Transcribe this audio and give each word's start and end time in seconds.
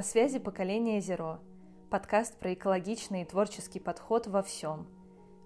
На 0.00 0.04
связи 0.04 0.38
поколение 0.38 0.98
Зеро. 1.02 1.40
Подкаст 1.90 2.38
про 2.38 2.54
экологичный 2.54 3.20
и 3.20 3.24
творческий 3.26 3.80
подход 3.80 4.26
во 4.28 4.42
всем. 4.42 4.86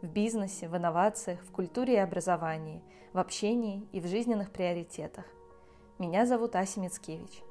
В 0.01 0.07
бизнесе, 0.07 0.69
в 0.69 0.77
инновациях, 0.77 1.41
в 1.41 1.51
культуре 1.51 1.95
и 1.95 1.97
образовании, 1.97 2.81
в 3.13 3.19
общении 3.19 3.85
и 3.91 3.99
в 4.01 4.07
жизненных 4.07 4.53
приоритетах. 4.53 5.25
Меня 5.99 6.25
зовут 6.25 6.55
Ася 6.55 6.79
Мицкевич. 6.79 7.43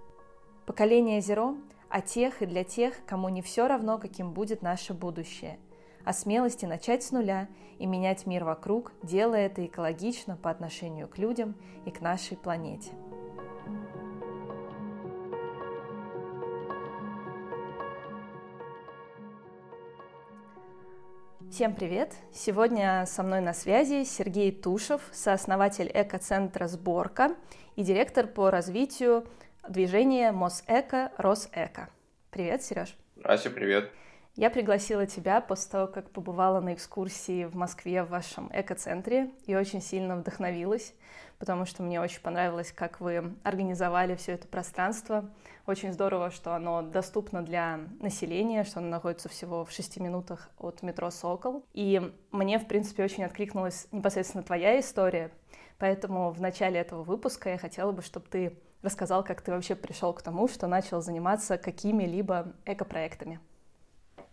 Поколение 0.66 1.20
Зеро 1.20 1.57
о 1.89 1.99
тех 1.99 2.41
и 2.41 2.45
для 2.45 2.63
тех, 2.63 2.93
кому 3.05 3.27
не 3.27 3.41
все 3.41 3.67
равно, 3.67 3.98
каким 3.98 4.31
будет 4.31 4.62
наше 4.62 4.93
будущее. 4.93 5.59
О 6.05 6.13
смелости 6.13 6.65
начать 6.65 7.04
с 7.04 7.12
нуля 7.12 7.49
и 7.79 7.85
менять 7.85 8.26
мир 8.26 8.45
вокруг, 8.45 8.93
делая 9.04 9.48
это 9.48 9.65
экологично 9.65 10.38
по 10.38 10.49
отношению 10.49 11.09
к 11.09 11.17
людям 11.17 11.55
и 11.85 11.91
к 11.91 11.99
нашей 11.99 12.38
планете. 12.38 12.91
Всем 21.53 21.75
привет! 21.75 22.13
Сегодня 22.34 23.05
со 23.05 23.21
мной 23.21 23.39
на 23.39 23.53
связи 23.53 24.05
Сергей 24.05 24.52
Тушев, 24.52 25.02
сооснователь 25.12 25.88
экоцентра 25.93 26.66
«Сборка» 26.66 27.35
и 27.76 27.84
директор 27.84 28.26
по 28.26 28.49
развитию 28.49 29.27
движения 29.70 30.31
Мосэко 30.31 31.12
Росэко. 31.16 31.89
Привет, 32.31 32.63
Сереж! 32.63 32.98
Ася, 33.24 33.51
привет! 33.51 33.91
Я 34.35 34.49
пригласила 34.49 35.05
тебя 35.05 35.41
после 35.41 35.71
того, 35.71 35.87
как 35.87 36.09
побывала 36.09 36.59
на 36.59 36.73
экскурсии 36.73 37.45
в 37.45 37.55
Москве 37.55 38.03
в 38.03 38.09
вашем 38.09 38.49
экоцентре 38.51 39.29
и 39.45 39.55
очень 39.55 39.79
сильно 39.79 40.17
вдохновилась, 40.17 40.95
потому 41.37 41.67
что 41.67 41.84
мне 41.84 42.01
очень 42.01 42.20
понравилось, 42.20 42.71
как 42.71 42.99
вы 42.99 43.35
организовали 43.43 44.15
все 44.15 44.31
это 44.31 44.48
пространство. 44.48 45.29
Очень 45.67 45.93
здорово, 45.93 46.31
что 46.31 46.55
оно 46.55 46.81
доступно 46.81 47.43
для 47.43 47.81
населения, 47.99 48.63
что 48.63 48.79
оно 48.79 48.90
находится 48.90 49.29
всего 49.29 49.65
в 49.65 49.71
шести 49.71 49.99
минутах 49.99 50.49
от 50.57 50.81
метро 50.81 51.12
«Сокол». 51.12 51.63
И 51.73 52.01
мне, 52.31 52.57
в 52.57 52.65
принципе, 52.65 53.03
очень 53.03 53.25
откликнулась 53.25 53.87
непосредственно 53.91 54.41
твоя 54.41 54.79
история, 54.79 55.29
поэтому 55.77 56.31
в 56.31 56.41
начале 56.41 56.79
этого 56.79 57.03
выпуска 57.03 57.49
я 57.49 57.59
хотела 57.59 57.91
бы, 57.91 58.01
чтобы 58.01 58.25
ты 58.31 58.57
рассказал, 58.81 59.23
как 59.23 59.41
ты 59.41 59.51
вообще 59.51 59.75
пришел 59.75 60.12
к 60.12 60.23
тому, 60.23 60.47
что 60.47 60.65
начал 60.65 61.03
заниматься 61.03 61.59
какими-либо 61.59 62.51
экопроектами. 62.65 63.40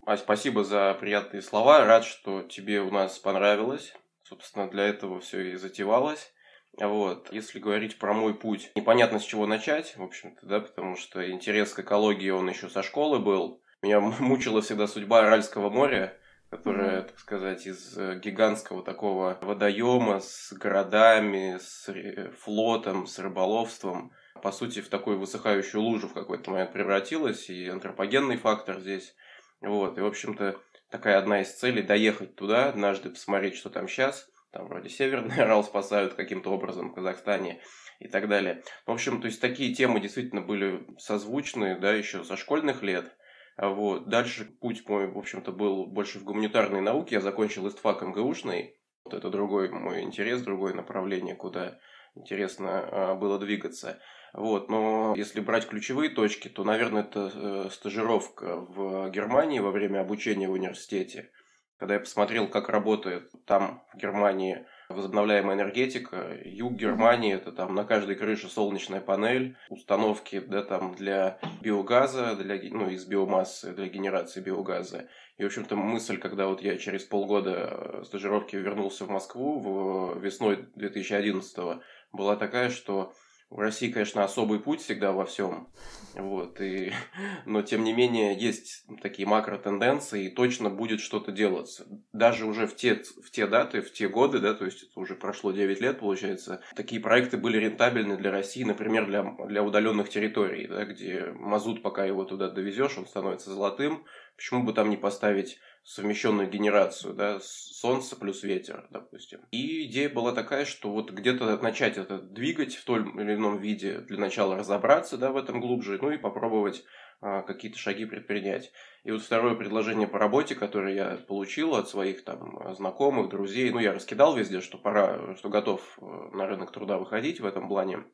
А, 0.07 0.17
спасибо 0.17 0.65
за 0.65 0.97
приятные 0.99 1.43
слова. 1.43 1.85
Рад, 1.85 2.05
что 2.05 2.43
тебе 2.43 2.81
у 2.81 2.91
нас 2.91 3.19
понравилось. 3.19 3.95
Собственно, 4.23 4.69
для 4.69 4.85
этого 4.85 5.21
все 5.21 5.53
и 5.53 5.57
затевалось. 5.57 6.33
Вот. 6.79 7.31
Если 7.33 7.59
говорить 7.59 7.99
про 7.99 8.15
мой 8.15 8.35
путь, 8.35 8.71
непонятно 8.75 9.19
с 9.19 9.25
чего 9.25 9.47
начать, 9.47 9.97
в 9.97 10.03
общем-то, 10.03 10.47
да, 10.47 10.61
потому 10.61 10.97
что 10.97 11.31
интерес 11.31 11.75
к 11.75 11.81
экологии, 11.81 12.31
он 12.31 12.49
еще 12.49 12.69
со 12.69 12.83
школы 12.83 13.19
был. 13.19 13.63
Меня 13.83 14.01
мучила 14.01 14.63
всегда 14.63 14.87
судьба 14.87 15.21
Аральского 15.21 15.69
моря, 15.69 16.17
которая, 16.49 17.01
mm-hmm. 17.01 17.09
так 17.09 17.19
сказать, 17.19 17.67
из 17.67 17.99
э, 17.99 18.19
гигантского 18.19 18.83
такого 18.83 19.39
водоема 19.43 20.21
с 20.21 20.53
городами, 20.53 21.59
с 21.61 21.93
флотом, 22.39 23.07
с 23.07 23.19
рыболовством, 23.19 24.13
по 24.43 24.53
сути, 24.53 24.81
в 24.81 24.89
такую 24.89 25.19
высыхающую 25.19 25.83
лужу 25.83 26.09
в 26.09 26.15
какой-то 26.15 26.51
момент 26.51 26.73
превратилась, 26.73 27.51
и 27.51 27.69
антропогенный 27.69 28.37
фактор 28.37 28.81
здесь 28.81 29.15
вот, 29.61 29.99
и, 29.99 30.01
в 30.01 30.07
общем-то, 30.07 30.61
такая 30.91 31.19
одна 31.19 31.43
из 31.43 31.53
целей– 31.53 31.83
доехать 31.85 32.35
туда, 32.35 32.69
однажды 32.69 33.11
посмотреть, 33.11 33.57
что 33.57 33.71
там 33.71 33.89
сейчас. 33.89 34.29
Там 34.53 34.67
вроде 34.67 34.89
Северный 34.89 35.37
Орал 35.43 35.63
спасают 35.63 36.15
каким-то 36.15 36.51
образом 36.51 36.91
в 36.91 36.95
Казахстане 36.95 37.61
и 37.99 38.09
так 38.09 38.29
далее. 38.29 38.63
В 38.87 38.91
общем, 38.91 39.21
то 39.21 39.27
есть 39.27 39.41
такие 39.41 39.75
темы 39.75 40.01
действительно 40.01 40.41
были 40.41 40.87
созвучны, 40.99 41.79
да, 41.79 41.93
еще 41.93 42.25
со 42.25 42.37
школьных 42.37 42.83
лет. 42.83 43.17
Вот. 43.57 44.09
Дальше 44.09 44.47
путь 44.61 44.89
мой, 44.89 45.07
в 45.07 45.19
общем-то, 45.19 45.53
был 45.53 45.87
больше 45.87 46.19
в 46.19 46.25
гуманитарной 46.25 46.81
науке. 46.81 47.17
Я 47.17 47.21
закончил 47.21 47.69
ИСТФАК 47.69 48.03
МГУшный. 48.03 48.81
Вот 49.05 49.15
это 49.15 49.29
другой 49.29 49.71
мой 49.71 50.03
интерес, 50.03 50.41
другое 50.41 50.73
направление, 50.73 51.35
куда 51.35 51.79
интересно 52.15 52.81
а, 52.81 53.15
было 53.15 53.39
двигаться. 53.39 54.01
Вот, 54.33 54.69
но 54.69 55.15
если 55.17 55.41
брать 55.41 55.67
ключевые 55.67 56.11
точки, 56.11 56.49
то, 56.49 56.63
наверное, 56.65 57.03
это 57.03 57.33
э, 57.35 57.69
стажировка 57.71 58.57
в 58.57 59.11
Германии 59.11 59.59
во 59.59 59.71
время 59.73 60.01
обучения 60.01 60.49
в 60.49 60.53
университете. 60.53 61.31
Когда 61.79 61.95
я 61.95 62.01
посмотрел, 62.01 62.47
как 62.47 62.69
работает 62.69 63.31
там, 63.47 63.83
в 63.95 63.97
Германии, 63.97 64.67
возобновляемая 64.91 65.57
энергетика, 65.57 66.39
юг 66.45 66.75
Германии, 66.75 67.35
это 67.35 67.53
там 67.53 67.75
на 67.75 67.85
каждой 67.85 68.17
крыше 68.17 68.49
солнечная 68.49 69.01
панель, 69.01 69.57
установки 69.71 70.41
да, 70.41 70.63
там 70.63 70.95
для 70.95 71.39
биогаза, 71.63 72.37
для, 72.37 72.61
ну, 72.71 72.91
из 72.91 73.07
биомассы, 73.07 73.73
для 73.73 73.87
генерации 73.87 74.43
биогаза. 74.43 75.09
И, 75.39 75.43
в 75.43 75.47
общем-то, 75.47 75.75
мысль, 75.75 76.19
когда 76.19 76.49
вот 76.49 76.61
я 76.61 76.77
через 76.77 77.05
полгода 77.05 78.03
стажировки 78.05 78.57
вернулся 78.57 79.07
в 79.07 79.09
Москву 79.09 79.59
в 79.59 80.19
весной 80.21 80.69
2011 80.75 81.81
была 82.13 82.37
такая, 82.37 82.69
что 82.69 83.15
в 83.51 83.59
России, 83.59 83.91
конечно, 83.91 84.23
особый 84.23 84.61
путь 84.61 84.81
всегда 84.81 85.13
во 85.13 85.27
всем. 85.27 85.69
Вот, 86.15 86.61
и, 86.61 86.93
но, 87.47 87.63
тем 87.63 87.83
не 87.83 87.93
менее, 87.93 88.39
есть 88.39 88.87
такие 89.03 89.27
макротенденции, 89.27 90.27
и 90.27 90.31
точно 90.31 90.71
будет 90.71 91.01
что-то 91.01 91.33
делаться. 91.33 91.87
Даже 92.13 92.47
уже 92.47 92.67
в 92.67 92.77
те, 92.77 92.95
в 92.95 93.31
те 93.31 93.49
даты, 93.49 93.83
в 93.83 93.93
те 93.93 94.09
годы, 94.09 94.39
да, 94.39 94.55
то 94.55 94.65
есть 94.65 94.85
это 94.85 95.01
уже 95.01 95.17
прошло 95.17 95.51
9 95.51 95.81
лет, 95.81 95.99
получается, 95.99 96.63
такие 96.77 97.01
проекты 97.01 97.37
были 97.37 97.59
рентабельны 97.59 98.17
для 98.17 98.31
России, 98.31 98.63
например, 98.63 99.07
для, 99.07 99.25
для 99.47 99.63
удаленных 99.65 100.09
территорий, 100.09 100.69
да, 100.69 100.85
где 100.85 101.33
мазут, 101.35 101.83
пока 101.83 102.05
его 102.05 102.25
туда 102.25 102.49
довезешь, 102.51 102.97
он 102.99 103.07
становится 103.07 103.51
золотым. 103.51 104.05
Почему 104.41 104.65
бы 104.65 104.73
там 104.73 104.89
не 104.89 104.97
поставить 104.97 105.59
совмещенную 105.85 106.49
генерацию, 106.49 107.13
да, 107.13 107.41
солнце 107.43 108.17
плюс 108.17 108.43
ветер, 108.43 108.87
допустим. 108.91 109.41
И 109.51 109.85
идея 109.85 110.09
была 110.09 110.33
такая, 110.33 110.65
что 110.65 110.91
вот 110.91 111.11
где-то 111.11 111.59
начать 111.59 111.99
это 111.99 112.19
двигать 112.23 112.75
в 112.75 112.87
том 112.87 113.21
или 113.21 113.35
ином 113.35 113.59
виде, 113.59 113.99
для 113.99 114.17
начала 114.17 114.57
разобраться, 114.57 115.19
да, 115.19 115.31
в 115.31 115.37
этом 115.37 115.61
глубже, 115.61 115.99
ну 116.01 116.11
и 116.11 116.17
попробовать 116.17 116.85
а, 117.21 117.43
какие-то 117.43 117.77
шаги 117.77 118.07
предпринять. 118.07 118.73
И 119.05 119.11
вот 119.11 119.21
второе 119.21 119.57
предложение 119.57 120.09
по 120.09 120.19
работе, 120.19 120.55
которое 120.55 120.95
я 120.95 121.17
получил 121.29 121.75
от 121.75 121.91
своих 121.91 122.25
там 122.25 122.75
знакомых, 122.75 123.29
друзей, 123.29 123.71
ну 123.71 123.79
я 123.79 123.93
раскидал 123.93 124.35
везде, 124.35 124.63
что 124.63 124.79
пора, 124.79 125.37
что 125.37 125.51
готов 125.51 125.99
э, 126.01 126.05
на 126.33 126.47
рынок 126.47 126.73
труда 126.73 126.97
выходить 126.97 127.41
в 127.41 127.45
этом 127.45 127.69
плане 127.69 128.07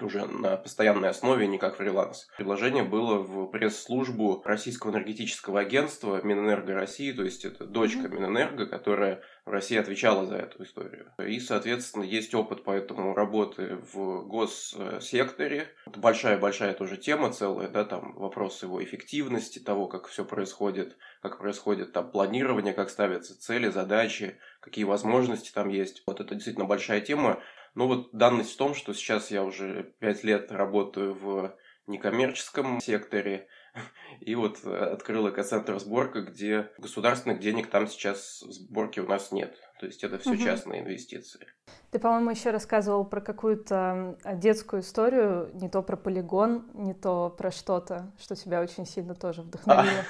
уже 0.00 0.26
на 0.26 0.56
постоянной 0.56 1.10
основе, 1.10 1.46
не 1.46 1.58
как 1.58 1.76
фриланс. 1.76 2.28
Предложение 2.36 2.82
было 2.82 3.18
в 3.18 3.46
пресс-службу 3.46 4.42
Российского 4.44 4.90
энергетического 4.90 5.60
агентства 5.60 6.20
Минэнерго 6.22 6.74
России, 6.74 7.12
то 7.12 7.22
есть 7.22 7.44
это 7.44 7.64
дочка 7.64 8.08
Минэнерго, 8.08 8.66
которая 8.66 9.22
в 9.44 9.50
России 9.50 9.76
отвечала 9.76 10.26
за 10.26 10.36
эту 10.36 10.62
историю. 10.64 11.12
И, 11.18 11.38
соответственно, 11.38 12.02
есть 12.02 12.34
опыт 12.34 12.64
поэтому 12.64 13.14
работы 13.14 13.78
в 13.92 14.26
госсекторе. 14.26 15.68
Это 15.86 16.00
большая-большая 16.00 16.74
тоже 16.74 16.96
тема 16.96 17.32
целая, 17.32 17.68
да, 17.68 17.84
там 17.84 18.14
вопрос 18.14 18.62
его 18.62 18.82
эффективности, 18.82 19.58
того, 19.58 19.86
как 19.86 20.06
все 20.06 20.24
происходит, 20.24 20.96
как 21.22 21.38
происходит 21.38 21.92
там 21.92 22.10
планирование, 22.10 22.72
как 22.72 22.90
ставятся 22.90 23.38
цели, 23.38 23.68
задачи, 23.68 24.38
какие 24.60 24.84
возможности 24.84 25.52
там 25.52 25.68
есть. 25.68 26.02
Вот 26.06 26.20
это 26.20 26.34
действительно 26.34 26.66
большая 26.66 27.00
тема. 27.00 27.40
Ну 27.74 27.86
вот 27.88 28.10
данность 28.12 28.52
в 28.52 28.56
том, 28.56 28.74
что 28.74 28.94
сейчас 28.94 29.30
я 29.30 29.42
уже 29.42 29.94
пять 29.98 30.22
лет 30.24 30.52
работаю 30.52 31.14
в 31.14 31.56
некоммерческом 31.86 32.80
секторе, 32.80 33.48
и 34.20 34.34
вот 34.34 34.60
э, 34.64 34.76
открыл 34.76 35.28
экоцентр 35.28 35.78
сборка, 35.78 36.22
где 36.22 36.70
государственных 36.78 37.40
денег 37.40 37.68
там 37.68 37.86
сейчас 37.86 38.40
сборки 38.40 39.00
у 39.00 39.06
нас 39.06 39.32
нет. 39.32 39.56
То 39.80 39.86
есть 39.86 40.04
это 40.04 40.18
все 40.18 40.30
угу. 40.30 40.42
частные 40.42 40.82
инвестиции. 40.82 41.46
Ты, 41.90 41.98
по-моему, 41.98 42.30
еще 42.30 42.50
рассказывал 42.50 43.04
про 43.04 43.20
какую-то 43.20 44.18
детскую 44.34 44.82
историю, 44.82 45.50
не 45.54 45.68
то 45.68 45.82
про 45.82 45.96
полигон, 45.96 46.70
не 46.74 46.94
то 46.94 47.30
про 47.30 47.50
что-то, 47.50 48.12
что 48.18 48.36
тебя 48.36 48.60
очень 48.60 48.86
сильно 48.86 49.14
тоже 49.14 49.42
вдохновило. 49.42 50.00
А, 50.00 50.04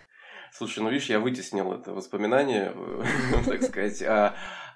слушай, 0.52 0.82
ну 0.82 0.90
видишь, 0.90 1.10
я 1.10 1.20
вытеснил 1.20 1.72
это 1.72 1.92
воспоминание, 1.92 2.74
так 3.46 3.62
сказать. 3.62 4.02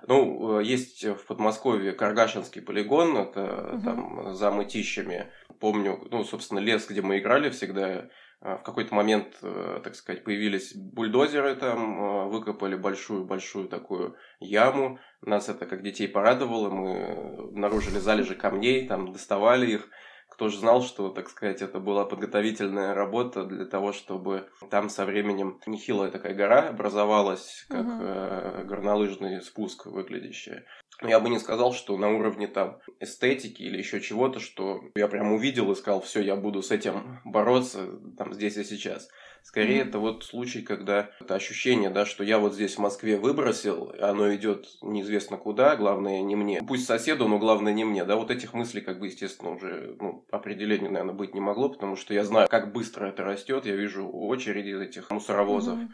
Ну, 0.06 0.60
э, 0.60 0.64
есть 0.64 1.04
в 1.04 1.26
Подмосковье 1.26 1.92
Каргашинский 1.92 2.62
полигон, 2.62 3.16
это 3.16 3.72
угу. 3.74 3.82
там 3.82 4.34
за 4.34 4.50
мытищами. 4.50 5.30
Помню, 5.60 6.06
ну, 6.10 6.24
собственно, 6.24 6.58
лес, 6.58 6.86
где 6.88 7.00
мы 7.00 7.18
играли 7.18 7.50
всегда, 7.50 7.88
э, 7.88 8.08
в 8.40 8.62
какой-то 8.62 8.94
момент, 8.94 9.38
э, 9.42 9.80
так 9.82 9.94
сказать, 9.94 10.24
появились 10.24 10.74
бульдозеры 10.74 11.54
там, 11.54 12.28
выкопали 12.28 12.74
большую-большую 12.74 13.68
такую 13.68 14.16
яму. 14.40 14.98
Нас 15.22 15.48
это 15.48 15.66
как 15.66 15.82
детей 15.82 16.08
порадовало, 16.08 16.68
мы 16.68 17.46
обнаружили 17.50 17.98
залежи 17.98 18.34
камней, 18.34 18.86
там 18.86 19.12
доставали 19.12 19.72
их. 19.72 19.88
Кто 20.34 20.48
же 20.48 20.58
знал, 20.58 20.82
что, 20.82 21.10
так 21.10 21.30
сказать, 21.30 21.62
это 21.62 21.78
была 21.78 22.04
подготовительная 22.04 22.92
работа 22.92 23.44
для 23.44 23.66
того, 23.66 23.92
чтобы 23.92 24.48
там 24.68 24.88
со 24.88 25.04
временем 25.04 25.60
нехилая 25.64 26.10
такая 26.10 26.34
гора 26.34 26.70
образовалась, 26.70 27.64
как 27.68 27.86
угу. 27.86 28.02
э, 28.02 28.64
горнолыжный 28.64 29.40
спуск 29.42 29.86
выглядящая. 29.86 30.64
Я 31.02 31.20
бы 31.20 31.28
не 31.28 31.38
сказал, 31.38 31.72
что 31.72 31.96
на 31.96 32.10
уровне 32.10 32.48
там 32.48 32.80
эстетики 32.98 33.62
или 33.62 33.78
еще 33.78 34.00
чего-то, 34.00 34.40
что 34.40 34.80
я 34.96 35.06
прям 35.06 35.32
увидел 35.32 35.70
и 35.70 35.76
сказал, 35.76 36.00
все, 36.00 36.20
я 36.20 36.34
буду 36.34 36.62
с 36.62 36.72
этим 36.72 37.20
бороться 37.24 38.00
там 38.18 38.34
здесь 38.34 38.56
и 38.56 38.64
сейчас. 38.64 39.08
Скорее, 39.44 39.82
mm-hmm. 39.82 39.88
это 39.88 39.98
вот 39.98 40.24
случай, 40.24 40.62
когда 40.62 41.10
это 41.20 41.34
ощущение, 41.34 41.90
да, 41.90 42.06
что 42.06 42.24
я 42.24 42.38
вот 42.38 42.54
здесь 42.54 42.76
в 42.76 42.78
Москве 42.78 43.18
выбросил, 43.18 43.94
оно 44.00 44.34
идет 44.34 44.66
неизвестно 44.80 45.36
куда, 45.36 45.76
главное 45.76 46.22
не 46.22 46.34
мне. 46.34 46.62
Пусть 46.66 46.86
соседу, 46.86 47.28
но 47.28 47.38
главное 47.38 47.74
не 47.74 47.84
мне. 47.84 48.06
Да, 48.06 48.16
вот 48.16 48.30
этих 48.30 48.54
мыслей, 48.54 48.80
как 48.80 48.98
бы, 48.98 49.06
естественно, 49.06 49.50
уже 49.50 49.96
ну, 50.00 50.26
определения, 50.30 50.88
наверное, 50.88 51.14
быть 51.14 51.34
не 51.34 51.40
могло, 51.40 51.68
потому 51.68 51.94
что 51.94 52.14
я 52.14 52.24
знаю, 52.24 52.48
как 52.48 52.72
быстро 52.72 53.06
это 53.06 53.22
растет. 53.22 53.66
Я 53.66 53.76
вижу 53.76 54.08
очереди 54.08 54.82
этих 54.82 55.10
мусоровозов. 55.10 55.78
Mm-hmm. 55.78 55.88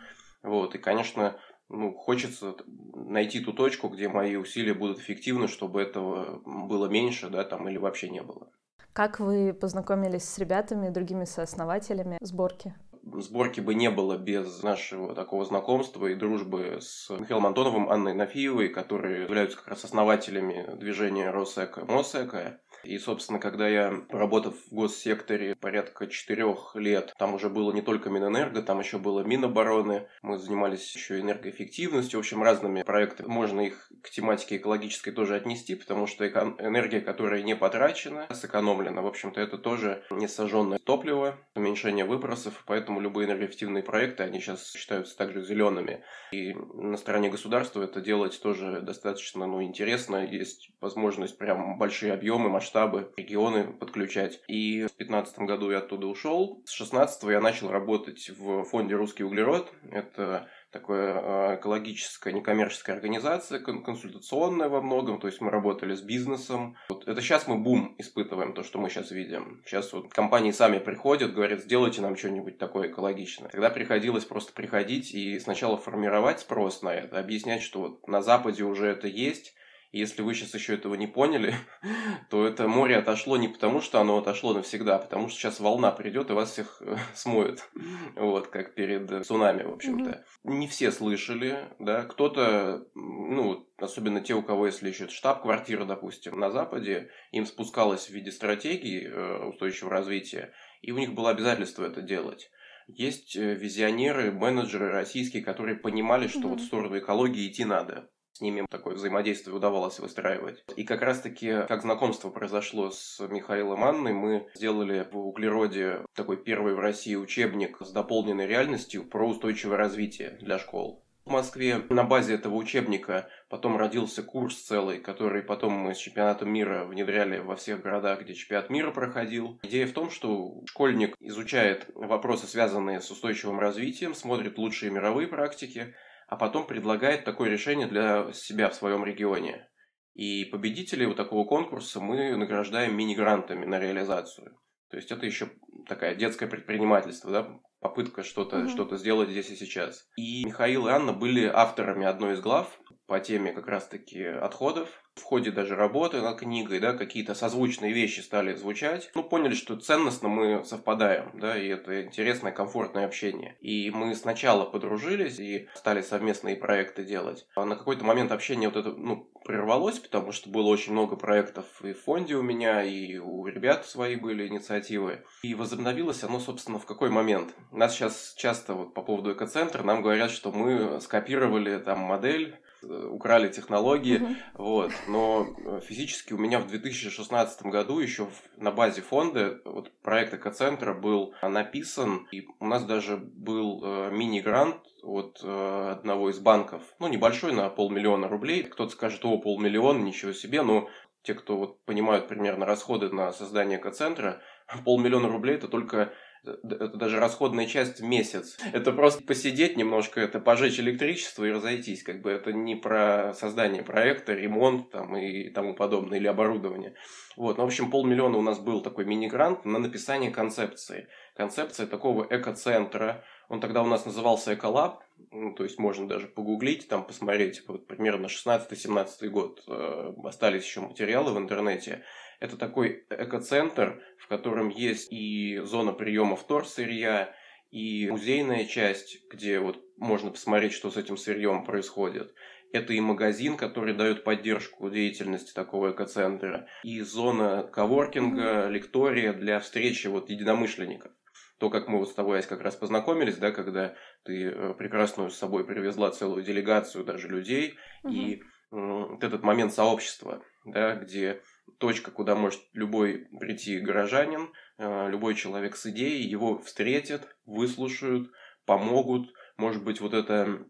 Вот, 0.45 0.77
и, 0.77 0.79
конечно, 0.79 1.37
ну, 1.69 1.93
хочется 1.93 2.55
найти 2.95 3.41
ту 3.41 3.53
точку, 3.53 3.89
где 3.89 4.09
мои 4.09 4.37
усилия 4.37 4.75
будут 4.75 5.01
эффективны, 5.01 5.49
чтобы 5.49 5.83
этого 5.83 6.41
было 6.45 6.87
меньше, 6.87 7.29
да, 7.29 7.43
там, 7.43 7.69
или 7.69 7.79
вообще 7.79 8.11
не 8.11 8.23
было. 8.23 8.49
Как 8.93 9.19
вы 9.19 9.53
познакомились 9.53 10.25
с 10.25 10.39
ребятами, 10.39 10.91
другими 10.91 11.25
сооснователями 11.25 12.17
сборки? 12.21 12.75
Сборки 13.03 13.61
бы 13.61 13.75
не 13.75 13.91
было 13.91 14.17
без 14.17 14.63
нашего 14.63 15.15
такого 15.15 15.45
знакомства 15.45 16.07
и 16.07 16.15
дружбы 16.15 16.79
с 16.81 17.11
Михаилом 17.11 17.47
Антоновым, 17.47 17.91
Анной 17.91 18.15
Нафиевой, 18.15 18.69
которые 18.69 19.23
являются 19.23 19.59
как 19.59 19.69
раз 19.69 19.85
основателями 19.85 20.77
движения 20.77 21.31
Росэко, 21.31 21.85
Мосэко. 21.85 22.61
И, 22.85 22.99
собственно, 22.99 23.39
когда 23.39 23.69
я, 23.69 23.93
работав 24.09 24.55
в 24.71 24.75
госсекторе 24.75 25.55
порядка 25.55 26.07
четырех 26.07 26.73
лет, 26.75 27.15
там 27.19 27.35
уже 27.35 27.49
было 27.49 27.73
не 27.73 27.83
только 27.83 28.11
Минэнерго, 28.11 28.63
там 28.63 28.81
еще 28.81 28.99
было 28.99 29.21
Минобороны, 29.21 30.09
мы 30.23 30.39
занимались 30.39 30.95
еще 30.95 31.21
энергоэффективностью, 31.21 32.19
в 32.19 32.23
общем, 32.23 32.43
разными 32.43 32.83
проектами. 32.83 33.29
Можно 33.29 33.61
их 33.61 33.91
к 34.03 34.11
тематике 34.11 34.57
экологической 34.57 35.11
тоже 35.11 35.37
отнести, 35.37 35.75
потому 35.75 36.07
что 36.07 36.27
энергия, 36.27 37.01
которая 37.01 37.43
не 37.43 37.55
потрачена, 37.55 38.27
сэкономлена, 38.33 39.03
в 39.03 39.07
общем-то, 39.07 39.41
это 39.41 39.59
тоже 39.59 40.03
не 40.11 40.29
сожженное 40.29 40.79
топливо, 40.79 41.39
уменьшение 41.55 42.05
выбросов, 42.05 42.65
поэтому 42.67 43.01
любые 43.01 43.27
энергоэффективные 43.29 43.83
проекты, 43.83 44.23
они 44.23 44.41
сейчас 44.41 44.73
считаются 44.73 45.17
также 45.17 45.45
зелеными. 45.45 46.03
И 46.33 46.55
на 46.55 46.97
стороне 46.97 47.29
государства 47.29 47.83
это 47.83 48.01
делать 48.01 48.41
тоже 48.43 48.81
достаточно 48.81 49.47
ну, 49.47 49.63
интересно, 49.63 50.25
есть 50.25 50.71
возможность 50.81 51.39
прям 51.39 51.79
большие 51.79 52.13
объемы, 52.13 52.49
масштабы 52.49 52.70
масштабы, 52.71 53.13
регионы 53.17 53.65
подключать. 53.65 54.41
И 54.47 54.83
в 54.85 54.97
2015 54.97 55.39
году 55.41 55.71
я 55.71 55.79
оттуда 55.79 56.07
ушел. 56.07 56.63
С 56.65 56.77
2016 56.77 57.23
я 57.25 57.41
начал 57.41 57.71
работать 57.71 58.31
в 58.31 58.65
фонде 58.65 58.95
«Русский 58.95 59.25
углерод». 59.25 59.73
Это 59.91 60.49
такая 60.71 61.57
экологическая 61.57 62.33
некоммерческая 62.33 62.95
организация, 62.95 63.59
консультационная 63.59 64.69
во 64.69 64.81
многом, 64.81 65.19
то 65.19 65.27
есть 65.27 65.41
мы 65.41 65.51
работали 65.51 65.97
с 65.97 66.01
бизнесом. 66.01 66.77
Вот 66.89 67.09
это 67.09 67.21
сейчас 67.21 67.49
мы 67.49 67.59
бум 67.59 67.97
испытываем, 67.99 68.53
то, 68.53 68.63
что 68.63 68.79
мы 68.79 68.89
сейчас 68.89 69.11
видим. 69.11 69.63
Сейчас 69.67 69.93
вот 69.93 70.13
компании 70.13 70.53
сами 70.53 70.79
приходят, 70.79 71.35
говорят, 71.35 71.63
сделайте 71.63 72.03
нам 72.03 72.17
что-нибудь 72.17 72.59
такое 72.59 72.89
экологичное. 72.89 73.49
Тогда 73.49 73.71
приходилось 73.71 74.25
просто 74.25 74.53
приходить 74.53 75.13
и 75.13 75.41
сначала 75.41 75.77
формировать 75.77 76.39
спрос 76.39 76.83
на 76.83 76.95
это, 76.95 77.19
объяснять, 77.19 77.63
что 77.63 77.81
вот 77.81 78.07
на 78.07 78.23
Западе 78.23 78.63
уже 78.63 78.87
это 78.87 79.09
есть, 79.09 79.55
если 79.93 80.23
вы 80.23 80.35
сейчас 80.35 80.55
еще 80.55 80.75
этого 80.75 80.95
не 80.95 81.07
поняли, 81.07 81.55
то 82.31 82.47
это 82.47 82.69
море 82.69 82.97
отошло 82.97 83.37
не 83.37 83.49
потому, 83.49 83.81
что 83.81 84.01
оно 84.01 84.19
отошло 84.19 84.55
навсегда, 84.55 84.97
а 84.97 84.99
потому 84.99 85.29
что 85.29 85.39
сейчас 85.39 85.59
волна 85.59 85.91
придет 85.91 86.31
и 86.31 86.33
вас 86.33 86.53
всех 86.53 86.81
э, 86.81 86.97
смоет. 87.15 87.69
Вот, 88.15 88.49
как 88.49 88.75
перед 88.75 89.27
цунами, 89.27 89.65
в 89.65 89.73
общем-то. 89.75 90.25
Не 90.45 90.69
все 90.69 90.93
слышали, 90.93 91.69
да, 91.79 92.03
кто-то, 92.03 92.87
ну, 92.95 93.69
особенно 93.79 94.21
те, 94.21 94.35
у 94.35 94.43
кого, 94.43 94.67
если 94.67 94.89
еще 94.89 95.09
штаб-квартира, 95.09 95.85
допустим, 95.85 96.39
на 96.39 96.51
Западе, 96.51 97.11
им 97.33 97.45
спускалось 97.45 98.07
в 98.07 98.11
виде 98.11 98.31
стратегии 98.31 99.07
э, 99.07 99.45
устойчивого 99.45 99.93
развития, 99.93 100.53
и 100.83 100.93
у 100.93 100.99
них 100.99 101.15
было 101.15 101.31
обязательство 101.31 101.85
это 101.85 102.01
делать. 102.01 102.51
Есть 102.87 103.35
э, 103.35 103.55
визионеры, 103.55 104.31
менеджеры 104.31 104.93
российские, 104.93 105.43
которые 105.43 105.77
понимали, 105.77 106.29
что 106.29 106.41
mm-hmm. 106.41 106.49
вот 106.49 106.61
в 106.61 106.65
сторону 106.65 106.99
экологии 106.99 107.49
идти 107.49 107.65
надо 107.65 108.09
с 108.33 108.41
ними 108.41 108.67
такое 108.71 108.95
взаимодействие 108.95 109.55
удавалось 109.55 109.99
выстраивать. 109.99 110.65
И 110.77 110.85
как 110.85 111.03
раз-таки, 111.03 111.63
как 111.69 111.83
знакомство 111.83 112.31
произошло 112.31 112.91
с 112.91 113.21
Михаилом 113.29 113.85
Анной, 113.85 114.13
мы 114.13 114.49
сделали 114.55 115.07
в 115.11 115.19
Углероде 115.19 116.01
такой 116.15 116.37
первый 116.37 116.75
в 116.75 116.81
России 116.81 117.15
учебник 117.15 117.79
с 117.81 117.91
дополненной 117.91 118.47
реальностью 118.47 119.05
про 119.05 119.29
устойчивое 119.29 119.77
развитие 119.77 120.39
для 120.41 120.59
школ. 120.59 121.05
В 121.27 121.33
Москве 121.33 121.83
на 121.91 122.03
базе 122.03 122.35
этого 122.35 122.55
учебника 122.55 123.29
потом 123.51 123.77
родился 123.77 124.23
курс 124.23 124.57
целый, 124.57 124.99
который 124.99 125.43
потом 125.43 125.75
мы 125.75 125.95
с 125.95 125.99
чемпионатом 125.99 126.51
мира 126.51 126.85
внедряли 126.85 127.39
во 127.39 127.57
всех 127.57 127.83
городах, 127.83 128.23
где 128.23 128.35
чемпионат 128.35 128.71
мира 128.71 128.91
проходил. 128.91 129.61
Идея 129.63 129.87
в 129.87 129.93
том, 129.93 130.11
что 130.11 130.63
школьник 130.67 131.15
изучает 131.21 131.87
вопросы, 131.95 132.47
связанные 132.47 133.01
с 133.01 133.11
устойчивым 133.11 133.61
развитием, 133.61 134.15
смотрит 134.15 134.57
лучшие 134.57 134.91
мировые 134.91 135.29
практики, 135.29 135.95
а 136.31 136.37
потом 136.37 136.67
предлагает 136.67 137.25
такое 137.25 137.51
решение 137.51 137.89
для 137.89 138.33
себя 138.33 138.71
в 138.71 138.75
своем 138.75 139.05
регионе. 139.05 139.69
И 140.15 140.45
победителей 140.45 141.07
вот 141.07 141.17
такого 141.17 141.45
конкурса 141.45 142.01
мы 142.01 142.37
награждаем 142.37 142.97
мини-грантами 142.97 143.67
на 143.67 143.81
реализацию. 143.81 144.57
То 144.91 144.97
есть 144.97 145.11
это 145.11 145.27
еще 145.27 145.51
такая 145.89 146.15
детское 146.15 146.47
предпринимательство, 146.47 147.31
да, 147.31 147.49
попытка 147.81 148.23
что-то 148.23 148.59
mm-hmm. 148.59 148.69
что 148.69 148.97
сделать 148.97 149.31
здесь 149.31 149.51
и 149.51 149.57
сейчас. 149.57 150.09
И 150.17 150.45
Михаил 150.45 150.87
и 150.87 150.91
Анна 150.91 151.13
были 151.13 151.47
авторами 151.47 152.07
одной 152.07 152.35
из 152.35 152.41
глав 152.41 152.81
по 153.07 153.19
теме 153.19 153.53
как 153.53 153.67
раз-таки 153.67 154.23
отходов 154.23 154.89
в 155.21 155.25
ходе 155.25 155.51
даже 155.51 155.77
работы 155.77 156.21
над 156.21 156.39
книгой, 156.39 156.81
да, 156.81 156.93
какие-то 156.95 157.35
созвучные 157.35 157.93
вещи 157.93 158.21
стали 158.21 158.55
звучать, 158.55 159.11
ну, 159.15 159.23
поняли, 159.23 159.55
что 159.55 159.77
ценностно 159.77 160.29
мы 160.29 160.65
совпадаем, 160.65 161.31
да, 161.35 161.57
и 161.57 161.69
это 161.69 162.03
интересное, 162.03 162.53
комфортное 162.53 163.05
общение. 163.07 163.57
И 163.61 163.91
мы 163.91 164.15
сначала 164.15 164.65
подружились 164.65 165.39
и 165.39 165.69
стали 165.75 166.03
совместные 166.03 166.57
проекты 166.57 167.05
делать. 167.05 167.47
А 167.55 167.65
на 167.65 167.77
какой-то 167.77 168.05
момент 168.05 168.33
общение 168.33 168.69
вот 168.69 168.79
это, 168.79 168.93
ну, 168.93 169.29
прервалось, 169.45 169.99
потому 169.99 170.33
что 170.33 170.51
было 170.51 170.69
очень 170.69 170.93
много 170.93 171.17
проектов 171.17 171.67
и 171.83 171.93
в 171.93 172.03
фонде 172.03 172.37
у 172.37 172.43
меня, 172.43 172.83
и 172.83 173.19
у 173.19 173.47
ребят 173.47 173.87
свои 173.87 174.17
были 174.17 174.47
инициативы. 174.47 175.25
И 175.43 175.55
возобновилось 175.55 176.23
оно, 176.25 176.41
собственно, 176.41 176.79
в 176.79 176.87
какой 176.87 177.11
момент? 177.11 177.55
Нас 177.73 177.95
сейчас 177.95 178.35
часто 178.37 178.75
вот 178.75 178.95
по 178.95 179.03
поводу 179.03 179.33
экоцентра 179.33 179.83
нам 179.83 180.03
говорят, 180.03 180.31
что 180.31 180.53
мы 180.53 181.01
скопировали 181.01 181.79
там 181.79 182.01
модель 182.01 182.59
Э, 182.83 183.09
украли 183.11 183.49
технологии, 183.49 184.21
mm-hmm. 184.21 184.37
вот. 184.55 184.93
Но 185.09 185.81
физически 185.81 186.33
у 186.33 186.39
меня 186.39 186.59
в 186.61 186.67
2016 186.67 187.63
году 187.65 187.99
еще 187.99 188.29
на 188.57 188.71
базе 188.71 189.03
фонда 189.03 189.61
вот 189.65 189.93
проект 190.03 190.35
экоцентра 190.35 190.95
был 190.95 191.35
написан, 191.43 192.27
и 192.33 192.47
у 192.59 192.67
нас 192.67 192.85
даже 192.85 193.17
был 193.17 193.83
э, 193.85 194.11
мини-грант 194.13 194.81
от 195.03 195.41
э, 195.43 195.91
одного 195.91 196.31
из 196.31 196.39
банков, 196.39 196.83
ну 196.99 197.09
небольшой 197.09 197.53
на 197.53 197.69
полмиллиона 197.69 198.29
рублей. 198.29 198.63
Кто-то 198.65 198.93
скажет, 198.93 199.25
о, 199.25 199.39
полмиллиона, 199.39 200.03
ничего 200.03 200.33
себе, 200.33 200.63
но 200.63 200.89
те, 201.23 201.35
кто 201.35 201.57
вот 201.57 201.85
понимают 201.85 202.29
примерно 202.29 202.67
расходы 202.67 203.11
на 203.11 203.33
создание 203.33 203.79
экоцентра, 203.79 204.41
полмиллиона 204.85 205.29
рублей 205.29 205.57
это 205.57 205.69
только 205.69 206.13
это 206.43 206.89
даже 206.97 207.19
расходная 207.19 207.67
часть 207.67 208.01
в 208.01 208.05
месяц. 208.05 208.59
Это 208.73 208.93
просто 208.93 209.23
посидеть 209.23 209.77
немножко, 209.77 210.21
это 210.21 210.41
пожечь 210.41 210.81
электричество 210.81 211.45
и 211.45 211.51
разойтись. 211.51 212.03
Как 212.03 212.23
бы 212.23 212.31
это 212.31 212.53
не 212.53 212.77
про 212.77 213.35
создание 213.35 213.83
проекта, 213.83 214.33
ремонт 214.33 214.91
там, 214.91 215.17
и 215.17 215.51
тому 215.51 215.75
подобное, 215.75 216.19
или 216.19 216.27
оборудование. 216.27 216.95
Вот. 217.37 217.59
Ну, 217.59 217.65
в 217.65 217.67
общем, 217.67 217.91
полмиллиона 217.91 218.39
у 218.39 218.43
нас 218.43 218.59
был 218.59 218.81
такой 218.81 219.05
мини-грант 219.05 219.65
на 219.65 219.79
написание 219.79 220.31
концепции. 220.31 221.09
Концепция 221.37 221.87
такого 221.87 222.27
эко-центра. 222.29 223.23
Он 223.51 223.61
тогда 223.61 223.83
у 223.83 223.87
нас 223.87 224.07
назывался 224.07 224.55
Эколаб, 224.55 225.03
ну, 225.33 225.53
то 225.53 225.65
есть 225.65 225.77
можно 225.77 226.07
даже 226.07 226.29
погуглить, 226.29 226.87
там 226.87 227.05
посмотреть, 227.05 227.67
вот 227.67 227.89
примерно 227.89 228.27
16-17 228.27 229.27
год 229.27 229.65
э, 229.67 230.13
остались 230.23 230.65
еще 230.65 230.83
материалы 230.83 231.33
в 231.33 231.39
интернете. 231.39 232.05
Это 232.39 232.57
такой 232.57 233.05
экоцентр, 233.11 234.01
в 234.19 234.29
котором 234.29 234.69
есть 234.69 235.13
и 235.13 235.59
зона 235.65 235.93
приема 235.93 236.37
вторсырья, 236.37 237.35
и 237.73 238.09
музейная 238.09 238.67
часть, 238.67 239.29
где 239.29 239.59
вот 239.59 239.85
можно 239.97 240.31
посмотреть, 240.31 240.73
что 240.73 240.89
с 240.93 240.97
этим 240.97 241.17
сырьем 241.17 241.65
происходит. 241.65 242.33
Это 242.73 242.93
и 242.93 243.01
магазин, 243.01 243.57
который 243.57 243.95
дает 243.95 244.23
поддержку 244.23 244.89
деятельности 244.91 245.53
такого 245.53 245.91
экоцентра, 245.91 246.69
и 246.85 247.01
зона 247.01 247.65
коворкинга, 247.65 248.69
лектория 248.69 249.33
для 249.33 249.59
встречи 249.59 250.07
вот 250.07 250.31
единомышленников. 250.31 251.11
То, 251.61 251.69
как 251.69 251.89
мы 251.89 251.99
вот 251.99 252.09
с 252.09 252.15
тобой, 252.15 252.43
как 252.43 252.63
раз 252.63 252.75
познакомились, 252.75 253.37
да, 253.37 253.51
когда 253.51 253.95
ты 254.25 254.47
э, 254.47 254.75
прекрасную 254.75 255.29
с 255.29 255.37
собой 255.37 255.67
привезла 255.67 256.11
целую 256.11 256.43
делегацию 256.43 257.05
даже 257.05 257.29
людей, 257.29 257.75
угу. 258.03 258.15
и 258.15 258.43
вот 258.71 259.23
этот 259.23 259.43
момент 259.43 259.75
сообщества, 259.75 260.43
да, 260.65 260.95
где 260.95 261.43
точка, 261.79 262.13
куда 262.13 262.35
может 262.35 262.63
любой 262.73 263.27
прийти 263.39 263.79
горожанин, 263.79 264.51
э, 264.79 265.11
любой 265.11 265.35
человек 265.35 265.77
с 265.77 265.85
идеей, 265.85 266.27
его 266.27 266.59
встретят, 266.61 267.29
выслушают, 267.45 268.31
помогут. 268.65 269.31
Может 269.59 269.85
быть, 269.85 270.01
вот 270.01 270.15
эта 270.15 270.65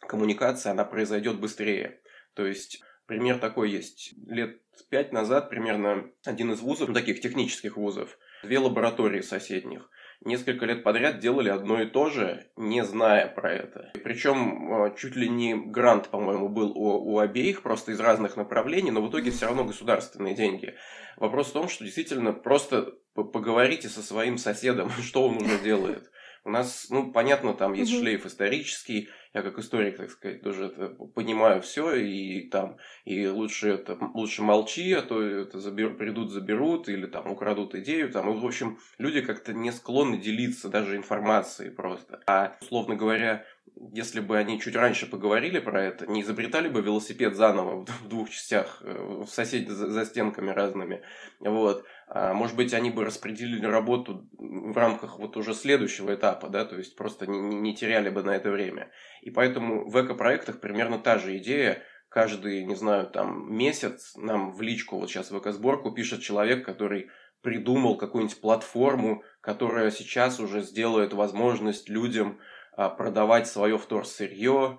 коммуникация, 0.00 0.72
она 0.72 0.86
произойдет 0.86 1.38
быстрее. 1.38 2.00
То 2.32 2.46
есть 2.46 2.82
пример 3.04 3.38
такой 3.38 3.70
есть. 3.70 4.14
Лет 4.26 4.58
пять 4.88 5.12
назад 5.12 5.50
примерно 5.50 6.10
один 6.24 6.50
из 6.52 6.60
вузов, 6.60 6.94
таких 6.94 7.20
технических 7.20 7.76
вузов, 7.76 8.16
две 8.42 8.58
лаборатории 8.58 9.20
соседних– 9.20 9.90
несколько 10.24 10.66
лет 10.66 10.82
подряд 10.82 11.18
делали 11.18 11.48
одно 11.48 11.80
и 11.82 11.86
то 11.86 12.10
же, 12.10 12.46
не 12.56 12.84
зная 12.84 13.26
про 13.28 13.52
это. 13.52 13.92
Причем 14.04 14.72
а, 14.72 14.90
чуть 14.90 15.16
ли 15.16 15.28
не 15.28 15.54
грант, 15.54 16.08
по-моему, 16.08 16.48
был 16.48 16.70
у, 16.72 17.14
у 17.14 17.18
обеих, 17.18 17.62
просто 17.62 17.92
из 17.92 18.00
разных 18.00 18.36
направлений, 18.36 18.90
но 18.90 19.02
в 19.02 19.10
итоге 19.10 19.30
все 19.30 19.46
равно 19.46 19.64
государственные 19.64 20.34
деньги. 20.34 20.74
Вопрос 21.16 21.48
в 21.48 21.52
том, 21.52 21.68
что 21.68 21.84
действительно 21.84 22.32
просто 22.32 22.94
поговорите 23.14 23.88
со 23.88 24.02
своим 24.02 24.38
соседом, 24.38 24.90
что 25.02 25.26
он 25.26 25.36
уже 25.36 25.58
делает. 25.58 26.10
У 26.44 26.50
нас, 26.50 26.86
ну, 26.88 27.12
понятно, 27.12 27.52
там 27.52 27.74
есть 27.74 27.92
шлейф 27.92 28.24
исторический. 28.24 29.10
Я 29.32 29.42
как 29.42 29.58
историк, 29.58 29.96
так 29.96 30.10
сказать, 30.10 30.42
тоже 30.42 30.66
это 30.66 30.88
понимаю 30.88 31.62
все, 31.62 31.94
и 31.94 32.48
там, 32.48 32.78
и 33.04 33.28
лучше 33.28 33.70
это, 33.70 33.96
лучше 34.12 34.42
молчи, 34.42 34.92
а 34.92 35.02
то 35.02 35.22
это 35.22 35.60
забер, 35.60 35.96
придут, 35.96 36.32
заберут, 36.32 36.88
или 36.88 37.06
там 37.06 37.30
украдут 37.30 37.76
идею, 37.76 38.10
там, 38.10 38.28
и, 38.28 38.40
в 38.40 38.44
общем, 38.44 38.78
люди 38.98 39.20
как-то 39.20 39.52
не 39.52 39.70
склонны 39.70 40.18
делиться 40.18 40.68
даже 40.68 40.96
информацией 40.96 41.70
просто. 41.70 42.20
А, 42.26 42.56
условно 42.60 42.96
говоря, 42.96 43.44
если 43.92 44.20
бы 44.20 44.36
они 44.36 44.60
чуть 44.60 44.74
раньше 44.74 45.06
поговорили 45.06 45.58
про 45.58 45.82
это, 45.82 46.06
не 46.06 46.22
изобретали 46.22 46.68
бы 46.68 46.80
велосипед 46.80 47.36
заново 47.36 47.84
в 47.84 48.08
двух 48.08 48.30
частях, 48.30 48.82
э, 48.84 49.24
в 49.24 49.28
соседи 49.28 49.68
за 49.70 50.04
стенками 50.04 50.50
разными, 50.50 51.02
вот, 51.38 51.84
может 52.12 52.56
быть, 52.56 52.74
они 52.74 52.90
бы 52.90 53.04
распределили 53.04 53.64
работу 53.66 54.28
в 54.36 54.76
рамках 54.76 55.18
вот 55.18 55.36
уже 55.36 55.54
следующего 55.54 56.14
этапа, 56.14 56.48
да, 56.48 56.64
то 56.64 56.76
есть 56.76 56.96
просто 56.96 57.26
не, 57.26 57.38
не 57.38 57.74
теряли 57.76 58.10
бы 58.10 58.22
на 58.22 58.30
это 58.30 58.50
время. 58.50 58.90
И 59.22 59.30
поэтому 59.30 59.88
в 59.88 60.00
эко-проектах 60.00 60.60
примерно 60.60 60.98
та 60.98 61.18
же 61.18 61.36
идея, 61.36 61.82
каждый, 62.08 62.64
не 62.64 62.74
знаю, 62.74 63.06
там 63.06 63.54
месяц 63.54 64.16
нам 64.16 64.52
в 64.52 64.60
личку, 64.60 64.98
вот 64.98 65.08
сейчас 65.08 65.30
в 65.30 65.38
эко-сборку 65.38 65.92
пишет 65.92 66.20
человек, 66.20 66.64
который 66.66 67.10
придумал 67.42 67.96
какую-нибудь 67.96 68.40
платформу, 68.40 69.22
которая 69.40 69.90
сейчас 69.90 70.40
уже 70.40 70.62
сделает 70.62 71.12
возможность 71.12 71.88
людям 71.88 72.38
а, 72.76 72.88
продавать 72.88 73.46
свое 73.46 73.78
вторсырье, 73.78 74.78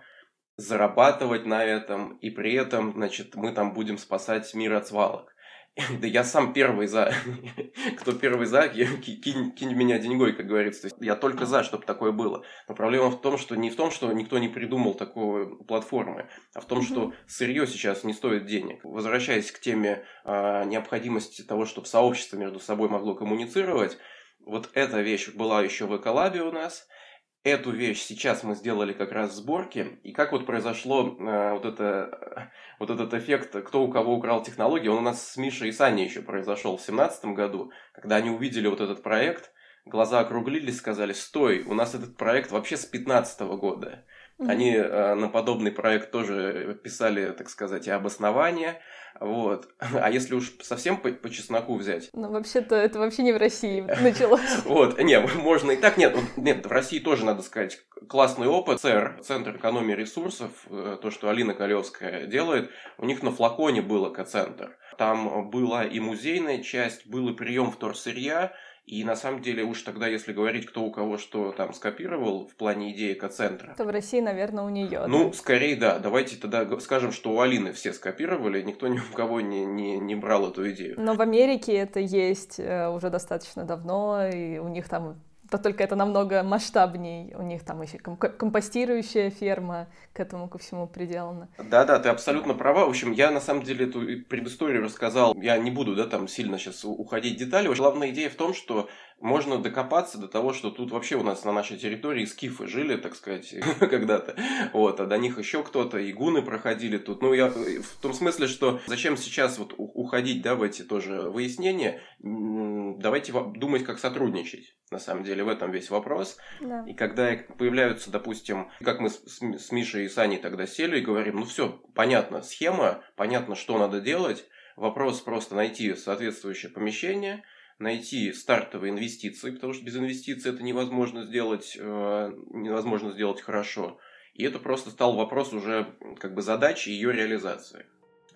зарабатывать 0.57 1.45
на 1.45 1.63
этом, 1.63 2.17
и 2.17 2.29
при 2.29 2.53
этом, 2.53 2.93
значит, 2.93 3.35
мы 3.35 3.51
там 3.51 3.73
будем 3.73 3.97
спасать 3.97 4.53
мир 4.53 4.73
от 4.73 4.87
свалок. 4.87 5.30
Да 6.01 6.07
я 6.07 6.23
сам 6.23 6.53
первый 6.53 6.87
за. 6.87 7.13
Кто 7.97 8.13
первый 8.13 8.45
за, 8.45 8.67
кинь, 8.67 9.51
кинь 9.51 9.73
меня 9.73 9.99
деньгой, 9.99 10.33
как 10.33 10.47
говорится. 10.47 10.81
То 10.81 10.87
есть 10.87 10.97
я 10.99 11.15
только 11.15 11.45
за, 11.45 11.63
чтобы 11.63 11.85
такое 11.85 12.11
было. 12.11 12.43
Но 12.67 12.75
проблема 12.75 13.09
в 13.09 13.21
том, 13.21 13.37
что 13.37 13.55
не 13.55 13.69
в 13.69 13.75
том, 13.75 13.91
что 13.91 14.11
никто 14.11 14.37
не 14.37 14.49
придумал 14.49 14.93
такой 14.93 15.57
платформы, 15.65 16.29
а 16.53 16.61
в 16.61 16.65
том, 16.65 16.81
что 16.81 17.13
сырье 17.27 17.67
сейчас 17.67 18.03
не 18.03 18.13
стоит 18.13 18.45
денег. 18.45 18.81
Возвращаясь 18.83 19.51
к 19.51 19.59
теме 19.59 20.03
а, 20.23 20.63
необходимости 20.65 21.41
того, 21.41 21.65
чтобы 21.65 21.87
сообщество 21.87 22.37
между 22.37 22.59
собой 22.59 22.89
могло 22.89 23.15
коммуницировать, 23.15 23.97
вот 24.39 24.69
эта 24.73 25.01
вещь 25.01 25.29
была 25.29 25.61
еще 25.61 25.85
в 25.85 25.95
Эколабе 25.95 26.41
у 26.41 26.51
нас– 26.51 26.87
эту 27.43 27.71
вещь 27.71 28.01
сейчас 28.01 28.43
мы 28.43 28.55
сделали 28.55 28.93
как 28.93 29.11
раз 29.11 29.35
сборки, 29.35 29.99
и 30.03 30.11
как 30.11 30.31
вот 30.31 30.45
произошло 30.45 31.17
э, 31.19 31.53
вот, 31.53 31.65
это, 31.65 32.51
вот 32.79 32.89
этот 32.89 33.13
эффект, 33.13 33.55
кто 33.65 33.83
у 33.83 33.91
кого 33.91 34.15
украл 34.15 34.43
технологии, 34.43 34.87
он 34.87 34.99
у 34.99 35.01
нас 35.01 35.31
с 35.31 35.37
Мишей 35.37 35.69
и 35.69 35.71
Саней 35.71 36.05
еще 36.05 36.21
произошел 36.21 36.77
в 36.77 36.85
2017 36.85 37.25
году, 37.25 37.71
когда 37.93 38.17
они 38.17 38.29
увидели 38.29 38.67
вот 38.67 38.81
этот 38.81 39.01
проект, 39.01 39.51
глаза 39.85 40.19
округлились, 40.19 40.77
сказали, 40.77 41.13
стой, 41.13 41.63
у 41.63 41.73
нас 41.73 41.95
этот 41.95 42.17
проект 42.17 42.51
вообще 42.51 42.77
с 42.77 42.81
2015 42.81 43.41
года. 43.57 44.05
Они 44.39 44.73
э, 44.73 45.13
на 45.15 45.27
подобный 45.27 45.71
проект 45.71 46.11
тоже 46.11 46.79
писали, 46.83 47.31
так 47.31 47.49
сказать, 47.49 47.87
и 47.87 47.91
обоснования. 47.91 48.81
Вот. 49.19 49.69
А 49.79 50.09
если 50.09 50.35
уж 50.35 50.53
совсем 50.61 50.97
по, 50.97 51.11
по 51.11 51.29
чесноку 51.29 51.75
взять? 51.75 52.09
Ну, 52.13 52.31
вообще-то 52.31 52.75
это 52.75 52.97
вообще 52.99 53.23
не 53.23 53.33
в 53.33 53.37
России 53.37 53.81
началось. 54.01 54.41
Вот, 54.65 54.99
не, 54.99 55.19
можно 55.19 55.71
и 55.71 55.77
так. 55.77 55.97
Нет, 55.97 56.17
нет, 56.37 56.65
в 56.65 56.71
России 56.71 56.99
тоже, 56.99 57.25
надо 57.25 57.43
сказать, 57.43 57.79
классный 58.07 58.47
опыт. 58.47 58.79
ЦЕР, 58.79 59.19
Центр 59.23 59.57
экономии 59.57 59.93
ресурсов, 59.93 60.51
э, 60.69 60.97
то, 61.01 61.11
что 61.11 61.29
Алина 61.29 61.53
Колевская 61.53 62.25
делает, 62.25 62.71
у 62.97 63.05
них 63.05 63.21
на 63.21 63.31
флаконе 63.31 63.81
был 63.81 64.11
экоцентр. 64.11 64.77
Там 64.97 65.49
была 65.49 65.83
и 65.83 65.99
музейная 65.99 66.63
часть, 66.63 67.05
был 67.05 67.29
и 67.29 67.33
прием 67.33 67.71
вторсырья, 67.71 68.53
и 68.91 69.05
на 69.05 69.15
самом 69.15 69.41
деле 69.41 69.63
уж 69.63 69.83
тогда, 69.83 70.05
если 70.07 70.33
говорить, 70.33 70.65
кто 70.65 70.83
у 70.83 70.91
кого 70.91 71.17
что 71.17 71.53
там 71.53 71.73
скопировал 71.73 72.45
в 72.45 72.55
плане 72.55 72.91
идеи 72.91 73.13
экоцентра... 73.13 73.73
То 73.77 73.85
в 73.85 73.89
России, 73.89 74.19
наверное, 74.19 74.65
у 74.65 74.69
нее. 74.69 75.05
Ну, 75.07 75.29
да? 75.29 75.33
скорее, 75.33 75.77
да. 75.77 75.97
Давайте 75.97 76.35
тогда 76.35 76.67
скажем, 76.81 77.13
что 77.13 77.31
у 77.31 77.39
Алины 77.39 77.71
все 77.71 77.93
скопировали, 77.93 78.61
никто 78.61 78.89
ни 78.89 78.99
у 78.99 79.15
кого 79.15 79.39
не, 79.39 79.63
не, 79.63 79.97
не 79.97 80.15
брал 80.15 80.49
эту 80.49 80.69
идею. 80.71 80.95
Но 80.97 81.13
в 81.13 81.21
Америке 81.21 81.71
это 81.71 82.01
есть 82.01 82.59
э, 82.59 82.89
уже 82.89 83.09
достаточно 83.09 83.63
давно, 83.63 84.27
и 84.27 84.57
у 84.57 84.67
них 84.67 84.89
там 84.89 85.21
то 85.51 85.57
только 85.57 85.83
это 85.83 85.97
намного 85.97 86.43
масштабней. 86.43 87.35
У 87.35 87.41
них 87.41 87.65
там 87.65 87.81
еще 87.81 87.97
компостирующая 87.99 89.29
ферма 89.29 89.89
к 90.13 90.21
этому 90.21 90.47
ко 90.47 90.57
всему 90.57 90.87
приделана. 90.87 91.49
Да-да, 91.57 91.99
ты 91.99 92.07
абсолютно 92.07 92.53
права. 92.53 92.85
В 92.85 92.89
общем, 92.89 93.11
я 93.11 93.31
на 93.31 93.41
самом 93.41 93.63
деле 93.63 93.85
эту 93.85 93.99
предысторию 94.29 94.81
рассказал. 94.81 95.35
Я 95.35 95.57
не 95.57 95.69
буду, 95.69 95.93
да, 95.93 96.07
там 96.07 96.29
сильно 96.29 96.57
сейчас 96.57 96.85
уходить 96.85 97.35
в 97.35 97.39
детали. 97.39 97.67
Главная 97.73 98.11
идея 98.11 98.29
в 98.29 98.35
том, 98.35 98.53
что 98.53 98.87
можно 99.21 99.59
докопаться 99.59 100.17
до 100.17 100.27
того, 100.27 100.53
что 100.53 100.71
тут 100.71 100.91
вообще 100.91 101.15
у 101.15 101.23
нас 101.23 101.45
на 101.45 101.51
нашей 101.51 101.77
территории 101.77 102.25
скифы 102.25 102.67
жили, 102.67 102.97
так 102.97 103.15
сказать, 103.15 103.53
когда-то. 103.79 104.35
Вот, 104.73 104.99
а 104.99 105.05
до 105.05 105.17
них 105.17 105.37
еще 105.37 105.63
кто-то, 105.63 105.97
и 105.97 106.11
гуны 106.11 106.41
проходили 106.41 106.97
тут. 106.97 107.21
Ну, 107.21 107.33
я 107.33 107.49
в 107.49 108.01
том 108.01 108.13
смысле, 108.13 108.47
что 108.47 108.79
зачем 108.87 109.17
сейчас 109.17 109.57
вот 109.59 109.73
уходить, 109.77 110.41
да, 110.41 110.55
в 110.55 110.63
эти 110.63 110.81
тоже 110.81 111.21
выяснения, 111.29 112.01
давайте 112.19 113.31
думать, 113.31 113.83
как 113.83 113.99
сотрудничать. 113.99 114.75
На 114.91 114.99
самом 114.99 115.23
деле, 115.23 115.43
в 115.43 115.47
этом 115.47 115.71
весь 115.71 115.89
вопрос. 115.89 116.37
Да. 116.59 116.83
И 116.85 116.93
когда 116.93 117.31
появляются, 117.57 118.11
допустим, 118.11 118.69
как 118.83 118.99
мы 118.99 119.09
с, 119.09 119.39
с 119.39 119.71
Мишей 119.71 120.05
и 120.05 120.09
Саней 120.09 120.37
тогда 120.37 120.67
сели 120.67 120.99
и 120.99 121.03
говорим, 121.03 121.37
ну 121.37 121.45
все, 121.45 121.81
понятно, 121.95 122.41
схема, 122.41 123.01
понятно, 123.15 123.55
что 123.55 123.77
надо 123.77 124.01
делать, 124.01 124.45
вопрос 124.75 125.21
просто 125.21 125.55
найти 125.55 125.95
соответствующее 125.95 126.71
помещение– 126.71 127.43
найти 127.81 128.31
стартовые 128.33 128.91
инвестиции, 128.91 129.51
потому 129.51 129.73
что 129.73 129.83
без 129.83 129.97
инвестиций 129.97 130.53
это 130.53 130.63
невозможно 130.63 131.23
сделать, 131.23 131.77
э, 131.79 132.31
невозможно 132.51 133.11
сделать 133.11 133.41
хорошо. 133.41 133.99
И 134.33 134.43
это 134.43 134.59
просто 134.59 134.89
стал 134.91 135.15
вопрос 135.15 135.53
уже 135.53 135.93
как 136.19 136.33
бы 136.33 136.41
задачи 136.41 136.89
ее 136.89 137.11
реализации. 137.11 137.85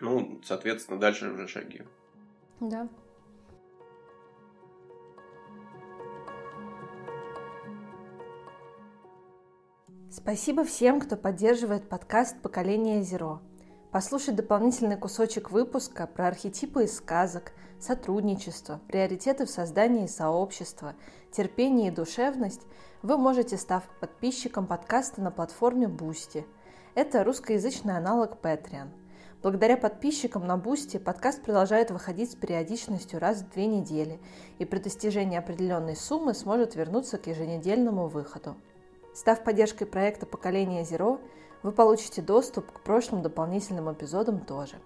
Ну, 0.01 0.41
соответственно, 0.43 0.99
дальше 0.99 1.29
уже 1.29 1.47
шаги. 1.47 1.83
Да. 2.59 2.89
Спасибо 10.09 10.63
всем, 10.63 10.99
кто 10.99 11.17
поддерживает 11.17 11.89
подкаст 11.89 12.41
«Поколение 12.41 13.01
Зеро». 13.03 13.41
Послушать 13.95 14.35
дополнительный 14.35 14.97
кусочек 14.97 15.51
выпуска 15.51 16.05
про 16.05 16.27
архетипы 16.27 16.83
из 16.83 16.97
сказок– 16.97 17.53
сотрудничество, 17.79 18.81
приоритеты 18.89 19.45
в 19.45 19.49
создании 19.49 20.05
сообщества, 20.07 20.95
терпение 21.31 21.87
и 21.87 21.95
душевность 21.95 22.63
вы 23.03 23.17
можете, 23.17 23.55
став 23.55 23.83
подписчиком 24.01 24.67
подкаста 24.67 25.21
на 25.21 25.31
платформе 25.31 25.87
Boosty. 25.87 26.43
Это 26.93 27.23
русскоязычный 27.23 27.95
аналог 27.95 28.37
Patreon. 28.41 28.89
Благодаря 29.41 29.77
подписчикам 29.77 30.45
на 30.45 30.57
Boosty 30.57 30.99
подкаст 30.99 31.41
продолжает 31.41 31.89
выходить 31.89 32.33
с 32.33 32.35
периодичностью 32.35 33.21
раз 33.21 33.43
в 33.43 33.51
две 33.53 33.65
недели 33.65 34.19
и 34.59 34.65
при 34.65 34.79
достижении 34.79 35.37
определенной 35.37 35.95
суммы 35.95 36.33
сможет 36.33 36.75
вернуться 36.75 37.17
к 37.17 37.27
еженедельному 37.27 38.09
выходу. 38.09 38.57
Став 39.13 39.41
поддержкой 39.41 39.85
проекта 39.85 40.25
«Поколение 40.25 40.83
Zero», 40.83 41.21
вы 41.65 41.73
получите 41.73 42.21
доступ 42.21 42.71
к 42.71 42.79
прошлым 42.79 43.21
дополнительным 43.21 43.91
эпизодам 43.91 44.39
тоже– 44.39 44.75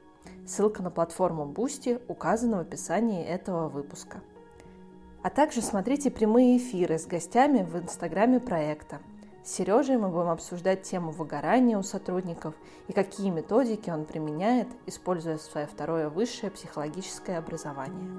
Ссылка 0.50 0.82
на 0.82 0.90
платформу 0.90 1.46
Boosty 1.46 2.02
указана 2.08 2.58
в 2.58 2.62
описании 2.62 3.24
этого 3.24 3.70
выпуска. 3.70 4.22
А 5.22 5.30
также 5.30 5.62
смотрите 5.62 6.10
прямые 6.10 6.58
эфиры 6.58 6.98
с 6.98 7.06
гостями 7.06 7.62
в 7.62 7.78
инстаграме 7.78 8.40
проекта. 8.40 8.98
С 9.44 9.52
Сережей 9.52 9.98
мы 9.98 10.08
будем 10.10 10.30
обсуждать 10.30 10.82
тему 10.82 11.12
выгорания 11.12 11.78
у 11.78 11.84
сотрудников 11.84 12.56
и 12.88 12.94
какие 12.94 13.30
методики 13.30 13.92
он 13.92 14.06
применяет, 14.06 14.68
используя 14.88 15.38
свое 15.38 15.68
второе 15.68 16.10
высшее 16.10 16.52
психологическое 16.52 17.38
образование. 17.38 18.10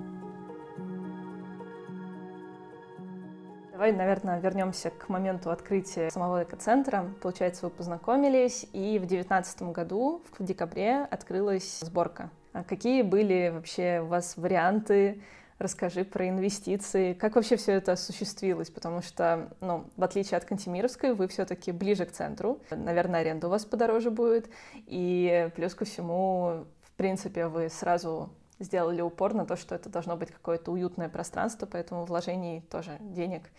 Давай, 3.81 3.93
наверное, 3.93 4.39
вернемся 4.39 4.91
к 4.91 5.09
моменту 5.09 5.51
открытия 5.51 6.11
самого 6.11 6.43
экоцентра. 6.43 7.15
Получается, 7.23 7.65
вы 7.65 7.71
познакомились, 7.71 8.67
и 8.75 8.99
в 8.99 9.07
2019 9.07 9.63
году, 9.73 10.23
в 10.39 10.45
декабре, 10.45 11.09
открылась 11.11 11.81
сборка. 11.81 12.29
А 12.53 12.63
какие 12.63 13.01
были 13.01 13.51
вообще 13.51 14.03
у 14.03 14.09
вас 14.09 14.37
варианты? 14.37 15.23
Расскажи 15.59 16.05
про 16.05 16.29
инвестиции. 16.29 17.15
Как 17.15 17.37
вообще 17.37 17.57
все 17.57 17.73
это 17.73 17.93
осуществилось? 17.93 18.69
Потому 18.69 19.01
что, 19.01 19.49
ну, 19.63 19.87
в 19.97 20.05
отличие 20.05 20.37
от 20.37 20.45
Кантемировской, 20.45 21.15
вы 21.15 21.27
все-таки 21.29 21.73
ближе 21.73 22.05
к 22.05 22.13
центру. 22.13 22.61
Наверное, 22.71 23.21
аренда 23.21 23.47
у 23.47 23.51
вас 23.51 23.65
подороже 23.65 24.11
будет. 24.11 24.51
И 24.75 25.49
плюс 25.57 25.75
ко 25.75 25.87
всему, 25.87 26.67
в 26.83 26.93
принципе, 26.99 27.47
вы 27.47 27.71
сразу 27.71 28.29
сделали 28.61 29.01
упор 29.01 29.35
на 29.35 29.47
то, 29.47 29.57
что 29.57 29.75
это 29.75 29.89
должно 29.89 30.17
быть 30.17 30.31
какое-то 30.31 30.71
уютное 30.71 31.09
пространство, 31.09 31.67
поэтому 31.67 32.05
вложений 32.05 32.63
тоже 32.71 32.97
денег 33.01 33.51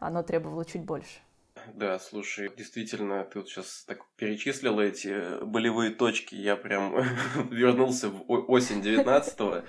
оно 0.00 0.22
требовало 0.22 0.64
чуть 0.64 0.84
больше. 0.84 1.20
Да, 1.74 1.98
слушай, 1.98 2.50
действительно, 2.56 3.24
ты 3.24 3.40
вот 3.40 3.48
сейчас 3.48 3.84
так 3.86 3.98
перечислила 4.16 4.80
эти 4.80 5.42
болевые 5.44 5.90
точки, 5.90 6.34
я 6.34 6.56
прям 6.56 6.94
вернулся 7.50 8.08
в 8.08 8.24
осень 8.28 8.80
19-го, 8.80 9.64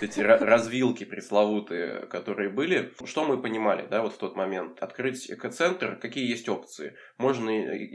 эти 0.00 0.20
развилки 0.20 1.04
пресловутые, 1.04 2.06
которые 2.06 2.50
были. 2.50 2.92
Что 3.04 3.24
мы 3.24 3.40
понимали, 3.40 3.86
да, 3.86 4.02
вот 4.02 4.14
в 4.14 4.18
тот 4.18 4.36
момент? 4.36 4.82
Открыть 4.82 5.30
экоцентр, 5.30 5.96
какие 5.96 6.28
есть 6.28 6.48
опции? 6.48 6.96
Можно 7.18 7.50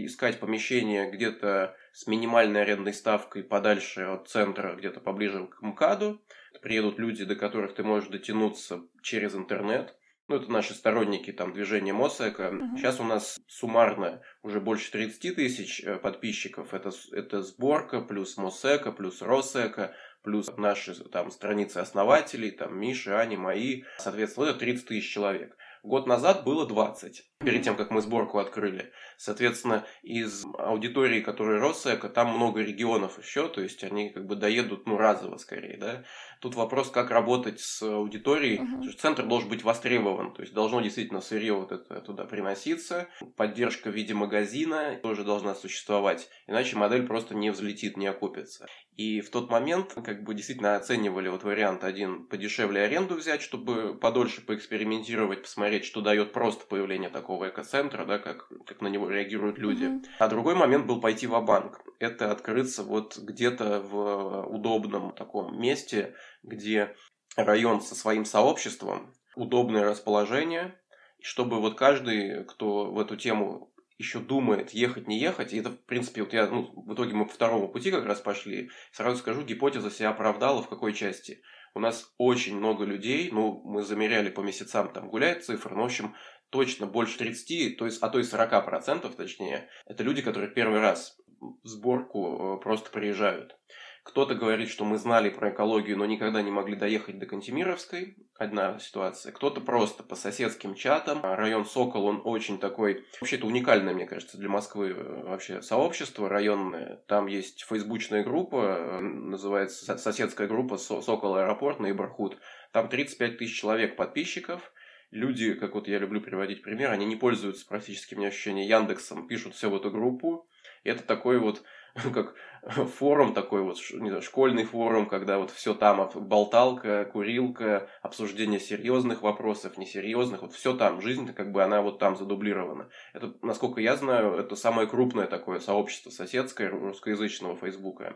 искать 0.05 0.39
помещение 0.39 1.09
где-то 1.09 1.75
с 1.93 2.07
минимальной 2.07 2.63
арендной 2.63 2.93
ставкой 2.93 3.43
подальше 3.43 4.01
от 4.01 4.27
центра, 4.27 4.75
где-то 4.75 5.00
поближе 5.00 5.47
к 5.47 5.62
МКАДу. 5.62 6.21
Приедут 6.62 7.00
люди, 7.00 7.25
до 7.25 7.35
которых 7.35 7.75
ты 7.75 7.83
можешь 7.83 8.09
дотянуться 8.09 8.81
через 9.01 9.35
интернет 9.35 9.95
ну, 10.27 10.38
это 10.38 10.51
наши 10.51 10.74
сторонники 10.74 11.32
там 11.32 11.53
движения 11.53 11.94
Мосэка. 11.94 12.44
Uh-huh. 12.44 12.77
Сейчас 12.77 13.00
у 13.00 13.03
нас 13.03 13.39
суммарно 13.48 14.22
уже 14.41 14.60
больше 14.60 14.91
30 14.91 15.36
тысяч 15.36 15.84
э, 15.84 15.98
подписчиков. 15.98 16.74
Это, 16.74 16.91
это 17.12 17.44
сборка, 17.44 18.01
плюс 18.01 18.38
Мосэка, 18.38 18.91
плюс 18.91 19.22
Росэка, 19.22 19.94
плюс 20.24 20.50
наши 20.58 20.96
там 21.10 21.29
страницы 21.29 21.77
основателей, 21.77 22.51
там 22.51 22.77
Миши, 22.79 23.13
Ани, 23.13 23.38
мои. 23.38 23.84
Соответственно, 24.00 24.46
это 24.46 24.60
30 24.60 24.88
тысяч 24.88 25.12
человек. 25.12 25.55
Год 25.86 26.08
назад 26.08 26.44
было 26.44 26.65
20, 26.65 27.22
перед 27.42 27.62
тем, 27.62 27.75
как 27.75 27.92
мы 27.92 28.01
сборку 28.01 28.39
открыли. 28.39 28.92
Соответственно, 29.18 29.86
из 30.01 30.44
аудитории, 30.58 31.22
которая 31.22 31.60
Росэко, 31.60 32.10
там 32.10 32.36
много 32.36 32.62
регионов 32.62 33.20
еще, 33.24 33.48
то 33.48 33.62
есть 33.62 33.84
они 33.84 34.10
как 34.10 34.25
бы 34.25 34.36
доедут, 34.36 34.88
ну, 34.88 34.98
разово 34.98 35.38
скорее, 35.38 35.77
да. 35.77 36.04
Тут 36.42 36.56
вопрос, 36.56 36.89
как 36.89 37.12
работать 37.12 37.60
с 37.60 37.84
аудиторией. 37.84 38.60
Uh-huh. 38.60 38.92
Центр 38.98 39.27
должен 39.27 39.48
быть 39.48 39.63
востребован, 39.63 40.34
то 40.34 40.42
есть 40.42 40.54
должно 40.56 40.82
действительно 40.82 41.22
сырье 41.22 41.54
вот 41.54 41.72
это 41.72 42.01
туда 42.01 42.25
приноситься. 42.25 43.08
Поддержка 43.38 43.92
в 43.92 43.96
виде 43.96 44.15
магазина 44.15 45.00
тоже 45.01 45.24
должна 45.24 45.54
существовать, 45.54 46.30
иначе 46.48 46.77
модель 46.77 47.06
просто 47.06 47.36
не 47.36 47.51
взлетит, 47.51 47.96
не 47.96 48.08
окупится. 48.08 48.65
И 48.96 49.20
в 49.20 49.30
тот 49.30 49.50
момент 49.50 49.94
как 49.94 50.24
бы 50.24 50.34
действительно 50.34 50.77
оценивали 50.77 51.27
вот 51.27 51.44
вариант 51.44 51.84
один 51.84 52.27
подешевле 52.27 52.82
аренду 52.82 53.15
взять, 53.15 53.42
чтобы 53.42 53.94
подольше 53.94 54.42
поэкспериментировать, 54.42 55.42
посмотреть, 55.42 55.75
что 55.84 56.01
дает 56.01 56.32
просто 56.32 56.65
появление 56.65 57.10
такого 57.10 57.50
экоцентра, 57.50 58.05
да, 58.05 58.20
как, 58.20 58.48
как 58.65 58.82
на 58.82 58.88
него 58.88 59.10
реагируют 59.10 59.58
люди. 59.58 59.86
Uh-huh. 59.86 60.05
А 60.20 60.27
другой 60.27 60.55
момент 60.55 60.86
был 60.86 61.01
пойти 61.01 61.27
в 61.27 61.38
банк 61.41 61.82
Это 62.00 62.32
открыться 62.32 62.84
вот 62.84 63.17
где-то 63.17 63.82
в 63.82 64.46
удобном 64.48 65.12
таком 65.12 65.60
месте, 65.60 66.15
где 66.44 66.96
район 67.36 67.82
со 67.82 67.96
своим 67.96 68.24
сообществом, 68.24 69.13
удобное 69.36 69.84
расположение, 69.84 70.79
чтобы 71.22 71.60
вот 71.60 71.75
каждый, 71.77 72.46
кто 72.46 72.91
в 72.91 73.00
эту 73.00 73.17
тему 73.17 73.74
еще 73.98 74.20
думает, 74.20 74.72
ехать, 74.72 75.08
не 75.08 75.20
ехать, 75.20 75.53
и 75.53 75.60
это, 75.60 75.70
в 75.70 75.86
принципе, 75.86 76.22
вот 76.24 76.34
я, 76.34 76.48
ну, 76.48 76.72
в 76.75 76.94
итоге 76.94 77.13
мы 77.13 77.25
по 77.25 77.34
второму 77.34 77.70
пути 77.70 77.91
как 77.91 78.05
раз 78.05 78.20
пошли, 78.20 78.70
сразу 78.91 79.17
скажу, 79.17 79.44
гипотеза 79.44 79.89
себя 79.89 80.10
оправдала 80.10 80.62
в 80.62 80.70
какой 80.70 80.94
части. 80.94 81.41
У 81.75 81.79
нас 81.79 82.13
очень 82.17 82.58
много 82.58 82.86
людей, 82.86 83.29
ну, 83.32 83.62
мы 83.65 83.84
замеряли 83.84 84.29
по 84.29 84.39
месяцам, 84.39 84.94
там 84.94 85.10
гуляет 85.10 85.44
цифра, 85.44 85.75
но, 85.75 85.82
в 85.82 85.86
общем, 85.86 86.15
точно 86.50 86.88
больше 86.88 87.17
30, 87.17 87.77
то 87.77 87.86
есть, 87.86 88.01
а 88.01 88.08
то 88.08 88.17
и 88.17 88.24
40% 88.24 89.14
точнее, 89.14 89.70
это 89.85 90.01
люди, 90.01 90.22
которые 90.22 90.50
первый 90.50 90.79
раз 90.79 91.20
в 91.42 91.68
сборку 91.68 92.57
э, 92.57 92.64
просто 92.64 92.90
приезжают. 92.92 93.57
Кто-то 94.05 94.35
говорит, 94.35 94.70
что 94.70 94.85
мы 94.85 95.00
знали 95.00 95.29
про 95.29 95.50
экологию, 95.50 95.98
но 95.98 96.05
никогда 96.05 96.44
не 96.44 96.51
могли 96.51 96.75
доехать 96.75 97.18
до 97.18 97.25
Кантемировской. 97.25 98.15
Одна 98.37 98.77
ситуация. 98.77 99.31
Кто-то 99.31 99.61
просто 99.61 100.03
по 100.03 100.15
соседским 100.15 100.75
чатам. 100.75 101.22
Район 101.24 101.65
Сокол, 101.65 102.05
он 102.05 102.22
очень 102.24 102.59
такой... 102.59 103.03
Вообще, 103.20 103.37
это 103.37 103.48
уникальное, 103.48 103.96
мне 103.96 104.05
кажется, 104.05 104.37
для 104.37 104.48
Москвы 104.48 104.91
э, 104.91 105.24
вообще 105.24 105.63
сообщество 105.63 106.29
районное. 106.29 107.01
Там 107.07 107.25
есть 107.25 107.63
фейсбучная 107.63 108.24
группа, 108.24 108.77
э, 108.77 109.00
называется 109.00 109.98
соседская 109.98 110.48
группа 110.48 110.77
Сокол 110.77 111.37
Аэропорт 111.37 111.79
на 111.79 111.89
Ибархут. 111.89 112.37
Там 112.72 112.87
35 112.89 113.39
тысяч 113.39 113.59
человек 113.59 113.96
подписчиков 113.96 114.72
люди, 115.09 115.53
как 115.53 115.74
вот 115.74 115.87
я 115.87 115.98
люблю 115.98 116.22
приводить 116.22 116.61
пример, 116.61 116.91
они 116.91 117.05
не 117.05 117.15
пользуются 117.15 117.65
практически, 117.68 118.13
у 118.13 118.18
меня 118.18 118.27
ощущение, 118.27 118.68
Яндексом, 118.68 119.27
пишут 119.27 119.55
все 119.55 119.70
в 119.70 119.75
эту 119.75 119.89
группу. 119.89 120.48
Это 120.83 121.03
такой 121.03 121.39
вот 121.39 121.63
как 122.13 122.35
форум 122.98 123.34
такой 123.34 123.62
вот, 123.62 123.78
не 123.94 124.10
знаю, 124.10 124.22
школьный 124.22 124.64
форум, 124.64 125.08
когда 125.08 125.38
вот 125.38 125.51
все 125.51 125.74
там, 125.74 126.10
болталка, 126.16 127.06
курилка, 127.06 127.88
обсуждение 128.01 128.60
серьезных 128.60 129.22
вопросов, 129.22 129.78
несерьезных, 129.78 130.42
вот 130.42 130.54
все 130.54 130.75
там, 130.75 131.01
жизнь 131.01 131.32
как 131.34 131.51
бы 131.51 131.64
она 131.64 131.82
вот 131.82 132.00
там 132.00 132.16
задублирована. 132.16 132.90
Это, 133.14 133.36
насколько 133.42 133.82
я 133.82 133.96
знаю, 133.96 134.34
это 134.36 134.56
самое 134.56 134.88
крупное 134.88 135.28
такое 135.28 135.60
сообщество 135.60 136.10
соседское 136.10 136.70
русскоязычного 136.70 137.56
Фейсбука. 137.58 138.16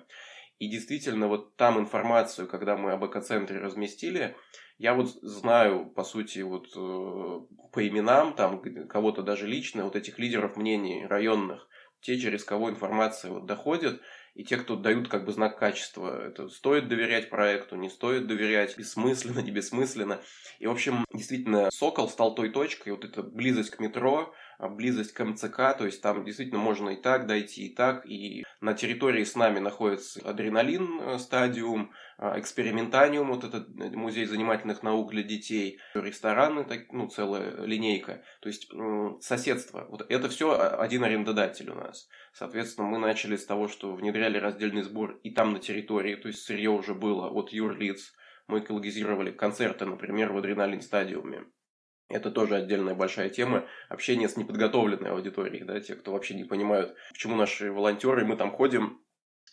И 0.57 0.67
действительно, 0.67 1.27
вот 1.27 1.55
там 1.55 1.79
информацию, 1.79 2.47
когда 2.47 2.75
мы 2.75 2.91
об 2.91 3.05
экоцентре 3.05 3.59
разместили, 3.59 4.35
я 4.77 4.93
вот 4.93 5.09
знаю, 5.21 5.85
по 5.85 6.03
сути, 6.03 6.39
вот 6.39 6.67
э, 6.75 7.69
по 7.71 7.87
именам, 7.87 8.33
там, 8.33 8.61
кого-то 8.87 9.21
даже 9.21 9.47
лично, 9.47 9.85
вот 9.85 9.95
этих 9.95 10.19
лидеров 10.19 10.57
мнений 10.57 11.05
районных, 11.05 11.69
те, 12.01 12.17
через 12.17 12.43
кого 12.43 12.69
информация 12.69 13.31
вот 13.31 13.45
доходит, 13.45 14.01
и 14.35 14.43
те, 14.43 14.57
кто 14.57 14.75
дают 14.75 15.07
как 15.07 15.25
бы 15.25 15.31
знак 15.31 15.57
качества. 15.57 16.27
Это 16.27 16.49
стоит 16.49 16.87
доверять 16.87 17.29
проекту, 17.29 17.75
не 17.75 17.89
стоит 17.89 18.27
доверять, 18.27 18.77
бессмысленно, 18.77 19.39
не 19.43 19.51
бессмысленно. 19.51 20.21
И, 20.59 20.67
в 20.67 20.71
общем, 20.71 21.05
действительно, 21.13 21.69
Сокол 21.71 22.09
стал 22.09 22.35
той 22.35 22.49
точкой, 22.49 22.91
вот 22.91 23.05
эта 23.05 23.23
близость 23.23 23.71
к 23.71 23.79
метро, 23.79 24.33
близость 24.67 25.13
к 25.13 25.23
МЦК, 25.23 25.77
то 25.77 25.85
есть 25.85 26.01
там 26.01 26.25
действительно 26.25 26.59
можно 26.59 26.89
и 26.89 26.97
так 26.97 27.27
дойти, 27.27 27.67
и 27.67 27.73
так. 27.73 28.05
И 28.05 28.43
на 28.59 28.73
территории 28.73 29.23
с 29.23 29.35
нами 29.35 29.59
находится 29.59 30.19
адреналин 30.27 30.99
э, 30.99 31.19
стадиум, 31.19 31.91
а, 32.17 32.37
экспериментаниум, 32.37 33.29
вот 33.29 33.45
этот 33.45 33.69
э, 33.79 33.89
музей 33.91 34.25
занимательных 34.25 34.83
наук 34.83 35.11
для 35.11 35.23
детей, 35.23 35.79
рестораны, 35.93 36.65
ну, 36.91 37.07
целая 37.07 37.63
линейка. 37.63 38.21
То 38.41 38.49
есть 38.49 38.69
соседство. 39.21 39.85
Вот 39.89 40.05
это 40.09 40.27
все 40.27 40.59
один 40.59 41.05
арендодатель 41.05 41.69
у 41.69 41.75
нас. 41.75 42.09
Соответственно, 42.33 42.87
мы 42.87 42.97
начали 42.97 43.37
с 43.37 43.45
того, 43.45 43.69
что 43.69 43.95
внедряли 43.95 44.37
раздельный 44.37 44.83
сбор 44.83 45.19
и 45.23 45.31
там 45.31 45.53
на 45.53 45.59
территории, 45.59 46.15
то 46.15 46.27
есть 46.27 46.41
сырье 46.41 46.69
уже 46.69 46.93
было 46.93 47.29
от 47.29 47.53
юрлиц. 47.53 48.13
Мы 48.47 48.59
экологизировали 48.59 49.31
концерты, 49.31 49.85
например, 49.85 50.33
в 50.33 50.37
адреналин 50.37 50.81
стадиуме. 50.81 51.45
Это 52.09 52.31
тоже 52.31 52.55
отдельная 52.55 52.95
большая 52.95 53.29
тема. 53.29 53.67
Общение 53.87 54.27
с 54.27 54.35
неподготовленной 54.35 55.11
аудиторией, 55.11 55.63
да, 55.63 55.79
те, 55.79 55.95
кто 55.95 56.11
вообще 56.11 56.33
не 56.33 56.43
понимают, 56.43 56.95
почему 57.11 57.35
наши 57.35 57.71
волонтеры, 57.71 58.25
мы 58.25 58.35
там 58.35 58.51
ходим, 58.51 58.99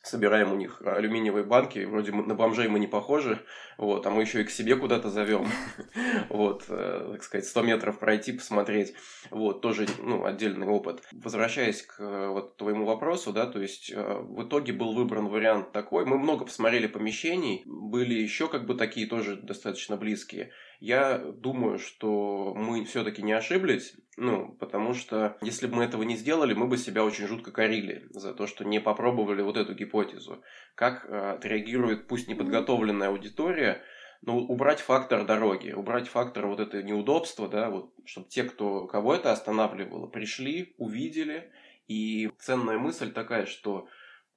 собираем 0.03 0.53
у 0.53 0.57
них 0.57 0.81
алюминиевые 0.83 1.45
банки, 1.45 1.81
вроде 1.85 2.13
на 2.13 2.35
бомжей 2.35 2.69
мы 2.69 2.79
не 2.79 2.87
похожи, 2.87 3.45
вот, 3.77 4.07
а 4.07 4.11
мы 4.11 4.23
еще 4.23 4.41
и 4.41 4.45
к 4.45 4.51
себе 4.51 4.77
куда-то 4.77 5.11
зовем, 5.11 5.49
вот, 6.31 6.65
э, 6.69 7.11
так 7.13 7.23
сказать, 7.23 7.47
100 7.47 7.63
метров 7.63 7.99
пройти, 7.99 8.33
посмотреть, 8.33 8.95
вот, 9.31 9.61
тоже, 9.61 9.87
ну, 9.99 10.25
отдельный 10.25 10.67
опыт. 10.67 11.03
Возвращаясь 11.13 11.83
к 11.83 11.99
вот 11.99 12.57
твоему 12.57 12.87
вопросу, 12.87 13.33
да, 13.33 13.47
то 13.47 13.61
есть 13.61 13.93
э, 13.93 14.01
в 14.01 14.47
итоге 14.47 14.73
был 14.73 14.95
выбран 14.95 15.29
вариант 15.29 15.73
такой, 15.73 16.07
мы 16.07 16.19
много 16.19 16.45
посмотрели 16.45 16.87
помещений, 16.87 17.63
были 17.67 18.15
еще 18.15 18.49
как 18.49 18.65
бы 18.65 18.75
такие 18.75 19.07
тоже 19.07 19.37
достаточно 19.37 19.97
близкие, 19.97 20.53
я 20.81 21.19
думаю, 21.19 21.79
что 21.79 22.55
мы 22.55 22.85
все-таки 22.85 23.23
не 23.23 23.33
ошиблись, 23.33 23.97
ну, 24.17 24.55
потому 24.61 24.95
что 24.95 25.37
если 25.43 25.67
бы 25.67 25.77
мы 25.77 25.85
этого 25.85 26.03
не 26.03 26.17
сделали, 26.17 26.55
мы 26.55 26.67
бы 26.67 26.79
себя 26.79 27.05
очень 27.05 27.27
жутко 27.27 27.53
корили 27.53 28.07
за 28.11 28.33
то, 28.33 28.47
что 28.47 28.65
не 28.65 28.81
попробовали 28.81 29.43
вот 29.43 29.57
эту 29.57 29.75
гипотезу. 29.75 30.43
Как 30.75 31.05
э, 31.05 31.33
отреагирует 31.33 32.07
пусть 32.07 32.29
неподготовленная 32.29 33.09
аудитория, 33.09 33.83
но 34.23 34.39
убрать 34.39 34.81
фактор 34.81 35.25
дороги, 35.25 35.73
убрать 35.73 36.09
фактор 36.09 36.47
вот 36.47 36.61
это 36.61 36.83
неудобства, 36.83 37.49
да, 37.49 37.71
вот, 37.71 37.93
чтобы 38.05 38.29
те, 38.29 38.45
кто, 38.45 38.87
кого 38.87 39.15
это 39.15 39.33
останавливало, 39.33 40.07
пришли, 40.07 40.75
увидели, 40.79 41.51
и 41.89 42.31
ценная 42.39 42.79
мысль 42.79 43.13
такая, 43.13 43.47
что 43.47 43.89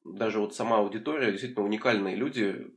даже 0.04 0.40
вот 0.40 0.56
сама 0.56 0.80
аудитория, 0.80 1.32
действительно 1.32 1.66
уникальные 1.66 2.16
люди 2.16 2.68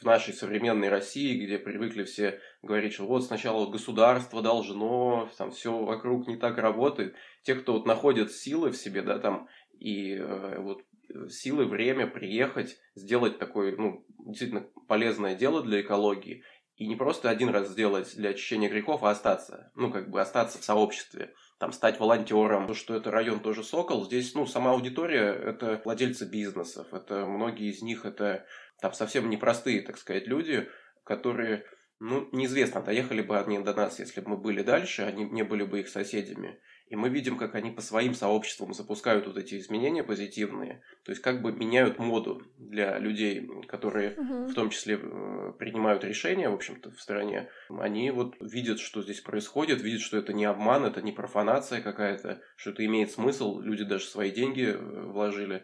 в 0.00 0.04
нашей 0.04 0.32
современной 0.34 0.88
России, 0.88 1.44
где 1.44 1.58
привыкли 1.58 2.04
все 2.04 2.40
говорить, 2.62 2.94
что 2.94 3.06
вот 3.06 3.24
сначала 3.24 3.70
государство 3.70 4.42
должно, 4.42 5.28
там 5.36 5.50
все 5.50 5.76
вокруг 5.76 6.26
не 6.26 6.36
так 6.36 6.58
работает. 6.58 7.14
Те, 7.42 7.54
кто 7.54 7.74
вот 7.74 7.86
находят 7.86 8.32
силы 8.32 8.70
в 8.70 8.76
себе, 8.76 9.02
да, 9.02 9.18
там, 9.18 9.48
и 9.78 10.14
э, 10.14 10.58
вот 10.58 10.82
силы, 11.28 11.66
время 11.66 12.06
приехать, 12.06 12.78
сделать 12.94 13.38
такой, 13.38 13.76
ну, 13.76 14.04
действительно 14.26 14.66
полезное 14.88 15.34
дело 15.34 15.62
для 15.62 15.80
экологии, 15.80 16.44
и 16.76 16.86
не 16.86 16.96
просто 16.96 17.28
один 17.28 17.50
раз 17.50 17.68
сделать 17.68 18.14
для 18.16 18.30
очищения 18.30 18.70
грехов, 18.70 19.02
а 19.02 19.10
остаться, 19.10 19.70
ну, 19.74 19.90
как 19.90 20.10
бы 20.10 20.20
остаться 20.20 20.58
в 20.58 20.64
сообществе, 20.64 21.34
там, 21.60 21.72
стать 21.72 22.00
волонтером. 22.00 22.66
То, 22.66 22.74
что 22.74 22.96
это 22.96 23.10
район 23.10 23.40
тоже 23.40 23.62
Сокол, 23.62 24.06
здесь, 24.06 24.34
ну, 24.34 24.46
сама 24.46 24.72
аудитория– 24.72 25.30
это 25.44 25.80
владельцы 25.84 26.24
бизнесов, 26.24 26.92
это 26.94 27.26
многие 27.26 27.70
из 27.70 27.82
них, 27.82 28.06
это 28.06 28.46
там 28.80 28.94
совсем 28.94 29.28
непростые, 29.28 29.82
так 29.82 29.98
сказать, 29.98 30.26
люди, 30.26 30.70
которые, 31.04 31.66
ну, 31.98 32.26
неизвестно, 32.32 32.80
доехали 32.80 33.20
бы 33.20 33.38
они 33.38 33.58
до 33.58 33.74
нас, 33.74 33.98
если 33.98 34.22
бы 34.22 34.30
мы 34.30 34.36
были 34.38 34.62
дальше, 34.62 35.02
они 35.02 35.24
не 35.24 35.42
были 35.42 35.64
бы 35.64 35.80
их 35.80 35.90
соседями. 35.90 36.58
И 36.90 36.96
мы 36.96 37.08
видим, 37.08 37.38
как 37.38 37.54
они 37.54 37.70
по 37.70 37.80
своим 37.80 38.14
сообществам 38.14 38.74
запускают 38.74 39.28
вот 39.28 39.38
эти 39.38 39.56
изменения 39.58 40.02
позитивные, 40.02 40.82
то 41.04 41.12
есть 41.12 41.22
как 41.22 41.40
бы 41.40 41.52
меняют 41.52 42.00
моду 42.00 42.42
для 42.58 42.98
людей, 42.98 43.48
которые 43.68 44.16
угу. 44.16 44.46
в 44.46 44.54
том 44.54 44.70
числе 44.70 44.98
э, 45.00 45.52
принимают 45.56 46.02
решения, 46.02 46.50
в 46.50 46.54
общем-то, 46.54 46.90
в 46.90 47.00
стране. 47.00 47.48
Они 47.68 48.10
вот 48.10 48.34
видят, 48.40 48.80
что 48.80 49.02
здесь 49.02 49.20
происходит, 49.20 49.82
видят, 49.82 50.00
что 50.00 50.18
это 50.18 50.32
не 50.32 50.44
обман, 50.44 50.84
это 50.84 51.00
не 51.00 51.12
профанация 51.12 51.80
какая-то, 51.80 52.42
что 52.56 52.70
это 52.70 52.84
имеет 52.84 53.12
смысл, 53.12 53.60
люди 53.60 53.84
даже 53.84 54.06
свои 54.06 54.32
деньги 54.32 54.74
э, 54.74 54.76
вложили. 54.76 55.62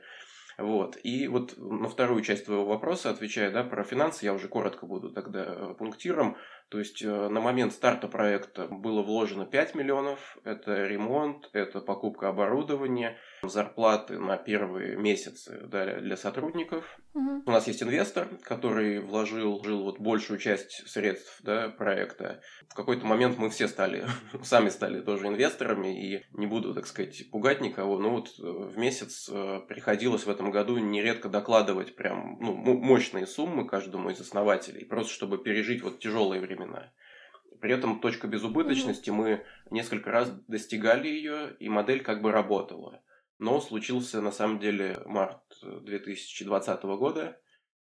Вот. 0.58 0.96
И 1.02 1.28
вот 1.28 1.54
на 1.58 1.88
вторую 1.88 2.22
часть 2.22 2.46
твоего 2.46 2.64
вопроса, 2.64 3.10
отвечая 3.10 3.50
да, 3.50 3.62
про 3.62 3.84
финансы, 3.84 4.24
я 4.24 4.32
уже 4.32 4.48
коротко 4.48 4.86
буду 4.86 5.10
тогда 5.10 5.44
э, 5.44 5.74
пунктиром. 5.74 6.36
То 6.68 6.80
есть 6.80 7.00
э, 7.00 7.28
на 7.28 7.40
момент 7.40 7.72
старта 7.72 8.08
проекта 8.08 8.66
было 8.66 9.00
вложено 9.02 9.46
5 9.46 9.74
миллионов. 9.76 10.36
Это 10.42 10.84
ремонт, 10.86 11.48
это 11.52 11.80
покупка 11.80 12.28
оборудования, 12.28 13.16
зарплаты 13.42 14.18
на 14.18 14.36
первые 14.36 14.96
месяцы 14.96 15.62
да, 15.66 16.00
для 16.00 16.16
сотрудников. 16.16 16.98
Угу. 17.14 17.44
У 17.46 17.50
нас 17.50 17.68
есть 17.68 17.82
инвестор, 17.84 18.28
который 18.42 18.98
вложил 18.98 19.62
жил 19.62 19.84
вот 19.84 20.00
большую 20.00 20.40
часть 20.40 20.88
средств 20.88 21.40
да, 21.42 21.68
проекта. 21.68 22.40
В 22.68 22.74
какой-то 22.74 23.06
момент 23.06 23.38
мы 23.38 23.48
все 23.48 23.68
стали, 23.68 24.04
сами 24.42 24.68
стали 24.68 25.00
тоже 25.00 25.28
инвесторами, 25.28 26.14
и 26.14 26.24
не 26.32 26.46
буду, 26.46 26.74
так 26.74 26.88
сказать, 26.88 27.30
пугать 27.30 27.60
никого, 27.60 27.96
но 27.98 28.10
вот 28.10 28.28
э, 28.40 28.42
в 28.42 28.76
месяц 28.76 29.28
э, 29.32 29.60
приходилось 29.68 30.26
в 30.26 30.30
этом 30.30 30.50
году 30.50 30.78
нередко 30.78 31.28
докладывать 31.28 31.94
прям 31.94 32.38
ну, 32.40 32.54
мощные 32.54 33.26
суммы 33.26 33.68
каждому 33.68 34.10
из 34.10 34.20
основателей, 34.20 34.84
просто 34.84 35.12
чтобы 35.12 35.38
пережить 35.38 35.82
вот 35.82 36.00
тяжелые 36.00 36.40
времена. 36.40 36.55
При 37.60 37.72
этом 37.72 38.00
точка 38.00 38.28
безубыточности, 38.28 39.10
мы 39.10 39.44
несколько 39.70 40.10
раз 40.10 40.30
достигали 40.46 41.08
ее, 41.08 41.56
и 41.58 41.68
модель 41.68 42.02
как 42.02 42.22
бы 42.22 42.32
работала. 42.32 43.02
Но 43.38 43.60
случился 43.60 44.20
на 44.20 44.32
самом 44.32 44.58
деле 44.58 44.98
март 45.06 45.42
2020 45.62 46.82
года. 46.84 47.38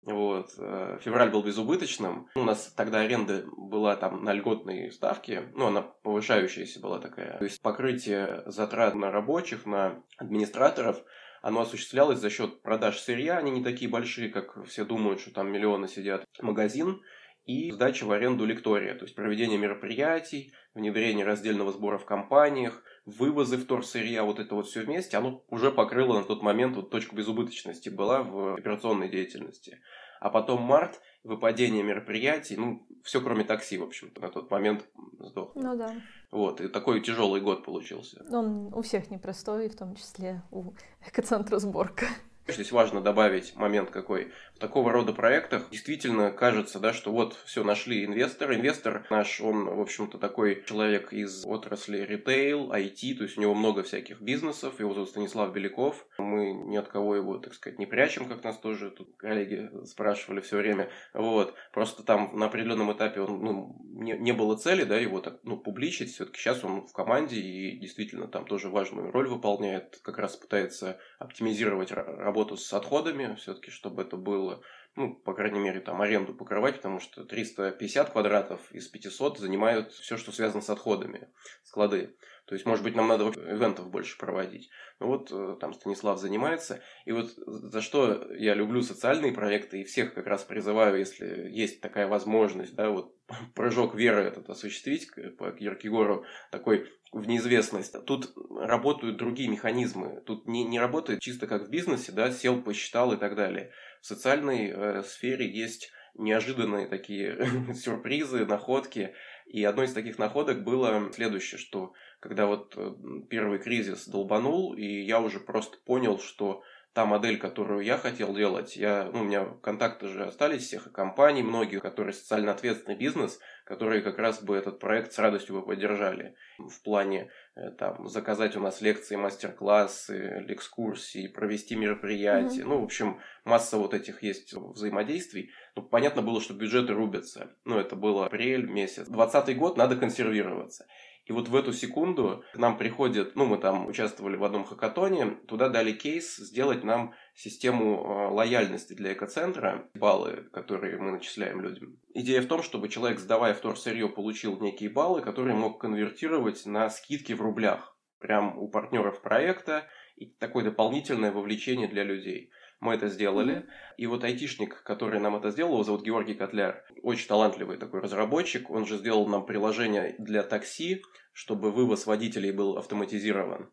Вот. 0.03 0.51
Э, 0.59 0.99
февраль 1.03 1.31
был 1.31 1.43
безубыточным. 1.43 2.29
У 2.37 2.45
нас 2.45 2.73
тогда 2.77 3.01
аренда 3.01 3.45
была 3.57 3.97
там 3.97 4.23
на 4.23 4.33
льготной 4.33 4.93
ставке, 4.93 5.51
ну, 5.55 5.67
она 5.67 5.83
повышающаяся 5.83 6.81
была 6.81 7.01
такая. 7.01 7.39
То 7.39 7.45
есть 7.45 7.61
покрытие 7.61 8.45
затрат 8.47 8.95
на 8.95 9.11
рабочих, 9.11 9.67
на 9.67 10.03
администраторов, 10.17 11.03
оно 11.43 11.61
осуществлялось 11.61 12.19
за 12.19 12.31
счет 12.31 12.63
продаж 12.63 12.99
сырья. 12.99 13.39
Они 13.39 13.51
не 13.51 13.63
такие 13.63 13.91
большие, 13.91 14.31
как 14.31 14.65
все 14.67 14.85
думают, 14.85 15.21
что 15.21 15.33
там 15.33 15.51
миллионы 15.51 15.89
сидят. 15.89 16.25
Магазин 16.41 17.03
и 17.47 17.71
сдача 17.71 18.05
в 18.05 18.11
аренду 18.11 18.45
лектория, 18.45 18.95
то 18.95 19.05
есть 19.05 19.15
проведение 19.15 19.57
мероприятий, 19.57 20.53
внедрение 20.75 21.25
раздельного 21.25 21.73
сбора 21.73 21.97
в 21.97 22.05
компаниях, 22.05 22.83
вывозы 23.07 23.57
вторсырья, 23.57 24.25
вот 24.25 24.41
это 24.41 24.57
вот 24.57 24.67
все 24.67 24.83
вместе, 24.83 25.17
оно 25.17 25.45
уже 25.49 25.71
покрыло 25.71 26.19
на 26.19 26.25
тот 26.25 26.43
момент 26.43 26.77
вот 26.77 26.91
точку 26.91 27.15
безубыточности 27.15 27.89
была 27.89 28.23
в 28.23 28.55
операционной 28.55 29.09
деятельности. 29.09 29.81
А 30.19 30.31
потом 30.31 30.63
март, 30.63 31.01
выпадение 31.23 31.85
мероприятий, 31.85 32.57
ну, 32.57 32.87
все 33.05 33.21
кроме 33.21 33.45
такси, 33.45 33.79
в 33.79 33.85
общем-то, 33.85 34.21
на 34.21 34.29
тот 34.29 34.51
момент 34.51 34.85
сдох. 35.21 35.53
Ну 35.55 35.77
да. 35.77 35.95
Вот, 36.33 36.61
и 36.61 36.69
такой 36.69 37.01
тяжелый 37.01 37.41
год 37.41 37.65
получился. 37.65 38.25
Он 38.31 38.75
у 38.75 38.83
всех 38.83 39.11
непростой, 39.11 39.69
в 39.69 39.77
том 39.77 39.95
числе 39.95 40.43
у 40.51 40.73
экоцентра 41.07 41.59
сборка. 41.59 42.07
Здесь 42.49 42.71
важно 42.71 43.01
добавить 43.01 43.57
момент 43.57 43.91
какой. 43.91 44.31
В 44.55 44.59
такого 44.59 44.93
рода 44.93 45.13
проектах 45.13 45.69
действительно 45.71 46.31
кажется, 46.31 46.79
да, 46.79 46.93
что 46.93 47.11
вот 47.11 47.37
все 47.45 47.65
нашли 47.65 48.05
инвестор. 48.05 48.55
Инвестор 48.55 49.05
наш, 49.11 49.41
он, 49.41 49.65
в 49.65 49.81
общем-то, 49.81 50.17
такой 50.19 50.63
человек 50.65 51.13
из 51.13 51.45
отрасли 51.45 51.99
ритейл, 51.99 52.73
IT, 52.73 53.17
то 53.17 53.25
есть 53.25 53.37
у 53.37 53.41
него 53.41 53.55
много 53.55 53.83
всяких 53.83 54.21
бизнесов. 54.21 54.79
Его 54.79 54.95
зовут 54.95 55.11
Станислав 55.11 55.53
Беляков. 55.53 56.07
Мы 56.19 56.53
ни 56.53 56.77
от 56.77 56.87
кого 56.87 57.17
его, 57.17 57.37
так 57.39 57.53
сказать, 57.53 57.81
не 57.81 57.87
прячем, 57.87 58.27
как 58.29 58.45
нас 58.45 58.57
тоже 58.59 58.91
тут 58.91 59.17
коллеги 59.17 59.69
спрашивали 59.85 60.41
все 60.41 60.57
время. 60.57 60.89
Вот. 61.15 61.55
Просто 61.73 62.05
там 62.05 62.31
на 62.39 62.47
определенном 62.47 62.93
этапе 62.93 63.23
он, 63.23 63.41
ну, 63.41 63.77
не, 63.83 64.13
не 64.13 64.33
было 64.33 64.57
цели, 64.57 64.85
да, 64.85 64.97
его 64.97 65.21
так, 65.21 65.41
ну, 65.43 65.57
публичить. 65.57 66.15
Все-таки 66.15 66.39
сейчас 66.39 66.63
он 66.65 66.87
в 66.87 66.93
команде 66.93 67.41
и 67.41 67.77
действительно 67.77 68.29
там 68.29 68.47
тоже 68.47 68.69
важную 68.69 69.11
роль 69.11 69.29
выполняет. 69.29 69.99
Как 70.03 70.19
раз 70.19 70.37
пытается 70.37 70.99
оптимизировать 71.19 71.91
работу 71.91 72.36
работу 72.37 72.59
с 72.59 72.71
отходами, 72.75 73.35
все-таки, 73.37 73.71
чтобы 73.71 74.03
это 74.03 74.19
было, 74.19 74.61
ну, 74.95 75.15
по 75.15 75.33
крайней 75.33 75.59
мере, 75.59 75.81
там, 75.81 76.03
аренду 76.03 76.35
покрывать, 76.35 76.77
потому 76.77 77.01
что 77.01 77.25
350 77.25 78.11
квадратов 78.11 78.61
из 78.73 78.89
500 78.89 79.39
занимают 79.39 79.93
все, 79.93 80.19
что 80.19 80.33
связано 80.33 80.61
с 80.61 80.69
отходами, 80.69 81.29
склады. 81.63 82.15
То 82.47 82.55
есть, 82.55 82.67
может 82.67 82.85
быть, 82.85 82.95
нам 82.95 83.09
надо 83.09 83.25
ивентов 83.25 83.91
больше 83.91 84.19
проводить. 84.19 84.71
Ну 85.01 85.09
вот 85.09 85.33
э, 85.33 85.57
там 85.61 85.75
Станислав 85.75 86.21
занимается. 86.21 86.81
И 87.05 87.11
вот 87.11 87.31
за 87.35 87.81
что 87.81 88.33
я 88.35 88.55
люблю 88.55 88.83
социальные 88.83 89.33
проекты 89.33 89.81
и 89.81 89.85
всех 89.85 90.15
как 90.15 90.27
раз 90.27 90.45
призываю, 90.45 90.97
если 90.99 91.51
есть 91.51 91.81
такая 91.81 92.07
возможность, 92.07 92.75
да, 92.77 92.91
вот 92.91 93.17
прыжок 93.55 93.97
веры 93.97 94.23
этот 94.23 94.49
осуществить 94.49 95.11
по 95.39 95.51
Киркегору, 95.51 96.25
такой 96.53 96.89
в 97.17 97.27
неизвестность. 97.27 97.95
Тут 98.05 98.35
работают 98.51 99.17
другие 99.17 99.49
механизмы. 99.49 100.23
Тут 100.27 100.47
не, 100.47 100.65
не 100.65 100.79
работает 100.79 101.21
чисто 101.21 101.47
как 101.47 101.67
в 101.67 101.71
бизнесе, 101.71 102.13
да, 102.13 102.31
сел, 102.31 102.61
посчитал 102.61 103.13
и 103.13 103.17
так 103.17 103.35
далее. 103.35 103.73
В 104.03 104.07
социальной 104.07 104.71
э, 104.71 105.03
сфере 105.03 105.51
есть 105.51 105.91
неожиданные 106.15 106.87
такие 106.87 107.73
сюрпризы, 107.75 108.45
находки. 108.45 109.15
И 109.47 109.65
одной 109.65 109.87
из 109.87 109.95
таких 109.95 110.19
находок 110.19 110.63
было 110.63 111.11
следующее, 111.13 111.59
что 111.59 111.95
когда 112.21 112.47
вот 112.47 112.75
э, 112.77 112.93
первый 113.31 113.61
кризис 113.61 114.07
долбанул, 114.07 114.75
и 114.75 114.85
я 114.85 115.21
уже 115.21 115.41
просто 115.41 115.79
понял, 115.87 116.19
что 116.19 116.63
та 116.97 117.05
модель, 117.05 117.37
которую 117.37 117.85
я 117.85 117.99
хотел 117.99 118.35
делать, 118.35 118.75
я, 118.75 119.11
ну, 119.13 119.21
у 119.21 119.25
меня 119.25 119.45
контакты 119.63 120.09
же 120.09 120.25
остались 120.25 120.63
всех 120.63 120.87
и 120.87 120.91
компаний, 120.91 121.43
многих, 121.43 121.83
которые 121.83 122.15
социально 122.15 122.53
ответственный 122.53 122.97
бизнес, 122.97 123.39
которые 123.67 124.01
как 124.01 124.19
раз 124.19 124.43
бы 124.43 124.57
этот 124.57 124.79
проект 124.79 125.13
с 125.13 125.19
радостью 125.19 125.57
бы 125.57 125.67
поддержали 125.67 126.35
в 126.57 126.83
плане 126.83 127.31
э, 127.55 127.71
там, 127.73 128.09
заказать 128.09 128.57
у 128.57 128.61
нас 128.61 128.81
лекции, 128.81 129.17
мастер-классы, 129.17 130.47
экскурсии, 130.49 131.29
провести 131.29 131.77
мероприятия. 131.77 132.63
Mm-hmm. 132.63 132.69
Ну, 132.69 132.81
в 132.81 132.85
общем, 132.85 133.21
масса 133.45 133.77
вот 133.77 133.93
этих 133.93 134.23
есть 134.23 134.55
взаимодействий. 134.55 135.51
Ну, 135.75 135.83
понятно 135.83 136.23
было, 136.23 136.41
что 136.41 136.55
бюджеты 136.55 136.95
рубятся. 136.95 137.55
Ну, 137.67 137.79
это 137.79 137.95
было 137.95 138.25
апрель 138.25 138.65
месяц. 138.65 139.07
Двадцатый 139.07 139.55
год 139.55 139.77
надо 139.77 139.97
консервироваться. 139.97 140.87
И 141.27 141.33
вот 141.33 141.49
в 141.49 141.57
эту 141.57 141.73
секунду 141.73 142.45
к 142.55 142.57
нам 142.57 142.79
приходит, 142.79 143.35
ну, 143.35 143.47
мы 143.47 143.59
там 143.59 143.89
участвовали 143.89 144.37
в 144.37 144.45
одном 144.45 144.65
хакатоне, 144.65 145.33
туда 145.49 145.69
дали 145.69 145.91
кейс 145.93 146.37
сделать 146.37 146.85
нам 146.85 147.15
систему 147.35 147.97
э, 147.97 148.33
лояльности 148.33 148.93
для 148.95 149.13
экоцентра, 149.13 149.91
баллы, 149.95 150.49
которые 150.53 150.99
мы 150.99 151.11
начисляем 151.11 151.61
людям. 151.61 151.99
Идея 152.15 152.43
в 152.43 152.47
том, 152.47 152.63
чтобы 152.63 152.89
человек, 152.89 153.19
сдавая 153.19 153.55
вторсырье, 153.55 154.09
получил 154.09 154.61
некие 154.61 154.89
баллы, 154.89 155.21
которые 155.21 155.57
мог 155.57 155.81
конвертировать 155.81 156.65
на 156.65 156.89
скидки 156.91 157.33
в 157.33 157.43
рублях. 157.43 157.97
Прям 158.21 158.57
у 158.57 158.69
партнеров 158.69 159.21
проекта 159.21 159.85
и 160.15 160.27
такое 160.27 160.65
дополнительное 160.65 161.33
вовлечение 161.33 161.89
для 161.89 162.05
людей. 162.05 162.51
Мы 162.81 162.95
это 162.95 163.09
сделали. 163.09 163.67
И 163.97 164.07
вот 164.07 164.25
айтишник, 164.25 164.83
который 164.83 165.19
нам 165.19 165.37
это 165.37 165.51
сделал, 165.51 165.73
его 165.73 165.83
зовут 165.83 166.05
Георгий 166.05 166.35
Котляр. 166.35 166.85
Очень 167.03 167.29
талантливый 167.29 167.79
такой 167.79 168.01
разработчик. 168.01 168.71
Он 168.71 168.87
же 168.87 168.99
сделал 168.99 169.27
нам 169.27 169.47
приложение 169.47 170.15
для 170.19 170.43
такси, 170.43 171.03
чтобы 171.33 171.73
вывоз 171.73 172.07
водителей 172.07 172.53
был 172.53 172.77
автоматизирован. 172.77 173.73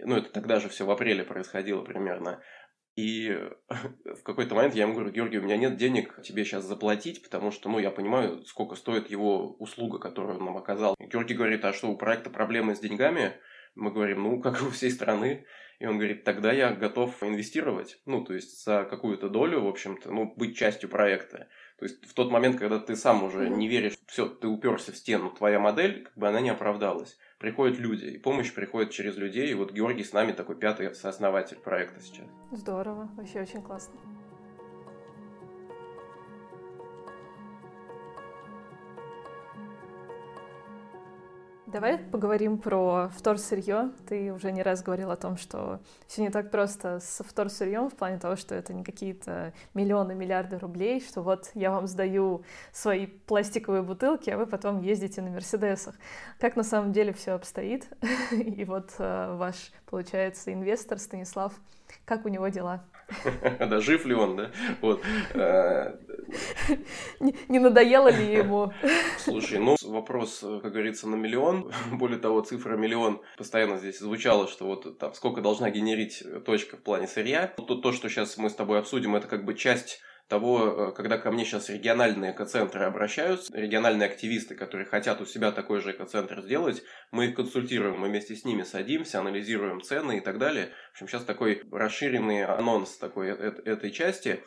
Ну, 0.00 0.16
это 0.16 0.30
тогда 0.30 0.60
же 0.60 0.68
все 0.68 0.84
в 0.86 0.90
апреле 0.90 1.24
происходило 1.24 1.82
примерно. 1.82 2.40
И 2.98 3.30
в 4.04 4.22
какой-то 4.24 4.54
момент 4.54 4.74
я 4.74 4.82
ему 4.82 4.94
говорю, 4.94 5.10
Георгий, 5.10 5.38
у 5.38 5.42
меня 5.42 5.56
нет 5.56 5.76
денег 5.76 6.20
тебе 6.22 6.44
сейчас 6.44 6.64
заплатить, 6.64 7.22
потому 7.22 7.52
что, 7.52 7.68
ну, 7.68 7.78
я 7.78 7.90
понимаю, 7.90 8.44
сколько 8.44 8.74
стоит 8.74 9.10
его 9.10 9.52
услуга, 9.54 9.98
которую 9.98 10.38
он 10.38 10.44
нам 10.44 10.56
оказал. 10.56 10.96
Георгий 10.98 11.34
говорит, 11.34 11.64
а 11.64 11.72
что, 11.72 11.88
у 11.88 11.96
проекта 11.96 12.30
проблемы 12.30 12.74
с 12.74 12.80
деньгами? 12.80 13.34
Мы 13.78 13.90
говорим, 13.90 14.22
ну, 14.22 14.40
как 14.40 14.60
у 14.62 14.70
всей 14.70 14.90
страны. 14.90 15.46
И 15.78 15.86
он 15.86 15.96
говорит, 15.96 16.24
тогда 16.24 16.52
я 16.52 16.72
готов 16.72 17.22
инвестировать, 17.22 18.00
ну, 18.04 18.24
то 18.24 18.34
есть 18.34 18.64
за 18.64 18.84
какую-то 18.84 19.28
долю, 19.28 19.60
в 19.60 19.68
общем-то, 19.68 20.10
ну, 20.10 20.34
быть 20.36 20.56
частью 20.56 20.88
проекта. 20.88 21.46
То 21.78 21.84
есть 21.84 22.04
в 22.04 22.14
тот 22.14 22.32
момент, 22.32 22.58
когда 22.58 22.80
ты 22.80 22.96
сам 22.96 23.22
уже 23.22 23.48
не 23.48 23.68
веришь, 23.68 23.96
все, 24.06 24.28
ты 24.28 24.48
уперся 24.48 24.90
в 24.90 24.96
стену, 24.96 25.30
твоя 25.30 25.60
модель, 25.60 26.02
как 26.02 26.18
бы 26.18 26.26
она 26.26 26.40
не 26.40 26.50
оправдалась. 26.50 27.16
Приходят 27.38 27.78
люди, 27.78 28.06
и 28.06 28.18
помощь 28.18 28.52
приходит 28.52 28.90
через 28.90 29.16
людей. 29.16 29.52
И 29.52 29.54
вот 29.54 29.72
Георгий 29.72 30.02
с 30.02 30.12
нами 30.12 30.32
такой 30.32 30.56
пятый 30.56 30.92
сооснователь 30.96 31.58
проекта 31.58 32.00
сейчас. 32.00 32.26
Здорово, 32.50 33.08
вообще 33.16 33.42
очень 33.42 33.62
классно. 33.62 33.94
Давай 41.70 41.98
поговорим 41.98 42.56
про 42.56 43.10
вторсырье. 43.14 43.90
Ты 44.08 44.32
уже 44.32 44.52
не 44.52 44.62
раз 44.62 44.82
говорил 44.82 45.10
о 45.10 45.16
том, 45.16 45.36
что 45.36 45.80
все 46.06 46.22
не 46.22 46.30
так 46.30 46.50
просто 46.50 46.98
со 46.98 47.22
вторсырьем 47.22 47.90
в 47.90 47.94
плане 47.94 48.18
того, 48.18 48.36
что 48.36 48.54
это 48.54 48.72
не 48.72 48.82
какие-то 48.82 49.52
миллионы, 49.74 50.14
миллиарды 50.14 50.56
рублей, 50.56 50.98
что 51.02 51.20
вот 51.20 51.50
я 51.52 51.70
вам 51.70 51.86
сдаю 51.86 52.42
свои 52.72 53.06
пластиковые 53.06 53.82
бутылки, 53.82 54.30
а 54.30 54.38
вы 54.38 54.46
потом 54.46 54.80
ездите 54.80 55.20
на 55.20 55.28
Мерседесах. 55.28 55.94
Как 56.40 56.56
на 56.56 56.64
самом 56.64 56.92
деле 56.92 57.12
все 57.12 57.32
обстоит? 57.32 57.86
И 58.30 58.64
вот 58.64 58.94
э, 58.96 59.36
ваш, 59.36 59.70
получается, 59.90 60.54
инвестор 60.54 60.98
Станислав, 60.98 61.52
как 62.06 62.24
у 62.24 62.30
него 62.30 62.48
дела? 62.48 62.82
Да, 63.58 63.80
жив 63.80 64.06
ли 64.06 64.14
он, 64.14 64.36
да? 64.36 64.50
Вот. 64.80 65.02
Э, 65.34 65.96
не 67.48 67.58
надоело 67.58 68.08
ли 68.08 68.32
ему? 68.34 68.72
Слушай, 69.18 69.58
ну, 69.58 69.76
вопрос, 69.84 70.40
как 70.40 70.72
говорится, 70.72 71.08
на 71.08 71.16
миллион. 71.16 71.72
Более 71.92 72.18
того, 72.18 72.40
цифра 72.42 72.76
миллион 72.76 73.20
постоянно 73.36 73.78
здесь 73.78 73.98
звучала, 73.98 74.48
что 74.48 74.66
вот 74.66 74.98
там 74.98 75.14
сколько 75.14 75.40
должна 75.40 75.70
генерить 75.70 76.22
точка 76.44 76.76
в 76.76 76.82
плане 76.82 77.06
сырья. 77.06 77.46
То, 77.46 77.74
то, 77.76 77.92
что 77.92 78.08
сейчас 78.08 78.36
мы 78.36 78.50
с 78.50 78.54
тобой 78.54 78.78
обсудим, 78.78 79.16
это 79.16 79.26
как 79.26 79.44
бы 79.44 79.54
часть 79.54 80.00
того, 80.28 80.90
э, 80.90 80.92
когда 80.92 81.18
ко 81.18 81.30
мне 81.30 81.44
сейчас 81.44 81.70
региональные 81.70 82.32
экоцентры 82.32 82.84
обращаются, 82.84 83.52
региональные 83.56 84.08
активисты, 84.08 84.54
которые 84.54 84.86
хотят 84.86 85.20
у 85.20 85.26
себя 85.26 85.52
такой 85.52 85.80
же 85.80 85.92
экоцентр 85.92 86.42
сделать, 86.42 86.82
мы 87.10 87.26
их 87.26 87.34
консультируем, 87.34 87.98
мы 87.98 88.08
вместе 88.08 88.36
с 88.36 88.44
ними 88.44 88.62
садимся, 88.62 89.20
анализируем 89.20 89.80
цены 89.80 90.18
и 90.18 90.20
так 90.20 90.38
далее. 90.38 90.70
В 90.90 90.92
общем, 90.92 91.08
сейчас 91.08 91.24
такой 91.24 91.62
расширенный 91.72 92.44
анонс 92.44 92.96
такой 92.98 93.30
э, 93.30 93.52
этой 93.64 93.90
части. 93.90 94.42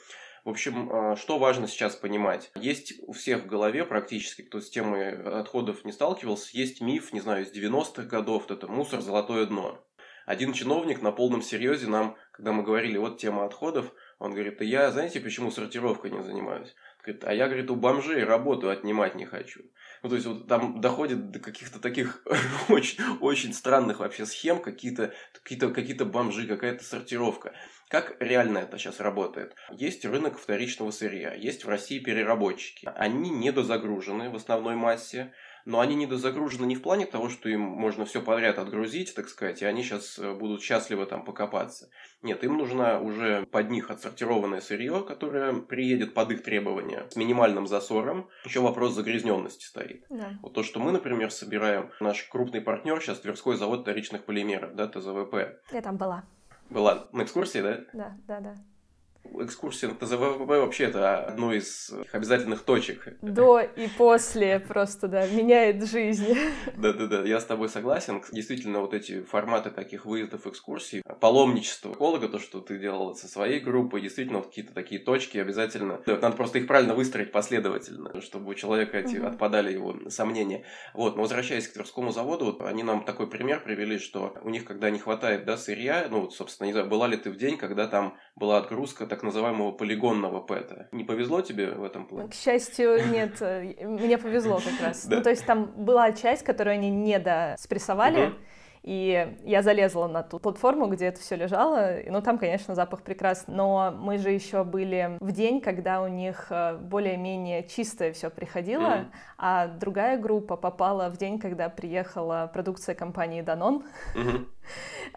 В 0.46 0.50
общем, 0.50 0.92
э, 0.92 1.16
что 1.18 1.40
важно 1.40 1.68
сейчас 1.68 1.96
понимать? 1.96 2.52
Есть 2.56 2.94
у 3.02 3.14
всех 3.14 3.44
в 3.44 3.48
голове 3.48 3.84
практически, 3.84 4.44
кто 4.44 4.62
с 4.62 4.70
темой 4.70 5.40
отходов 5.40 5.84
не 5.84 5.92
сталкивался, 5.92 6.56
есть 6.58 6.82
миф, 6.82 7.12
не 7.12 7.22
знаю, 7.22 7.44
из 7.44 7.52
90-х 7.52 8.04
годов, 8.04 8.50
это 8.50 8.68
мусор, 8.68 9.02
золотое 9.02 9.48
дно. 9.48 9.84
Один 10.26 10.54
чиновник 10.54 11.02
на 11.02 11.12
полном 11.12 11.42
серьезе 11.42 11.88
нам, 11.88 12.16
когда 12.32 12.52
мы 12.52 12.64
говорили, 12.64 12.98
вот 12.98 13.20
тема 13.20 13.46
отходов, 13.46 13.92
он 14.22 14.34
говорит, 14.34 14.62
а 14.62 14.64
я, 14.64 14.92
знаете, 14.92 15.20
почему 15.20 15.50
сортировкой 15.50 16.12
не 16.12 16.22
занимаюсь? 16.22 16.76
Говорит, 17.04 17.24
а 17.24 17.34
я, 17.34 17.48
говорит, 17.48 17.72
у 17.72 17.76
бомжей 17.76 18.24
работу 18.24 18.70
отнимать 18.70 19.16
не 19.16 19.26
хочу. 19.26 19.62
Ну, 20.04 20.10
то 20.10 20.16
есть, 20.16 20.28
вот 20.28 20.48
там 20.48 20.80
доходит 20.80 21.32
до 21.32 21.40
каких-то 21.40 21.80
таких 21.80 22.24
очень, 22.70 23.04
очень 23.20 23.52
странных 23.52 23.98
вообще 23.98 24.28
схем, 24.28 24.62
какие-то 24.62 25.12
какие 25.34 25.58
какие 25.74 25.98
бомжи, 26.04 26.46
какая-то 26.46 26.84
сортировка. 26.84 27.56
Как 27.90 28.16
реально 28.20 28.60
это 28.60 28.78
сейчас 28.78 29.00
работает? 29.00 29.56
Есть 29.72 30.06
рынок 30.06 30.38
вторичного 30.38 30.92
сырья, 30.92 31.34
есть 31.34 31.66
в 31.66 31.70
России 31.70 31.98
переработчики. 31.98 32.92
Они 32.96 33.32
недозагружены 33.32 34.30
в 34.30 34.36
основной 34.36 34.76
массе 34.76 35.34
но 35.66 35.80
они 35.80 35.96
недозагружены 35.96 36.66
не 36.66 36.76
в 36.76 36.82
плане 36.82 37.06
того, 37.06 37.30
что 37.30 37.50
им 37.50 37.62
можно 37.62 38.06
все 38.06 38.22
подряд 38.22 38.60
отгрузить, 38.60 39.14
так 39.16 39.30
сказать, 39.30 39.62
и 39.62 39.66
они 39.66 39.84
сейчас 39.84 40.18
э, 40.20 40.34
будут 40.34 40.62
счастливо 40.62 41.06
там 41.06 41.24
покопаться. 41.24 41.90
Нет, 42.22 42.44
им 42.44 42.58
нужно 42.58 43.00
уже 43.00 43.46
под 43.52 43.70
них 43.70 43.90
отсортированное 43.90 44.62
сырье, 44.62 45.04
которое 45.08 45.54
приедет 45.54 46.14
под 46.14 46.32
их 46.32 46.44
требования 46.44 47.08
с 47.10 47.16
минимальным 47.16 47.68
засором. 47.68 48.30
Еще 48.46 48.60
вопрос 48.60 48.94
загрязненности 48.94 49.66
стоит. 49.66 50.06
Да. 50.10 50.34
Вот 50.42 50.54
то, 50.54 50.64
что 50.64 50.80
мы, 50.80 50.92
например, 50.92 51.32
собираем, 51.32 51.92
наш 52.00 52.24
крупный 52.24 52.62
партнер 52.62 53.02
сейчас 53.02 53.20
Тверской 53.20 53.58
завод 53.58 53.82
вторичных 53.82 54.26
полимеров, 54.26 54.76
да, 54.76 54.88
ТЗВП. 54.88 55.60
Я 55.72 55.82
там 55.82 55.98
была. 55.98 56.24
Была 56.70 57.08
на 57.12 57.24
экскурсии, 57.24 57.60
да? 57.60 57.82
Да, 57.94 58.18
да, 58.28 58.40
да 58.40 58.56
экскурсия 59.40 59.90
на 59.90 59.96
ТЗВП 59.96 60.48
вообще 60.48 60.86
это 60.86 61.26
одно 61.26 61.54
из 61.54 61.92
обязательных 62.12 62.64
точек. 62.64 63.08
До 63.22 63.60
и 63.60 63.88
после 63.98 64.60
просто, 64.60 65.08
да, 65.08 65.28
меняет 65.28 65.84
жизнь. 65.88 66.36
Да-да-да, 66.76 67.24
я 67.24 67.40
с 67.40 67.46
тобой 67.46 67.70
согласен. 67.70 68.22
Действительно, 68.32 68.82
вот 68.82 68.94
эти 68.94 69.22
форматы 69.22 69.70
таких 69.70 70.06
выездов, 70.06 70.48
экскурсий, 70.48 71.02
паломничество 71.20 71.94
эколога, 71.94 72.28
то, 72.28 72.40
что 72.40 72.60
ты 72.62 72.78
делал 72.78 73.16
со 73.16 73.28
своей 73.28 73.60
группой, 73.60 74.02
действительно, 74.02 74.40
вот 74.40 74.48
какие-то 74.48 74.74
такие 74.74 75.00
точки 75.02 75.38
обязательно. 75.38 76.02
Надо 76.06 76.32
просто 76.32 76.60
их 76.60 76.68
правильно 76.68 76.94
выстроить 76.94 77.32
последовательно, 77.32 78.22
чтобы 78.22 78.52
у 78.52 78.54
человека 78.54 78.98
эти 78.98 79.18
угу. 79.18 79.28
отпадали 79.28 79.72
его 79.72 80.10
сомнения. 80.10 80.66
Вот, 80.94 81.16
но 81.16 81.24
возвращаясь 81.24 81.68
к 81.68 81.74
Тверскому 81.74 82.12
заводу, 82.12 82.46
вот 82.46 82.62
они 82.62 82.84
нам 82.84 83.04
такой 83.04 83.28
пример 83.28 83.64
привели, 83.64 83.98
что 83.98 84.36
у 84.44 84.50
них, 84.50 84.66
когда 84.66 84.90
не 84.90 85.00
хватает, 85.00 85.46
да, 85.46 85.58
сырья, 85.58 86.08
ну, 86.10 86.22
вот, 86.22 86.34
собственно, 86.34 86.68
не 86.68 86.74
знаю, 86.74 86.88
была 86.88 87.08
ли 87.08 87.18
ты 87.18 87.30
в 87.30 87.38
день, 87.38 87.58
когда 87.58 87.88
там 87.88 88.18
была 88.36 88.58
отгрузка 88.58 89.06
так 89.06 89.24
называемого 89.24 89.72
полигонного 89.72 90.40
ПЭТа. 90.42 90.88
Не 90.92 91.04
повезло 91.04 91.42
тебе 91.42 91.72
в 91.72 91.84
этом 91.84 92.06
плане? 92.06 92.30
К 92.30 92.34
счастью, 92.34 93.10
нет. 93.10 93.40
Мне 93.42 94.18
повезло 94.18 94.60
как 94.60 94.80
раз. 94.82 95.06
Ну, 95.10 95.22
то 95.22 95.30
есть 95.30 95.46
там 95.46 95.66
была 95.86 96.12
часть, 96.12 96.44
которую 96.44 96.74
они 96.76 96.90
не 96.90 97.20
доспрессовали, 97.20 98.34
и 98.84 99.38
я 99.44 99.62
залезла 99.62 100.08
на 100.08 100.24
ту 100.24 100.40
платформу, 100.40 100.88
где 100.88 101.06
это 101.06 101.20
все 101.20 101.36
лежало. 101.36 101.98
Ну, 102.08 102.22
там, 102.22 102.40
конечно, 102.40 102.74
запах 102.74 103.04
прекрасный. 103.04 103.54
Но 103.54 103.94
мы 103.96 104.18
же 104.18 104.32
еще 104.32 104.64
были 104.64 105.18
в 105.20 105.32
день, 105.32 105.62
когда 105.62 106.02
у 106.02 106.08
них 106.08 106.48
э, 106.50 106.78
более-менее 106.78 107.64
чистое 107.64 108.12
все 108.12 108.32
приходило, 108.32 108.82
mm-hmm. 108.82 109.12
а 109.38 109.68
другая 109.68 110.18
группа 110.18 110.56
попала 110.56 111.10
в 111.10 111.18
день, 111.18 111.38
когда 111.38 111.70
приехала 111.70 112.50
продукция 112.52 112.96
компании 112.96 113.44
Danone. 113.44 113.84
Mm-hmm. 114.22 114.46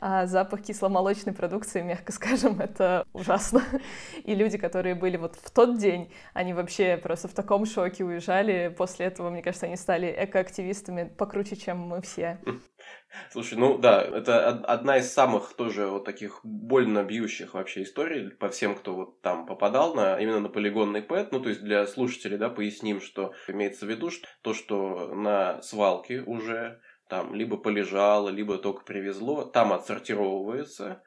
А 0.01 0.27
запах 0.27 0.63
кисломолочной 0.63 1.33
продукции, 1.33 1.83
мягко 1.83 2.13
скажем, 2.13 2.61
это 2.61 3.07
ужасно. 3.13 3.63
И 4.25 4.35
люди, 4.35 4.59
которые 4.59 4.95
были 4.95 5.17
вот 5.17 5.37
в 5.37 5.51
тот 5.51 5.79
день, 5.79 6.11
они 6.33 6.55
вообще 6.55 6.97
просто 6.97 7.29
в 7.29 7.35
таком 7.35 7.67
шоке 7.67 8.05
уезжали. 8.05 8.75
После 8.77 9.07
этого, 9.07 9.31
мне 9.31 9.43
кажется, 9.43 9.67
они 9.67 9.77
стали 9.77 10.15
экоактивистами 10.17 11.05
покруче, 11.05 11.57
чем 11.57 11.79
мы 11.79 12.01
все. 12.01 12.39
Слушай, 13.31 13.59
ну 13.59 13.79
да, 13.79 14.03
это 14.03 14.49
одна 14.49 14.99
из 14.99 15.13
самых 15.13 15.55
тоже 15.55 15.87
вот 15.87 16.05
таких 16.05 16.41
больно 16.43 17.05
бьющих 17.05 17.55
вообще 17.55 17.83
историй 17.85 18.31
по 18.31 18.49
всем, 18.49 18.75
кто 18.75 18.95
вот 18.95 19.21
там 19.21 19.47
попадал 19.47 19.95
на 19.95 20.19
именно 20.19 20.41
на 20.41 20.49
полигонный 20.49 21.03
ПЭТ. 21.03 21.33
Ну, 21.33 21.41
то 21.41 21.49
есть 21.49 21.63
для 21.63 21.87
слушателей, 21.87 22.39
да, 22.39 22.51
поясним, 22.51 23.01
что 23.01 23.33
имеется 23.47 23.87
в 23.87 23.89
виду, 23.89 24.11
что 24.11 24.27
то, 24.43 24.55
что 24.55 25.15
на 25.15 25.63
свалке 25.63 26.23
уже 26.23 26.81
там 27.09 27.35
либо 27.35 27.57
полежало, 27.57 28.31
либо 28.31 28.59
только 28.59 28.85
привезло, 28.85 29.45
там 29.45 29.73
отсортировывается 29.73 31.03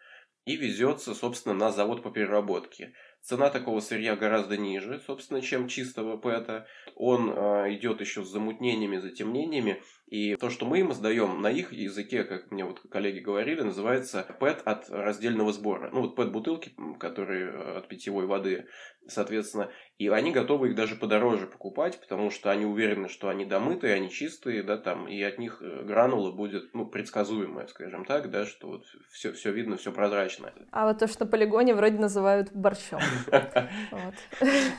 и 0.45 0.55
везется, 0.55 1.13
собственно, 1.13 1.53
на 1.53 1.71
завод 1.71 2.01
по 2.01 2.09
переработке. 2.09 2.93
Цена 3.21 3.49
такого 3.49 3.81
сырья 3.81 4.15
гораздо 4.15 4.55
ниже, 4.55 5.01
собственно, 5.05 5.41
чем 5.41 5.67
чистого 5.67 6.15
ПЭТа. 6.15 6.65
Он 6.95 7.29
э, 7.29 7.73
идет 7.75 7.99
еще 7.99 8.23
с 8.23 8.29
замутнениями, 8.29 8.97
затемнениями. 8.97 9.83
И 10.07 10.37
то, 10.37 10.49
что 10.49 10.65
мы 10.65 10.79
им 10.79 10.93
сдаем 10.93 11.41
на 11.41 11.51
их 11.51 11.73
языке, 11.73 12.23
как 12.23 12.49
мне 12.49 12.63
вот 12.63 12.79
коллеги 12.89 13.19
говорили, 13.19 13.61
называется 13.61 14.25
ПЭТ 14.39 14.61
от 14.63 14.89
раздельного 14.89 15.51
сбора. 15.51 15.89
Ну 15.91 16.01
вот 16.01 16.15
ПЭТ-бутылки, 16.15 16.71
которые 16.97 17.77
от 17.77 17.89
питьевой 17.89 18.25
воды, 18.25 18.67
соответственно. 19.07 19.69
И 19.97 20.07
они 20.09 20.31
готовы 20.31 20.69
их 20.69 20.75
даже 20.75 20.95
подороже 20.95 21.47
покупать, 21.47 21.99
потому 21.99 22.29
что 22.29 22.51
они 22.51 22.65
уверены, 22.65 23.09
что 23.09 23.29
они 23.29 23.45
домытые, 23.45 23.95
они 23.95 24.09
чистые, 24.09 24.63
да, 24.63 24.77
там, 24.77 25.07
и 25.07 25.21
от 25.23 25.39
них 25.39 25.57
э, 25.61 25.83
гранула 25.83 26.31
будет, 26.31 26.73
ну, 26.73 26.85
предсказуемая, 26.85 27.65
скажем 27.67 28.05
так, 28.05 28.29
да, 28.29 28.45
что 28.45 28.67
вот 28.67 28.85
все, 29.11 29.33
все 29.33 29.51
видно, 29.51 29.75
все 29.75 29.91
прозрачно. 29.91 30.53
А 30.71 30.87
вот 30.87 30.99
то, 30.99 31.07
что 31.07 31.25
на 31.25 31.31
полигоне 31.31 31.73
вроде 31.73 31.97
называют 31.97 32.51
борщом. 32.53 32.99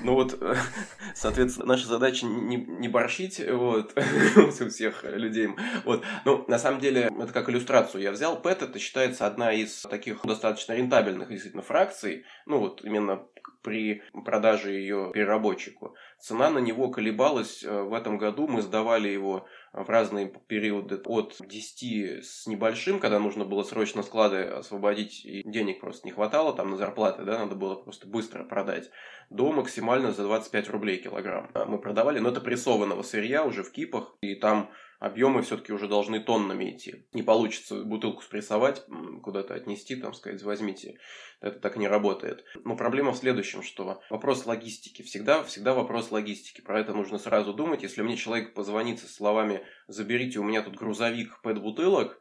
Ну 0.03 0.15
вот, 0.15 0.39
соответственно, 1.15 1.67
наша 1.67 1.87
задача 1.87 2.27
не 2.27 2.89
борщить, 2.89 3.43
вот, 3.51 3.93
у 4.37 4.69
всех 4.69 5.05
людей. 5.19 5.49
Вот, 5.85 6.05
ну, 6.25 6.45
на 6.49 6.59
самом 6.59 6.81
деле, 6.81 7.11
это 7.19 7.33
как 7.33 7.49
иллюстрацию 7.49 8.03
я 8.03 8.13
взял. 8.13 8.41
ПЭТ 8.41 8.63
это 8.63 8.79
считается 8.79 9.27
одна 9.27 9.53
из 9.53 9.83
таких 9.83 10.23
достаточно 10.23 10.73
рентабельных 10.73 11.29
действительно 11.29 11.63
фракций, 11.63 12.25
ну, 12.47 12.59
вот 12.59 12.85
именно 12.85 13.27
при 13.69 14.03
продаже 14.25 14.73
ее 14.73 15.11
переработчику. 15.13 15.95
Цена 16.19 16.49
на 16.49 16.59
него 16.59 16.89
колебалась 16.89 17.63
э, 17.63 17.83
в 17.83 17.93
этом 17.93 18.17
году. 18.17 18.49
Мы 18.49 18.63
сдавали 18.63 19.09
его 19.09 19.47
в 19.75 19.91
разные 19.91 20.33
периоды 20.47 20.97
от 21.05 21.37
10 21.39 22.25
с 22.25 22.47
небольшим, 22.47 22.99
когда 22.99 23.19
нужно 23.19 23.45
было 23.45 23.63
срочно 23.63 24.03
склады 24.03 24.43
освободить, 24.45 25.25
и 25.27 25.43
денег 25.45 25.81
просто 25.81 26.07
не 26.07 26.13
хватало 26.13 26.55
там 26.55 26.71
на 26.71 26.77
зарплаты, 26.79 27.25
да, 27.25 27.39
надо 27.39 27.55
было 27.55 27.75
просто 27.75 28.09
быстро 28.09 28.45
продать, 28.45 28.91
до 29.29 29.53
максимально 29.53 30.13
за 30.13 30.23
25 30.23 30.71
рублей 30.71 30.97
килограмм. 30.97 31.51
Мы 31.67 31.79
продавали, 31.79 32.19
но 32.19 32.31
это 32.31 32.41
прессованного 32.41 33.03
сырья 33.03 33.45
уже 33.45 33.63
в 33.63 33.71
кипах, 33.71 34.17
и 34.23 34.35
там 34.35 34.71
объемы 34.99 35.43
все-таки 35.43 35.73
уже 35.73 35.87
должны 35.87 36.21
тоннами 36.21 36.71
идти. 36.71 37.07
Не 37.13 37.23
получится 37.23 37.85
бутылку 37.85 38.23
спрессовать, 38.23 38.85
куда-то 39.23 39.55
отнести, 39.55 39.97
там 39.97 40.13
сказать, 40.15 40.43
возьмите. 40.43 40.99
Это 41.41 41.61
так 41.61 41.77
не 41.77 41.87
работает. 41.87 42.45
Но 42.65 42.77
проблема 42.77 43.13
в 43.13 43.17
следующем, 43.17 43.58
что 43.63 44.01
вопрос 44.11 44.47
логистики. 44.47 45.03
Всегда, 45.03 45.43
всегда 45.43 45.75
вопрос 45.75 46.11
логистики. 46.11 46.61
Про 46.61 46.81
это 46.81 46.93
нужно 46.93 47.19
сразу 47.19 47.53
думать. 47.53 47.83
Если 47.83 48.03
мне 48.03 48.17
человек 48.17 48.55
позвонит 48.55 49.01
со 49.01 49.09
словами 49.09 49.63
«заберите 49.87 50.39
у 50.39 50.45
меня 50.45 50.63
тут 50.63 50.77
грузовик 50.77 51.41
пэт-бутылок», 51.43 52.21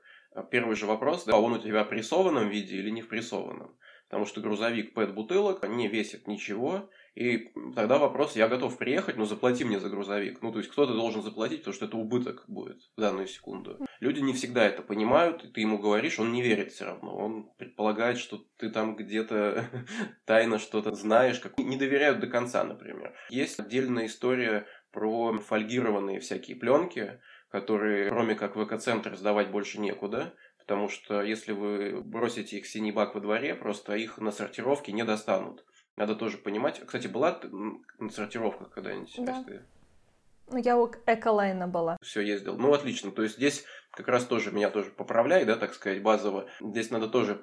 первый 0.52 0.76
же 0.76 0.86
вопрос, 0.86 1.26
да, 1.26 1.38
он 1.38 1.54
у 1.54 1.60
тебя 1.60 1.84
в 1.84 1.90
прессованном 1.90 2.50
виде 2.50 2.78
или 2.78 2.90
не 2.90 3.02
в 3.02 3.08
прессованном. 3.08 3.76
Потому 4.10 4.26
что 4.26 4.40
грузовик 4.40 4.94
пэт-бутылок 4.94 5.68
не 5.68 5.88
весит 5.88 6.28
ничего, 6.28 6.90
и 7.16 7.52
тогда 7.76 7.98
вопрос, 7.98 8.36
я 8.36 8.48
готов 8.48 8.78
приехать, 8.78 9.18
но 9.18 9.26
заплати 9.26 9.66
мне 9.66 9.80
за 9.80 9.90
грузовик. 9.90 10.42
Ну, 10.42 10.52
то 10.52 10.60
есть 10.60 10.70
кто-то 10.70 10.94
должен 10.94 11.24
заплатить, 11.24 11.60
потому 11.60 11.74
что 11.74 11.86
это 11.86 11.98
убыток 11.98 12.46
будет 12.48 12.78
в 12.96 13.02
данную 13.02 13.28
секунду. 13.28 13.87
Люди 14.00 14.20
не 14.20 14.34
всегда 14.34 14.66
это 14.66 14.82
понимают, 14.82 15.44
и 15.44 15.48
ты 15.48 15.62
ему 15.62 15.80
говоришь, 15.80 16.20
он 16.20 16.32
не 16.32 16.42
верит 16.42 16.72
все 16.72 16.86
равно. 16.86 17.16
Он 17.16 17.50
предполагает, 17.58 18.18
что 18.18 18.44
ты 18.58 18.70
там 18.70 18.96
где-то 18.96 19.66
тайно 20.26 20.60
что-то 20.60 20.94
знаешь, 20.94 21.40
как 21.40 21.58
не 21.58 21.78
доверяют 21.78 22.20
до 22.20 22.28
конца, 22.28 22.64
например. 22.64 23.14
Есть 23.30 23.60
отдельная 23.60 24.06
история 24.06 24.66
про 24.92 25.38
фольгированные 25.38 26.20
всякие 26.20 26.58
пленки, 26.58 27.20
которые, 27.50 28.10
кроме 28.10 28.36
как 28.36 28.56
в 28.56 28.64
экоцентр, 28.64 29.16
сдавать 29.16 29.50
больше 29.50 29.80
некуда, 29.80 30.34
потому 30.60 30.90
что 30.90 31.22
если 31.22 31.54
вы 31.54 32.02
бросите 32.02 32.58
их 32.58 32.66
в 32.66 32.70
синий 32.70 32.92
бак 32.92 33.16
во 33.16 33.22
дворе, 33.22 33.56
просто 33.56 33.96
их 33.96 34.18
на 34.18 34.32
сортировке 34.32 34.92
не 34.92 35.04
достанут. 35.04 35.66
Надо 35.96 36.16
тоже 36.16 36.38
понимать. 36.38 36.80
Кстати, 36.86 37.08
была 37.08 37.40
на 37.98 38.10
сортировках 38.10 38.70
когда-нибудь? 38.70 39.16
Да. 39.20 39.44
Ну, 40.50 40.58
я 40.58 40.78
у 40.78 40.90
Эколайна 41.06 41.68
была. 41.68 41.98
Все 42.02 42.22
ездил. 42.22 42.58
Ну, 42.58 42.74
отлично. 42.74 43.12
То 43.12 43.24
есть 43.24 43.36
здесь 43.36 43.66
как 43.98 44.08
раз 44.10 44.26
тоже 44.26 44.52
меня 44.52 44.70
тоже 44.70 44.92
поправляй, 44.92 45.44
да, 45.44 45.56
так 45.56 45.74
сказать, 45.74 46.04
базово. 46.04 46.48
Здесь 46.62 46.92
надо 46.92 47.08
тоже 47.08 47.40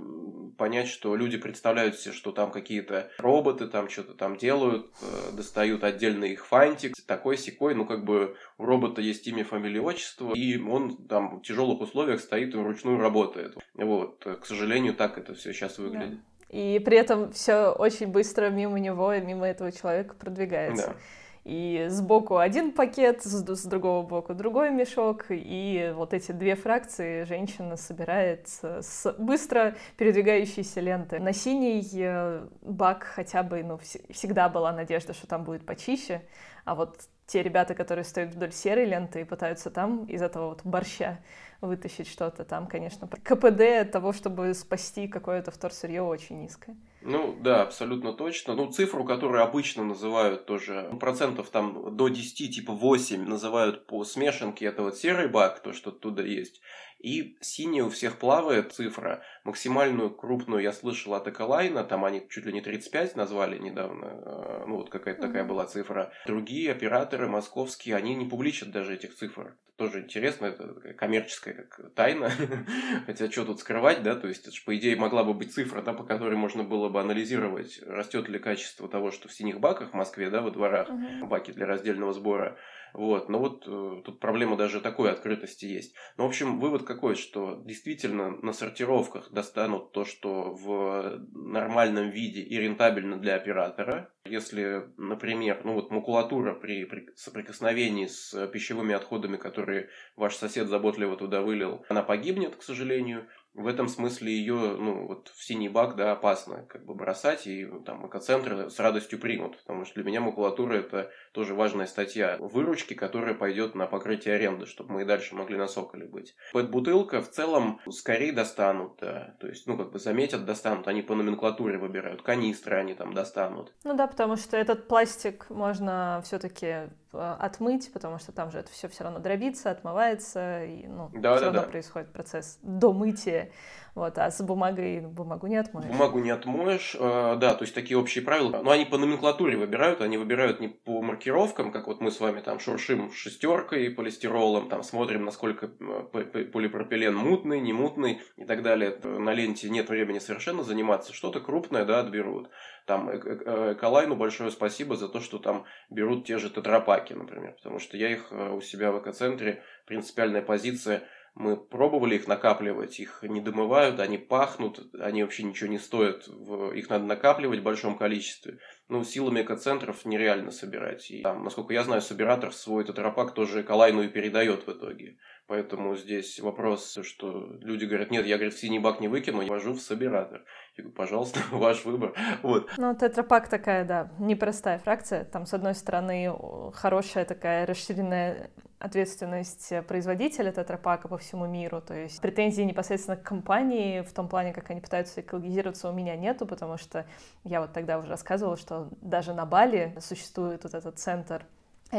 понять, 0.57 0.87
что 0.87 1.17
люди 1.17 1.37
представляют 1.37 1.99
себе, 1.99 2.15
что 2.15 2.31
там 2.31 2.53
какие-то 2.53 3.11
роботы 3.19 3.67
там 3.67 3.91
что-то 3.91 4.15
там 4.15 4.37
делают, 4.37 4.87
э, 5.03 5.37
достают 5.37 5.83
отдельный 5.83 6.31
их 6.31 6.47
фантик, 6.47 6.95
такой 7.09 7.37
секой, 7.37 7.75
ну 7.75 7.87
как 7.87 8.05
бы 8.05 8.37
у 8.57 8.65
робота 8.65 9.01
есть 9.01 9.27
имя, 9.27 9.45
фамилия, 9.45 9.81
отчество, 9.81 10.33
и 10.33 10.57
он 10.61 10.97
там 11.09 11.41
в 11.41 11.43
тяжелых 11.43 11.81
условиях 11.81 12.21
стоит 12.21 12.55
и 12.55 12.57
вручную 12.57 12.99
работает. 12.99 13.57
Вот, 13.75 14.25
к 14.25 14.47
сожалению, 14.47 14.95
так 14.95 15.19
это 15.19 15.35
все 15.35 15.53
сейчас 15.53 15.79
выглядит. 15.79 16.11
Да. 16.11 16.57
И 16.57 16.79
при 16.79 16.97
этом 16.97 17.33
все 17.33 17.73
очень 17.73 18.07
быстро 18.07 18.49
мимо 18.49 18.79
него 18.79 19.13
и 19.13 19.21
мимо 19.21 19.45
этого 19.45 19.73
человека 19.73 20.15
продвигается. 20.15 20.87
Да. 20.87 20.97
И 21.45 21.87
сбоку 21.91 22.39
один 22.39 22.73
пакет, 22.73 23.23
с, 23.23 23.47
с 23.47 23.65
другого 23.67 24.07
боку 24.07 24.33
другой 24.35 24.71
мешок, 24.71 25.27
и 25.29 25.93
вот 25.95 26.15
эти 26.15 26.33
две 26.33 26.57
фракции 26.57 27.25
женщина 27.25 27.77
собирает 27.77 28.49
с 28.49 29.15
быстро 29.19 29.75
передвигающейся 29.99 30.81
ленты. 30.81 31.21
На 31.21 31.35
синий 31.35 31.87
э, 31.95 32.47
бак 32.63 33.05
хотя 33.05 33.43
бы, 33.43 33.63
ну, 33.63 33.79
всегда 34.11 34.49
была 34.49 34.73
надежда, 34.73 35.13
что 35.13 35.27
там 35.27 35.45
будет 35.45 35.67
почище, 35.67 36.23
а 36.65 36.75
вот 36.75 36.99
те 37.27 37.43
ребята, 37.43 37.75
которые 37.75 38.05
стоят 38.05 38.35
вдоль 38.35 38.53
серой 38.53 38.87
ленты 38.87 39.21
и 39.21 39.25
пытаются 39.25 39.71
там 39.71 40.05
из 40.07 40.23
этого 40.23 40.49
вот 40.49 40.63
борща 40.65 41.19
вытащить 41.61 42.09
что-то, 42.09 42.45
там, 42.45 42.67
конечно, 42.67 43.07
КПД 43.07 43.91
того, 43.91 44.13
чтобы 44.13 44.55
спасти 44.55 45.09
какое-то 45.09 45.51
вторсырье, 45.51 46.03
очень 46.03 46.41
низкое. 46.41 46.77
Ну, 47.07 47.37
да, 47.39 47.63
абсолютно 47.63 48.15
точно. 48.15 48.55
Ну, 48.55 48.73
цифру, 48.73 49.05
которую 49.05 49.43
обычно 49.43 49.85
называют 49.85 50.47
тоже, 50.47 50.89
ну, 50.91 50.99
процентов 50.99 51.51
там 51.51 51.95
до 51.95 52.09
10, 52.09 52.55
типа 52.55 52.73
8 52.73 53.29
называют 53.29 53.87
по 53.87 54.05
смешанке, 54.05 54.65
это 54.65 54.83
вот 54.83 54.97
серый 54.97 55.29
бак, 55.29 55.61
то, 55.61 55.75
что 55.75 55.91
оттуда 55.91 56.23
есть. 56.23 56.63
И 57.05 57.37
синяя 57.43 57.85
у 57.85 57.91
всех 57.91 58.19
плавает 58.19 58.73
цифра. 58.73 59.23
Максимальную 59.45 60.09
крупную 60.09 60.63
я 60.63 60.73
слышал 60.73 61.13
от 61.13 61.29
Эколайна, 61.29 61.85
там 61.85 62.03
они 62.07 62.27
чуть 62.31 62.47
ли 62.47 62.53
не 62.55 62.63
35 62.63 63.15
назвали 63.15 63.59
недавно, 63.59 64.07
э, 64.07 64.65
ну 64.67 64.77
вот 64.77 64.89
какая-то 64.89 65.21
mm-hmm. 65.21 65.27
такая 65.27 65.45
была 65.45 65.67
цифра. 65.67 66.13
Другие 66.27 66.73
операторы 66.73 67.29
московские, 67.29 67.97
они 67.97 68.15
не 68.15 68.25
публичат 68.25 68.71
даже 68.71 68.95
этих 68.95 69.15
цифр. 69.15 69.55
Тоже 69.77 70.01
интересно, 70.01 70.47
это 70.47 70.95
коммерческая 70.95 71.55
как 71.55 71.93
тайна. 71.95 72.31
Хотя 73.07 73.31
что 73.31 73.45
тут 73.45 73.61
скрывать, 73.61 74.03
да, 74.03 74.15
то 74.15 74.27
есть 74.27 74.47
это 74.47 74.57
же, 74.57 74.63
по 74.65 74.75
идее, 74.75 74.97
могла 74.97 75.25
бы 75.25 75.35
быть 75.35 75.53
цифра, 75.53 75.83
да, 75.83 75.93
по 75.93 76.05
которой 76.05 76.37
можно 76.37 76.65
было 76.65 76.89
бы 76.89 77.03
анализировать, 77.03 77.83
растет 77.83 78.31
ли 78.31 78.39
качество 78.39 78.89
того, 78.89 79.11
что 79.11 79.29
в 79.29 79.33
синих 79.35 79.61
баках 79.61 79.91
в 79.91 79.95
Москве, 79.95 80.31
да, 80.31 80.41
во 80.41 80.51
дворах, 80.51 80.89
mm-hmm. 80.89 81.27
баки 81.27 81.51
для 81.51 81.67
раздельного 81.67 82.15
сбора, 82.15 82.57
вот, 82.95 83.29
но 83.29 83.41
вот 83.41 83.65
э, 83.67 84.03
тут 84.05 84.21
проблема 84.21 84.57
даже 84.57 84.81
такой 84.81 85.11
открытости 85.11 85.67
есть. 85.67 85.97
Ну, 86.17 86.25
в 86.25 86.29
общем, 86.29 86.61
вывод 86.61 86.85
какой, 86.85 87.17
что 87.17 87.61
действительно 87.65 88.31
на 88.31 88.53
сортировках 88.53 89.33
достанут 89.33 89.91
то, 89.91 90.05
что 90.05 90.55
в 90.55 91.21
нормальном 91.33 92.11
виде 92.11 92.41
и 92.41 92.57
рентабельно 92.57 93.19
для 93.19 93.35
оператора. 93.35 94.13
Если, 94.25 94.85
например, 94.97 95.63
ну 95.65 95.75
вот 95.75 95.91
макулатура 95.91 96.55
при, 96.55 96.85
при 96.85 97.09
соприкосновении 97.17 98.07
с 98.07 98.47
пищевыми 98.47 98.95
отходами, 98.95 99.39
которые 99.39 99.89
ваш 100.15 100.37
сосед 100.37 100.69
заботливо 100.69 101.17
туда 101.17 101.43
вылил, 101.43 101.85
она 101.89 102.03
погибнет, 102.05 102.55
к 102.55 102.63
сожалению 102.63 103.27
в 103.55 103.67
этом 103.67 103.89
смысле 103.89 104.33
ее, 104.33 104.55
ну, 104.55 105.07
вот 105.07 105.31
в 105.35 105.45
синий 105.45 105.69
бак, 105.69 105.97
да, 105.97 106.13
опасно 106.13 106.65
как 106.69 106.85
бы 106.85 106.95
бросать, 106.95 107.47
и 107.47 107.67
там 107.87 108.07
экоцентры 108.07 108.69
с 108.69 108.79
радостью 108.79 109.19
примут, 109.19 109.59
потому 109.59 109.85
что 109.85 109.95
для 109.95 110.05
меня 110.05 110.21
макулатура 110.21 110.75
это 110.75 111.11
тоже 111.33 111.55
важная 111.55 111.87
статья 111.87 112.37
выручки, 112.41 112.95
которая 112.95 113.35
пойдет 113.35 113.75
на 113.75 113.87
покрытие 113.87 114.35
аренды, 114.35 114.67
чтобы 114.67 114.95
мы 114.95 115.03
и 115.03 115.05
дальше 115.05 115.35
могли 115.35 115.57
на 115.57 115.69
Соколе 115.69 116.07
быть. 116.07 116.35
Пэт-бутылка 116.53 117.23
в 117.23 117.31
целом 117.31 117.81
скорее 117.91 118.33
достанут, 118.33 118.99
да, 119.01 119.37
то 119.41 119.47
есть, 119.47 119.67
ну, 119.67 119.77
как 119.77 119.93
бы 119.93 119.99
заметят, 119.99 120.45
достанут, 120.45 120.89
они 120.89 121.03
по 121.03 121.15
номенклатуре 121.15 121.79
выбирают, 121.79 122.23
канистры 122.23 122.77
они 122.77 122.95
там 122.95 123.15
достанут. 123.15 123.73
Ну 123.85 123.95
да, 123.95 124.07
потому 124.07 124.37
что 124.37 124.57
этот 124.57 124.89
пластик 124.89 125.49
можно 125.49 126.23
все-таки 126.25 126.65
Э, 126.65 126.89
отмыть, 127.15 127.93
потому 127.93 128.19
что 128.19 128.33
там 128.33 128.51
же 128.51 128.59
это 128.59 128.71
все 128.71 128.89
все 128.89 129.05
равно 129.05 129.19
дробится, 129.19 129.71
отмывается, 129.71 130.65
и 130.65 130.87
ну, 130.87 131.11
да, 131.13 131.37
все 131.37 131.47
да, 131.47 131.47
равно 131.47 131.61
да. 131.63 131.69
происходит 131.69 132.13
процесс 132.13 132.59
домытия. 132.63 133.51
Вот, 133.95 134.19
а 134.19 134.29
с 134.29 134.43
бумагой 134.43 135.01
бумагу 135.03 135.47
не 135.47 135.57
отмоешь. 135.57 135.89
Бумагу 135.89 136.19
не 136.19 136.31
отмоешь, 136.31 136.97
э, 136.99 137.37
да, 137.37 137.55
то 137.55 137.63
есть 137.63 137.77
такие 137.77 137.97
общие 137.97 138.25
правила. 138.25 138.61
Но 138.63 138.73
они 138.73 138.85
по 138.85 138.99
номенклатуре 138.99 139.57
выбирают, 139.57 140.01
они 140.01 140.19
выбирают 140.19 140.59
не 140.59 140.67
по 140.67 141.01
маркировкам, 141.01 141.71
как 141.71 141.87
вот 141.87 142.01
мы 142.01 142.11
с 142.11 142.19
вами 142.19 142.41
там 142.41 142.59
шуршим 142.59 143.13
шестеркой, 143.13 143.91
полистиролом, 143.91 144.69
там 144.69 144.83
смотрим, 144.83 145.25
насколько 145.25 145.67
э, 145.67 146.47
полипропилен 146.53 147.15
мутный, 147.15 147.61
не 147.61 147.73
мутный 147.73 148.21
и 148.37 148.45
так 148.45 148.63
далее. 148.63 148.99
На 149.05 149.33
ленте 149.33 149.71
нет 149.71 149.89
времени 149.89 150.19
совершенно 150.19 150.65
заниматься. 150.65 151.13
Что-то 151.13 151.39
крупное, 151.39 151.85
да, 151.85 152.01
отберут. 152.01 152.51
Там 152.87 153.09
э, 153.09 153.19
э, 153.19 153.73
Эколайну 153.73 154.17
большое 154.17 154.51
спасибо 154.51 154.97
за 154.97 155.09
то, 155.09 155.21
что 155.21 155.39
там 155.39 155.65
берут 155.91 156.27
те 156.27 156.39
же 156.39 156.51
тетрапаки, 156.51 157.15
например, 157.15 157.53
потому 157.53 157.79
что 157.79 157.97
я 157.97 158.11
их 158.11 158.29
э, 158.31 158.51
у 158.51 158.61
себя 158.61 158.93
в 158.93 159.01
экоцентре, 159.01 159.63
принципиальная 159.87 160.43
позиция– 160.43 161.03
мы 161.35 161.57
пробовали 161.57 162.15
их 162.15 162.29
накапливать, 162.29 163.01
их 163.01 163.25
не 163.25 163.41
домывают, 163.41 163.99
они 163.99 164.19
пахнут, 164.19 164.81
они 165.01 165.25
вообще 165.25 165.43
ничего 165.43 165.69
не 165.69 165.79
стоят, 165.79 166.29
их 166.29 166.89
надо 166.89 167.07
накапливать 167.07 167.59
в 167.59 167.65
большом 167.65 167.99
количестве. 167.99 168.59
Ну, 168.89 169.03
силами 169.03 169.43
экоцентров 169.43 170.05
нереально 170.05 170.53
собирать. 170.53 171.11
И 171.11 171.23
там, 171.23 171.43
насколько 171.43 171.75
я 171.75 171.83
знаю, 171.83 172.03
собиратор 172.03 172.53
свой 172.53 172.85
тетрапак 172.85 173.35
тоже 173.35 173.63
эколайну 173.63 174.03
и 174.03 174.09
передает 174.09 174.67
в 174.67 174.71
итоге. 174.71 175.19
Поэтому 175.47 175.95
здесь 175.95 176.41
вопрос, 176.41 176.99
что 177.03 177.47
люди 177.61 177.85
говорят, 177.85 178.11
нет, 178.11 178.25
я, 178.25 178.37
говорит, 178.37 178.57
синий 178.57 178.79
бак 178.79 179.01
не 179.01 179.09
выкину, 179.09 179.43
я 179.43 179.51
вожу 179.51 179.75
в 179.75 179.81
собиратор. 179.81 180.43
Я 180.77 180.85
говорю, 180.85 180.97
пожалуйста, 180.97 181.41
ваш 181.51 181.85
выбор. 181.85 182.15
Вот. 182.43 182.71
Ну, 182.79 182.95
тетрапак 182.95 183.49
такая, 183.49 183.85
да, 183.85 184.11
непростая 184.19 184.79
фракция. 184.79 185.25
Там, 185.25 185.45
с 185.45 185.53
одной 185.53 185.75
стороны, 185.75 186.33
хорошая 186.73 187.27
такая 187.27 187.67
расширенная 187.67 188.51
ответственность 188.79 189.73
производителя 189.87 190.51
тетрапака 190.51 191.09
по 191.09 191.19
всему 191.19 191.47
миру. 191.47 191.83
То 191.83 191.95
есть 191.95 192.21
претензий 192.21 192.65
непосредственно 192.65 193.17
к 193.17 193.23
компании 193.23 194.01
в 194.01 194.13
том 194.13 194.29
плане, 194.29 194.53
как 194.53 194.71
они 194.71 194.81
пытаются 194.81 195.21
экологизироваться, 195.21 195.91
у 195.91 195.93
меня 195.93 196.17
нету, 196.17 196.47
потому 196.47 196.79
что 196.79 197.07
я 197.45 197.61
вот 197.61 197.73
тогда 197.73 197.99
уже 197.99 198.09
рассказывала, 198.09 198.57
что 198.57 198.89
даже 199.01 199.35
на 199.35 199.45
Бали 199.47 199.95
существует 200.01 200.65
вот 200.65 200.75
этот 200.75 200.99
центр 200.99 201.47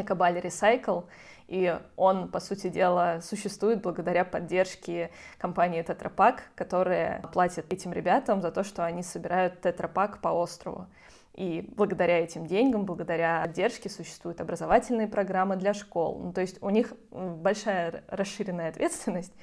Экобали 0.02 0.40
Recycle, 0.40 1.04
и 1.48 1.78
он, 1.96 2.28
по 2.28 2.40
сути 2.40 2.68
дела, 2.68 3.20
существует 3.22 3.80
благодаря 3.82 4.24
поддержке 4.24 5.10
компании 5.38 5.82
Тетрапак, 5.82 6.44
которая 6.54 7.22
платит 7.32 7.72
этим 7.72 7.92
ребятам 7.92 8.42
за 8.42 8.50
то, 8.50 8.64
что 8.64 8.84
они 8.84 9.02
собирают 9.02 9.60
тетрапак 9.60 10.20
по 10.20 10.28
острову. 10.28 10.86
И 11.34 11.70
благодаря 11.76 12.18
этим 12.18 12.46
деньгам, 12.46 12.86
благодаря 12.86 13.42
поддержке 13.42 13.90
существуют 13.90 14.40
образовательные 14.40 15.06
программы 15.06 15.56
для 15.56 15.74
школ. 15.74 16.18
Ну, 16.18 16.32
то 16.32 16.40
есть 16.40 16.62
у 16.62 16.70
них 16.70 16.94
большая 17.10 18.04
расширенная 18.08 18.70
ответственность, 18.70 19.34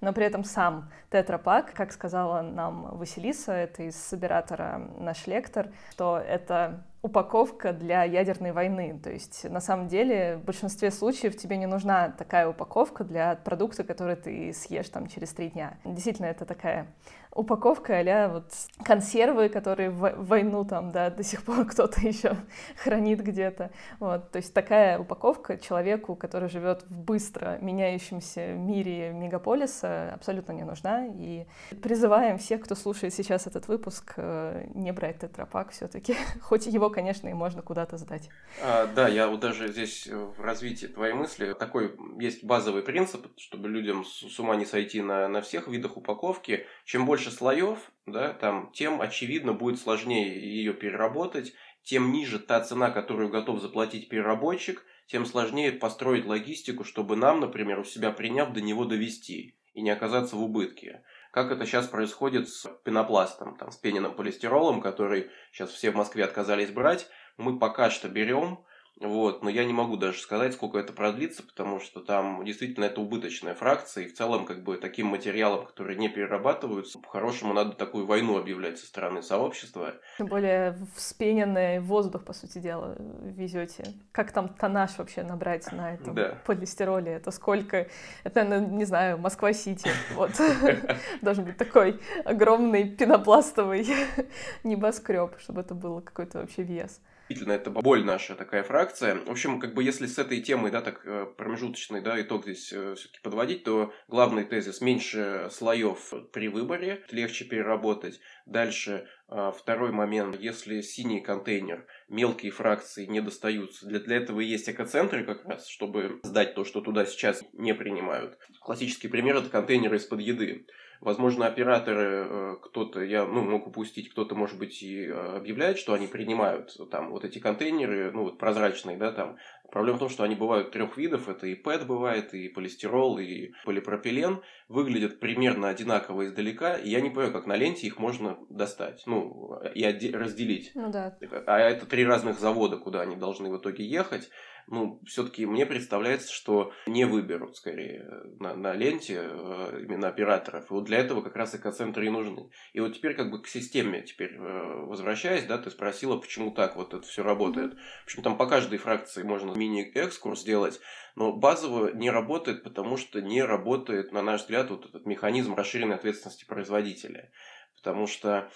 но 0.00 0.12
при 0.12 0.24
этом 0.24 0.44
сам 0.44 0.90
тетрапак, 1.10 1.74
как 1.74 1.92
сказала 1.92 2.40
нам 2.42 2.96
Василиса, 2.96 3.52
это 3.52 3.82
из 3.82 3.96
собиратора 3.96 4.80
наш 4.98 5.26
лектор, 5.26 5.72
что 5.90 6.18
это 6.18 6.84
упаковка 7.02 7.72
для 7.72 8.04
ядерной 8.04 8.52
войны. 8.52 8.98
То 9.02 9.10
есть, 9.10 9.44
на 9.48 9.60
самом 9.60 9.88
деле, 9.88 10.36
в 10.36 10.44
большинстве 10.44 10.90
случаев 10.90 11.36
тебе 11.36 11.56
не 11.56 11.66
нужна 11.66 12.10
такая 12.10 12.48
упаковка 12.48 13.04
для 13.04 13.36
продукта, 13.36 13.84
который 13.84 14.16
ты 14.16 14.52
съешь 14.52 14.88
там 14.88 15.06
через 15.06 15.32
три 15.32 15.48
дня. 15.48 15.78
Действительно, 15.84 16.26
это 16.26 16.44
такая 16.44 16.88
упаковка 17.32 18.00
а 18.00 18.28
вот 18.28 18.52
консервы, 18.84 19.48
которые 19.48 19.90
в 19.90 20.14
войну 20.16 20.64
там, 20.64 20.90
да, 20.90 21.10
до 21.10 21.22
сих 21.22 21.42
пор 21.44 21.64
кто-то 21.66 22.00
еще 22.06 22.36
хранит 22.82 23.22
где-то. 23.22 23.70
Вот, 23.98 24.30
то 24.30 24.36
есть 24.36 24.52
такая 24.52 24.98
упаковка 24.98 25.56
человеку, 25.56 26.16
который 26.16 26.48
живет 26.48 26.84
в 26.88 26.92
быстро 26.92 27.58
меняющемся 27.60 28.52
мире 28.54 29.12
мегаполиса, 29.12 30.12
абсолютно 30.14 30.52
не 30.52 30.64
нужна. 30.64 31.06
И 31.06 31.46
призываем 31.82 32.38
всех, 32.38 32.62
кто 32.62 32.74
слушает 32.74 33.14
сейчас 33.14 33.46
этот 33.46 33.68
выпуск, 33.68 34.14
э, 34.16 34.66
не 34.74 34.92
брать 34.92 35.20
тетрапак 35.20 35.70
все-таки. 35.70 36.16
Хоть 36.42 36.66
его, 36.66 36.89
конечно, 36.90 37.28
и 37.28 37.32
можно 37.32 37.62
куда-то 37.62 37.96
сдать. 37.96 38.28
А, 38.62 38.86
да, 38.86 39.08
я 39.08 39.28
вот 39.28 39.40
даже 39.40 39.68
здесь 39.68 40.06
э, 40.06 40.14
в 40.14 40.40
развитии 40.40 40.86
твоей 40.86 41.14
мысли 41.14 41.52
такой 41.54 41.96
есть 42.18 42.44
базовый 42.44 42.82
принцип, 42.82 43.26
чтобы 43.36 43.68
людям 43.68 44.04
с 44.04 44.38
ума 44.38 44.56
не 44.56 44.66
сойти 44.66 45.00
на, 45.02 45.28
на 45.28 45.40
всех 45.40 45.68
видах 45.68 45.96
упаковки. 45.96 46.66
Чем 46.84 47.06
больше 47.06 47.30
слоев, 47.30 47.78
да, 48.06 48.32
там, 48.32 48.70
тем, 48.72 49.00
очевидно, 49.00 49.52
будет 49.52 49.80
сложнее 49.80 50.38
ее 50.38 50.74
переработать, 50.74 51.54
тем 51.82 52.12
ниже 52.12 52.38
та 52.38 52.60
цена, 52.60 52.90
которую 52.90 53.30
готов 53.30 53.60
заплатить 53.60 54.08
переработчик, 54.08 54.84
тем 55.06 55.26
сложнее 55.26 55.72
построить 55.72 56.26
логистику, 56.26 56.84
чтобы 56.84 57.16
нам, 57.16 57.40
например, 57.40 57.80
у 57.80 57.84
себя 57.84 58.12
приняв, 58.12 58.52
до 58.52 58.60
него 58.60 58.84
довести 58.84 59.56
и 59.72 59.82
не 59.82 59.90
оказаться 59.90 60.36
в 60.36 60.42
убытке. 60.42 61.02
Как 61.30 61.52
это 61.52 61.64
сейчас 61.64 61.86
происходит 61.86 62.48
с 62.48 62.66
пенопластом, 62.84 63.56
там, 63.56 63.70
с 63.70 63.76
пененным 63.76 64.14
полистиролом, 64.14 64.80
который 64.80 65.30
сейчас 65.52 65.70
все 65.70 65.92
в 65.92 65.94
Москве 65.96 66.24
отказались 66.24 66.70
брать. 66.70 67.08
Мы 67.36 67.58
пока 67.58 67.88
что 67.90 68.08
берем, 68.08 68.64
вот, 69.00 69.42
но 69.42 69.48
я 69.48 69.64
не 69.64 69.72
могу 69.72 69.96
даже 69.96 70.20
сказать, 70.20 70.52
сколько 70.52 70.78
это 70.78 70.92
продлится, 70.92 71.42
потому 71.42 71.80
что 71.80 72.00
там 72.00 72.44
действительно 72.44 72.84
это 72.84 73.00
убыточная 73.00 73.54
фракция, 73.54 74.04
и 74.04 74.08
в 74.08 74.14
целом 74.14 74.44
как 74.44 74.62
бы 74.62 74.76
таким 74.76 75.06
материалом, 75.06 75.64
которые 75.64 75.98
не 75.98 76.10
перерабатываются, 76.10 76.98
по-хорошему 76.98 77.54
надо 77.54 77.72
такую 77.72 78.04
войну 78.04 78.36
объявлять 78.36 78.78
со 78.78 78.86
стороны 78.86 79.22
сообщества. 79.22 79.94
Тем 80.18 80.26
более 80.26 80.76
вспененный 80.94 81.80
воздух, 81.80 82.24
по 82.24 82.34
сути 82.34 82.58
дела, 82.58 82.94
везете. 83.22 83.84
Как 84.12 84.32
там 84.32 84.50
тонаж 84.50 84.98
вообще 84.98 85.22
набрать 85.22 85.72
на 85.72 85.94
этом 85.94 86.14
да. 86.14 86.38
полистироле? 86.44 87.12
Это 87.12 87.30
сколько? 87.30 87.88
Это, 88.22 88.44
не 88.44 88.84
знаю, 88.84 89.16
Москва-Сити. 89.16 89.90
Вот. 90.14 90.32
Должен 91.22 91.46
быть 91.46 91.56
такой 91.56 91.98
огромный 92.26 92.90
пенопластовый 92.90 93.86
небоскреб, 94.64 95.38
чтобы 95.38 95.62
это 95.62 95.74
было 95.74 96.02
какой-то 96.02 96.40
вообще 96.40 96.62
вес 96.62 97.00
действительно 97.30 97.52
это 97.52 97.70
боль 97.70 98.04
наша 98.04 98.34
такая 98.34 98.62
фракция. 98.62 99.16
В 99.16 99.30
общем, 99.30 99.60
как 99.60 99.74
бы 99.74 99.84
если 99.84 100.06
с 100.06 100.18
этой 100.18 100.40
темой, 100.40 100.70
да, 100.70 100.80
так 100.80 101.02
э, 101.06 101.26
промежуточный, 101.36 102.00
да, 102.00 102.20
итог 102.20 102.42
здесь 102.42 102.72
э, 102.72 102.94
все-таки 102.96 103.20
подводить, 103.22 103.64
то 103.64 103.92
главный 104.08 104.44
тезис– 104.44 104.80
меньше 104.80 105.48
слоев 105.50 106.12
при 106.32 106.48
выборе, 106.48 107.04
легче 107.10 107.44
переработать. 107.44 108.20
Дальше 108.46 109.06
э, 109.28 109.52
второй 109.56 109.92
момент, 109.92 110.38
если 110.40 110.80
синий 110.80 111.20
контейнер, 111.20 111.86
мелкие 112.08 112.50
фракции 112.50 113.06
не 113.06 113.20
достаются, 113.20 113.86
для, 113.86 114.00
для 114.00 114.16
этого 114.16 114.40
есть 114.40 114.68
экоцентры 114.68 115.24
как 115.24 115.44
раз, 115.44 115.68
чтобы 115.68 116.20
сдать 116.24 116.54
то, 116.54 116.64
что 116.64 116.80
туда 116.80 117.06
сейчас 117.06 117.44
не 117.52 117.74
принимают. 117.74 118.38
Классический 118.60 119.08
пример– 119.08 119.36
это 119.38 119.48
контейнеры 119.48 119.96
из-под 119.96 120.20
еды. 120.20 120.66
Возможно, 121.00 121.46
операторы, 121.46 122.26
э, 122.28 122.56
кто-то, 122.62 123.00
я 123.00 123.24
ну, 123.24 123.42
мог 123.42 123.66
упустить, 123.66 124.10
кто-то, 124.10 124.34
может 124.34 124.58
быть, 124.58 124.82
и 124.82 125.06
э, 125.06 125.36
объявляет, 125.36 125.78
что 125.78 125.94
они 125.94 126.06
принимают 126.06 126.76
там 126.90 127.10
вот 127.10 127.24
эти 127.24 127.38
контейнеры, 127.38 128.10
ну, 128.12 128.24
вот 128.24 128.38
прозрачные, 128.38 128.98
да, 128.98 129.10
там. 129.10 129.38
Проблема 129.70 129.96
в 129.96 130.00
том, 130.00 130.08
что 130.10 130.24
они 130.24 130.34
бывают 130.34 130.72
трех 130.72 130.98
видов. 130.98 131.28
Это 131.28 131.46
и 131.46 131.54
ПЭТ 131.54 131.86
бывает, 131.86 132.34
и 132.34 132.48
полистирол, 132.48 133.18
и 133.18 133.52
полипропилен. 133.64 134.42
Выглядят 134.68 135.20
примерно 135.20 135.68
одинаково 135.68 136.26
издалека, 136.26 136.76
и 136.76 136.90
я 136.90 137.00
не 137.00 137.08
понимаю, 137.08 137.32
как 137.32 137.46
на 137.46 137.56
ленте 137.56 137.86
их 137.86 137.98
можно 137.98 138.36
достать, 138.50 139.02
ну, 139.06 139.58
и 139.74 140.12
разделить. 140.12 140.72
Ну 140.74 140.90
да. 140.90 141.16
А 141.46 141.58
это 141.58 141.86
три 141.86 142.04
разных 142.04 142.38
завода, 142.38 142.76
куда 142.76 143.00
они 143.02 143.16
должны 143.16 143.48
в 143.50 143.58
итоге 143.58 143.84
ехать 143.86 144.28
ну, 144.70 145.02
все-таки 145.04 145.46
мне 145.46 145.66
представляется, 145.66 146.32
что 146.32 146.72
не 146.86 147.04
выберут 147.04 147.56
скорее 147.56 148.08
на, 148.38 148.54
на 148.54 148.72
ленте 148.72 149.20
э, 149.20 149.82
именно 149.82 150.08
операторов. 150.08 150.70
И 150.70 150.72
вот 150.72 150.84
для 150.84 150.98
этого 150.98 151.22
как 151.22 151.34
раз 151.34 151.56
экоцентры 151.56 152.06
и 152.06 152.10
нужны. 152.10 152.50
И 152.72 152.80
вот 152.80 152.94
теперь 152.94 153.14
как 153.14 153.30
бы 153.30 153.42
к 153.42 153.48
системе 153.48 154.02
теперь 154.02 154.36
э, 154.36 154.84
возвращаясь, 154.86 155.44
да, 155.44 155.58
ты 155.58 155.70
спросила, 155.70 156.16
почему 156.16 156.52
так 156.52 156.76
вот 156.76 156.94
это 156.94 157.06
все 157.06 157.24
работает. 157.24 157.74
В 158.02 158.04
общем, 158.04 158.22
там 158.22 158.36
по 158.36 158.46
каждой 158.46 158.78
фракции 158.78 159.24
можно 159.24 159.52
мини-экскурс 159.56 160.40
сделать, 160.40 160.80
но 161.16 161.32
базово 161.32 161.92
не 161.92 162.10
работает, 162.10 162.62
потому 162.62 162.96
что 162.96 163.20
не 163.20 163.42
работает, 163.42 164.12
на 164.12 164.22
наш 164.22 164.42
взгляд, 164.42 164.70
вот 164.70 164.86
этот 164.86 165.04
механизм 165.04 165.54
расширенной 165.54 165.96
ответственности 165.96 166.44
производителя. 166.44 167.32
Потому 167.76 168.06
что 168.06 168.50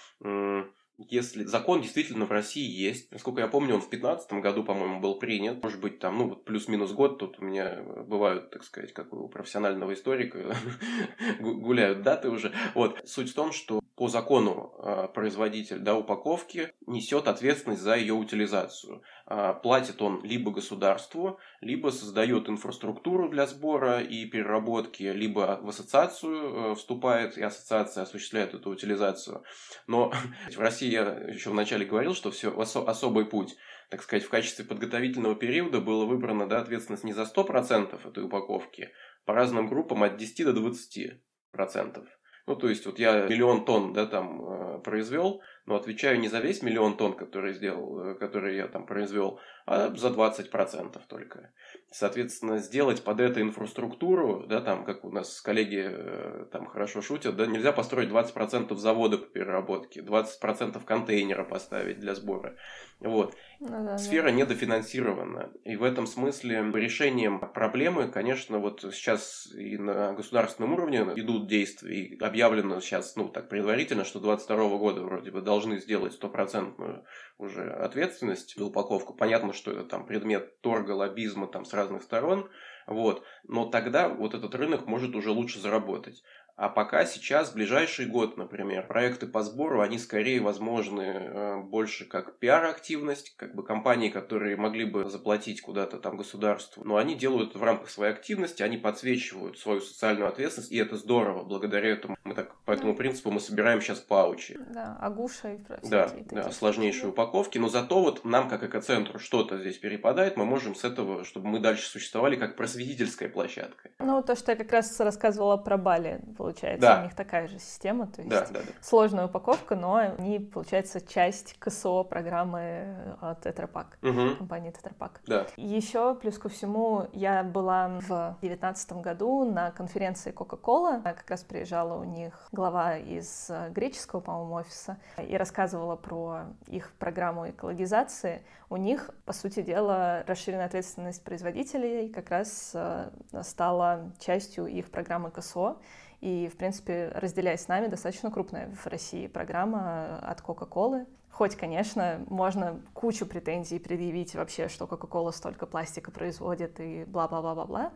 если 0.97 1.43
закон 1.43 1.81
действительно 1.81 2.25
в 2.25 2.31
России 2.31 2.67
есть, 2.67 3.11
насколько 3.11 3.41
я 3.41 3.47
помню, 3.47 3.75
он 3.75 3.81
в 3.81 3.89
2015 3.89 4.33
году, 4.33 4.63
по-моему, 4.63 4.99
был 4.99 5.19
принят, 5.19 5.61
может 5.61 5.79
быть, 5.81 5.99
там, 5.99 6.17
ну, 6.17 6.29
вот 6.29 6.45
плюс-минус 6.45 6.91
год, 6.91 7.19
тут 7.19 7.39
у 7.39 7.45
меня 7.45 7.81
бывают, 8.07 8.51
так 8.51 8.63
сказать, 8.63 8.93
как 8.93 9.13
у 9.13 9.27
профессионального 9.27 9.93
историка, 9.93 10.55
гуляют 11.39 12.01
даты 12.01 12.29
уже. 12.29 12.53
Вот, 12.73 13.01
суть 13.05 13.31
в 13.31 13.35
том, 13.35 13.51
что 13.51 13.81
по 13.95 14.09
закону 14.09 14.73
а, 14.79 15.07
производитель 15.07 15.79
да, 15.79 15.95
упаковки 15.95 16.73
несет 16.85 17.27
ответственность 17.27 17.81
за 17.81 17.95
ее 17.95 18.13
утилизацию. 18.13 19.01
А, 19.25 19.53
платит 19.53 20.01
он 20.01 20.21
либо 20.23 20.51
государству, 20.51 21.39
либо 21.61 21.89
создает 21.89 22.49
инфраструктуру 22.49 23.29
для 23.29 23.47
сбора 23.47 24.01
и 24.01 24.25
переработки, 24.25 25.03
либо 25.03 25.59
в 25.61 25.69
ассоциацию 25.69 26.71
э, 26.71 26.75
вступает, 26.75 27.37
и 27.37 27.41
ассоциация 27.41 28.03
осуществляет 28.03 28.53
эту 28.53 28.69
утилизацию. 28.69 29.43
Но 29.87 30.11
в 30.53 30.59
России 30.59 30.84
я 30.87 31.03
еще 31.27 31.49
вначале 31.49 31.85
говорил, 31.85 32.13
что 32.13 32.31
все 32.31 32.57
особый 32.57 33.25
путь 33.25 33.55
так 33.89 34.01
сказать, 34.01 34.23
в 34.23 34.29
качестве 34.29 34.65
подготовительного 34.65 35.35
периода 35.35 35.79
было 35.79 36.05
выбрано 36.05 36.47
да, 36.47 36.59
ответственность 36.59 37.03
не 37.03 37.13
за 37.13 37.23
100% 37.23 38.07
этой 38.07 38.23
упаковки, 38.23 38.91
по 39.25 39.33
разным 39.33 39.67
группам 39.67 40.03
от 40.03 40.17
10 40.17 40.45
до 40.45 40.61
20%. 40.61 42.05
Ну, 42.47 42.55
то 42.55 42.69
есть, 42.69 42.85
вот 42.85 42.99
я 42.99 43.25
миллион 43.25 43.65
тонн, 43.65 43.93
да, 43.93 44.05
там, 44.05 44.77
э, 44.77 44.79
произвел, 44.81 45.41
но 45.65 45.75
отвечаю 45.75 46.19
не 46.19 46.27
за 46.27 46.39
весь 46.39 46.61
миллион 46.61 46.97
тонн, 46.97 47.13
который 47.13 47.53
сделал, 47.53 47.99
э, 47.99 48.15
который 48.15 48.55
я 48.55 48.67
там 48.67 48.85
произвел, 48.85 49.39
а 49.65 49.93
за 49.95 50.09
20% 50.09 50.99
только. 51.07 51.51
Соответственно, 51.91 52.59
сделать 52.59 53.03
под 53.03 53.19
это 53.19 53.41
инфраструктуру, 53.41 54.45
да, 54.47 54.61
там, 54.61 54.85
как 54.85 55.03
у 55.03 55.11
нас 55.11 55.41
коллеги 55.41 55.83
э, 55.87 56.45
там 56.51 56.67
хорошо 56.67 57.01
шутят, 57.01 57.35
да, 57.35 57.47
нельзя 57.47 57.71
построить 57.71 58.09
20% 58.09 58.75
завода 58.75 59.17
по 59.17 59.25
переработке, 59.25 60.01
20% 60.01 60.83
контейнера 60.85 61.43
поставить 61.43 61.99
для 61.99 62.13
сбора. 62.13 62.55
Вот. 62.99 63.35
Ну, 63.59 63.67
да, 63.69 63.97
Сфера 63.97 64.25
да. 64.25 64.31
недофинансирована. 64.31 65.51
И 65.63 65.75
в 65.75 65.83
этом 65.83 66.07
смысле 66.07 66.71
решением 66.73 67.39
проблемы, 67.39 68.07
конечно, 68.09 68.59
вот 68.59 68.81
сейчас 68.93 69.51
и 69.53 69.77
на 69.77 70.13
государственном 70.13 70.73
уровне 70.73 70.99
идут 71.15 71.47
действия. 71.47 71.95
И 71.95 72.19
объявлено 72.19 72.79
сейчас, 72.79 73.15
ну, 73.15 73.29
так 73.29 73.49
предварительно, 73.49 74.05
что 74.05 74.19
22 74.19 74.77
года 74.77 75.01
вроде 75.01 75.31
бы 75.31 75.41
должны 75.55 75.79
сделать 75.79 76.13
стопроцентную 76.13 77.05
уже 77.37 77.71
ответственность 77.71 78.55
за 78.57 78.65
упаковку. 78.65 79.15
Понятно, 79.15 79.53
что 79.53 79.71
это 79.71 79.85
там 79.85 80.05
предмет 80.05 80.59
торга, 80.61 80.91
лоббизма 80.91 81.47
там 81.47 81.63
с 81.63 81.73
разных 81.73 82.03
сторон. 82.03 82.49
Вот. 82.87 83.23
Но 83.43 83.65
тогда 83.65 84.09
вот 84.09 84.33
этот 84.33 84.53
рынок 84.53 84.85
может 84.85 85.15
уже 85.15 85.31
лучше 85.31 85.59
заработать. 85.59 86.23
А 86.55 86.69
пока 86.69 87.05
сейчас, 87.05 87.49
в 87.49 87.55
ближайший 87.55 88.05
год, 88.05 88.37
например, 88.37 88.87
проекты 88.87 89.27
по 89.27 89.43
сбору, 89.43 89.81
они 89.81 89.99
скорее 89.99 90.39
возможны 90.39 91.01
э, 91.01 91.57
больше 91.61 92.05
как 92.05 92.39
пиар-активность, 92.39 93.35
как 93.35 93.55
бы 93.55 93.63
компании, 93.63 94.09
которые 94.09 94.55
могли 94.55 94.85
бы 94.85 95.09
заплатить 95.09 95.61
куда-то 95.61 95.97
там 95.97 96.15
государству, 96.15 96.85
но 96.85 96.95
они 96.95 97.15
делают 97.15 97.55
в 97.55 97.63
рамках 97.63 97.89
своей 97.89 98.13
активности, 98.13 98.63
они 98.63 98.77
подсвечивают 98.77 99.59
свою 99.59 99.81
социальную 99.81 100.29
ответственность, 100.29 100.71
и 100.71 100.77
это 100.77 100.95
здорово. 100.95 101.43
Благодаря 101.43 101.89
этому 101.89 102.15
мы 102.23 102.33
так 102.33 102.55
по 102.63 102.71
этому 102.71 102.95
принципу 102.95 103.31
мы 103.31 103.41
собираем 103.41 103.81
сейчас 103.81 103.99
паучи. 103.99 104.57
Да, 104.73 104.97
агуша 105.01 105.53
и 105.53 105.59
Да, 105.83 106.09
да, 106.31 106.51
сложнейшие 106.51 107.09
упаковки, 107.09 107.57
но 107.57 107.67
зато 107.67 108.01
вот 108.01 108.23
нам 108.23 108.47
как 108.47 108.63
экоцентру 108.63 109.19
что-то 109.19 109.59
здесь 109.59 109.77
перепадает, 109.77 110.37
мы 110.37 110.45
можем 110.45 110.73
с 110.73 110.85
этого, 110.85 111.25
чтобы 111.25 111.47
мы 111.47 111.59
дальше 111.59 111.89
существовали 111.89 112.37
как 112.37 112.55
просветительская 112.55 113.27
площадка. 113.27 113.89
Ну, 113.99 114.23
то, 114.23 114.35
что 114.35 114.53
я 114.53 114.57
как 114.57 114.71
раз 114.71 114.97
рассказывала 115.01 115.57
про 115.57 115.77
Бали, 115.77 116.21
получается. 116.45 116.87
Да. 116.87 116.99
У 116.99 117.03
них 117.03 117.15
такая 117.15 117.47
же 117.47 117.57
система, 117.57 118.05
то 118.05 118.21
есть 118.21 118.29
да, 118.29 118.45
да, 118.51 118.59
да. 118.59 118.71
сложная 118.81 119.25
упаковка, 119.25 119.75
но 119.75 119.95
они, 119.95 120.39
получается, 120.39 121.01
часть 121.01 121.55
КСО 121.57 122.03
программы 122.03 122.95
от 123.19 123.41
Тетрапак, 123.41 123.97
угу. 124.03 124.35
компании 124.37 124.69
Тетрапак. 124.69 125.21
Да. 125.25 125.47
Еще, 125.57 126.13
плюс 126.15 126.37
ко 126.37 126.49
всему, 126.49 127.07
я 127.13 127.43
была 127.43 127.87
в 127.87 128.37
2019 128.41 128.93
году 128.93 129.43
на 129.43 129.71
конференции 129.71 130.31
Coca-Cola, 130.31 131.01
как 131.01 131.29
раз 131.29 131.43
приезжала 131.43 131.99
у 131.99 132.03
них 132.03 132.47
глава 132.51 132.97
из 132.97 133.49
греческого, 133.71 134.19
по-моему, 134.19 134.53
офиса, 134.55 134.97
и 135.17 135.35
рассказывала 135.35 135.95
про 135.95 136.41
их 136.67 136.91
программу 136.99 137.49
экологизации. 137.49 138.43
У 138.69 138.77
них, 138.77 139.11
по 139.25 139.33
сути 139.33 139.61
дела, 139.61 140.23
расширенная 140.27 140.65
ответственность 140.65 141.23
производителей 141.23 142.09
как 142.09 142.29
раз 142.29 142.71
э, 142.73 143.09
стала 143.43 144.11
частью 144.19 144.65
их 144.65 144.89
программы 144.89 145.29
КСО. 145.31 145.77
И, 146.21 146.49
в 146.51 146.57
принципе, 146.57 147.11
разделяя 147.13 147.57
с 147.57 147.67
нами, 147.67 147.87
достаточно 147.87 148.31
крупная 148.31 148.69
в 148.75 148.87
России 148.87 149.27
программа 149.27 150.17
от 150.19 150.41
Coca-Cola. 150.41 151.05
Хоть, 151.31 151.55
конечно, 151.55 152.23
можно 152.29 152.79
кучу 152.93 153.25
претензий 153.25 153.77
предъявить 153.79 154.35
вообще, 154.35 154.69
что 154.69 154.85
Coca-Cola 154.85 155.31
столько 155.31 155.65
пластика 155.65 156.09
производит 156.11 156.79
и 156.79 157.03
бла-бла-бла-бла-бла, 157.05 157.91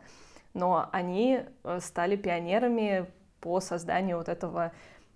но 0.52 0.88
они 0.92 1.44
э, 1.64 1.78
стали 1.80 2.16
пионерами 2.16 3.06
по 3.40 3.60
созданию 3.60 4.18
вот 4.18 4.28
этого 4.28 4.72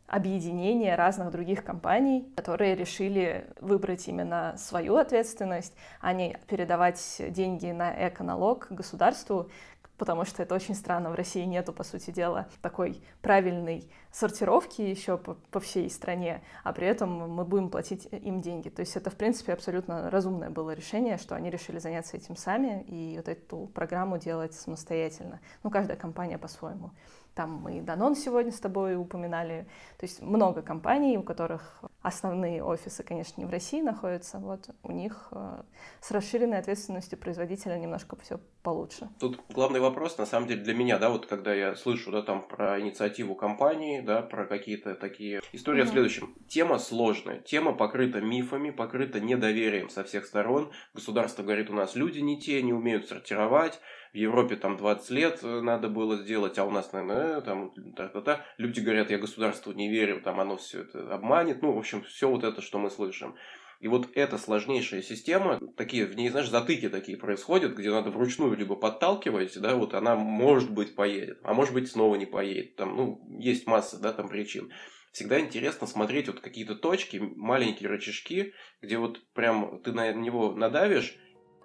объединения 0.07 0.97
разных 0.97 1.31
других 1.31 1.65
компаний, 1.65 2.31
которые 2.37 2.75
решили 2.75 3.47
выбрать 3.61 4.07
именно 4.07 4.55
свою 4.59 4.97
ответственность, 4.97 5.75
а 6.01 6.13
не 6.13 6.37
передавать 6.47 7.01
деньги 7.31 7.71
на 7.71 8.09
эконалог 8.09 8.67
государству, 8.71 9.51
потому 9.99 10.25
что 10.25 10.43
это 10.43 10.55
очень 10.55 10.75
странно. 10.75 11.11
В 11.11 11.15
России 11.15 11.45
нету, 11.45 11.73
по 11.73 11.85
сути 11.85 12.11
дела, 12.11 12.49
такой 12.63 13.03
правильной 13.23 13.89
сортировки 14.11 14.81
еще 14.81 15.19
по, 15.19 15.35
по 15.51 15.61
всей 15.61 15.91
стране, 15.91 16.43
а 16.63 16.73
при 16.73 16.87
этом 16.87 17.31
мы 17.31 17.45
будем 17.45 17.69
платить 17.71 18.09
им 18.11 18.41
деньги. 18.41 18.69
То 18.69 18.81
есть 18.81 18.97
это, 18.97 19.11
в 19.11 19.17
принципе, 19.17 19.53
абсолютно 19.53 20.11
разумное 20.11 20.51
было 20.51 20.73
решение, 20.73 21.19
что 21.19 21.35
они 21.35 21.51
решили 21.51 21.79
заняться 21.79 22.17
этим 22.17 22.37
сами 22.37 22.83
и 22.83 23.15
вот 23.17 23.29
эту 23.29 23.71
программу 23.75 24.19
делать 24.19 24.55
самостоятельно. 24.55 25.41
Ну, 25.63 25.71
каждая 25.71 25.97
компания 25.97 26.39
по-своему. 26.39 26.91
Там 27.35 27.51
мы 27.51 27.79
и 27.79 27.81
Данон 27.81 28.15
сегодня 28.15 28.53
с 28.53 28.61
тобой 28.61 28.97
упоминали. 28.97 29.67
То 29.99 30.07
есть 30.07 30.23
много 30.23 30.63
компаний, 30.63 31.19
у 31.19 31.23
которых 31.23 31.83
основные 32.03 32.63
офисы, 32.63 33.03
конечно, 33.03 33.41
не 33.41 33.47
в 33.47 33.51
России 33.51 33.81
находятся. 33.81 34.39
Вот 34.39 34.69
у 34.83 34.93
них 34.93 35.29
э, 35.33 35.63
с 36.01 36.11
расширенной 36.13 36.59
ответственностью 36.59 37.19
производителя 37.19 37.77
немножко 37.77 38.17
все 38.17 38.39
получше. 38.63 39.09
Тут 39.19 39.41
главный 39.49 39.81
вопрос, 39.81 40.17
на 40.19 40.27
самом 40.27 40.47
деле, 40.47 40.63
для 40.63 40.75
меня, 40.75 40.99
да, 40.99 41.11
вот 41.11 41.27
когда 41.27 41.53
я 41.53 41.75
слышу, 41.75 42.13
да, 42.13 42.23
там 42.23 42.47
про 42.47 42.81
инициативу 42.81 43.35
компании, 43.35 44.01
да, 44.01 44.23
про 44.23 44.47
какие-то 44.47 44.95
такие... 44.95 45.41
История 45.53 45.83
mm-hmm. 45.83 45.87
в 45.87 45.91
следующем. 45.91 46.35
Тема 46.47 46.79
сложная. 46.79 47.41
Тема 47.41 47.73
покрыта 47.73 48.21
мифами, 48.21 48.71
покрыта 48.71 49.19
недоверием 49.21 49.89
со 49.89 50.05
всех 50.05 50.27
сторон. 50.27 50.71
Государство 50.95 51.43
говорит, 51.43 51.69
у 51.69 51.75
нас 51.75 51.97
люди 51.97 52.21
не 52.21 52.41
те, 52.41 52.63
не 52.63 52.73
умеют 52.73 53.09
сортировать 53.09 53.81
в 54.15 54.17
Европе 54.17 54.55
там 54.55 54.77
20 54.77 55.11
лет 55.11 55.41
э, 55.43 55.61
надо 55.61 55.89
было 55.89 56.17
сделать, 56.17 56.57
а 56.59 56.65
у 56.65 56.71
нас, 56.71 56.93
наверное, 56.93 57.39
э, 57.39 57.41
там, 57.43 57.73
та-та-та. 57.97 58.47
Люди 58.59 58.79
говорят, 58.79 59.11
я 59.11 59.19
государству 59.19 59.73
не 59.73 59.91
верю, 59.91 60.21
там 60.23 60.39
оно 60.39 60.57
все 60.57 60.83
это 60.83 61.13
обманет. 61.13 61.63
Ну, 61.63 61.73
в 61.73 61.79
общем, 61.79 62.05
все 62.05 62.31
вот 62.31 62.45
это, 62.45 62.63
что 62.63 62.79
мы 62.79 62.91
слышим. 62.91 63.35
И 63.81 63.89
вот 63.89 64.09
эта 64.15 64.39
сложнейшая 64.39 65.03
система, 65.03 65.59
такие, 65.77 66.07
в 66.07 66.15
ней, 66.15 66.29
знаешь, 66.29 66.49
затыки 66.49 66.89
такие 66.89 67.19
происходят, 67.19 67.75
где 67.75 67.91
надо 67.91 68.11
вручную 68.11 68.57
либо 68.57 68.77
подталкивать, 68.77 69.61
да, 69.61 69.75
вот 69.75 69.95
она, 69.95 70.15
может 70.15 70.71
быть, 70.71 70.95
поедет, 70.95 71.41
а 71.43 71.53
может 71.53 71.75
быть, 71.75 71.91
снова 71.91 72.15
не 72.15 72.25
поедет. 72.25 72.77
Там, 72.77 72.97
ну, 72.97 73.21
есть 73.41 73.67
масса, 73.67 74.01
да, 74.01 74.13
там 74.13 74.29
причин. 74.29 74.71
Всегда 75.11 75.41
интересно 75.41 75.89
смотреть 75.89 76.29
вот 76.29 76.39
какие-то 76.39 76.77
точки, 76.77 77.17
маленькие 77.17 77.89
рычажки, 77.91 78.55
где 78.81 78.97
вот 78.97 79.21
прям 79.33 79.83
ты 79.83 79.91
на 79.91 80.13
него 80.13 80.55
надавишь, 80.55 81.17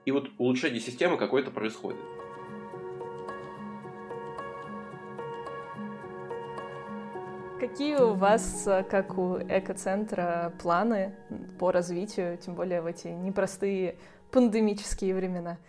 и 0.05 0.11
вот 0.11 0.31
улучшение 0.39 0.79
системы 0.79 1.17
какое-то 1.17 1.51
происходит. 1.51 1.99
Какие 7.59 7.97
у 7.97 8.13
вас, 8.13 8.65
э, 8.67 8.83
как 8.89 9.17
у 9.17 9.37
экоцентра, 9.37 10.53
планы 10.61 11.13
по 11.59 11.71
развитию, 11.71 12.37
тем 12.37 12.55
более 12.55 12.81
в 12.81 12.85
эти 12.85 13.07
непростые 13.09 13.97
пандемические 14.31 15.13
времена? 15.13 15.59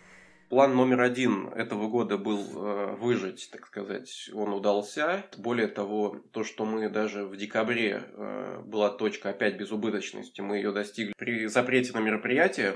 План 0.47 0.73
номер 0.73 1.01
один 1.01 1.47
этого 1.49 1.89
года 1.89 2.17
был 2.17 2.39
э, 2.39 2.95
выжить, 2.95 3.49
так 3.51 3.67
сказать, 3.67 4.29
он 4.33 4.53
удался. 4.53 5.25
Более 5.37 5.67
того, 5.67 6.21
то, 6.31 6.45
что 6.45 6.63
мы 6.63 6.87
даже 6.89 7.25
в 7.25 7.35
декабре 7.35 8.03
э, 8.05 8.61
была 8.65 8.89
точка 8.89 9.29
опять 9.29 9.57
безубыточности, 9.57 10.39
мы 10.39 10.57
ее 10.57 10.71
достигли 10.71 11.13
при 11.17 11.47
запрете 11.47 11.91
на 11.91 11.99
мероприятие, 11.99 12.75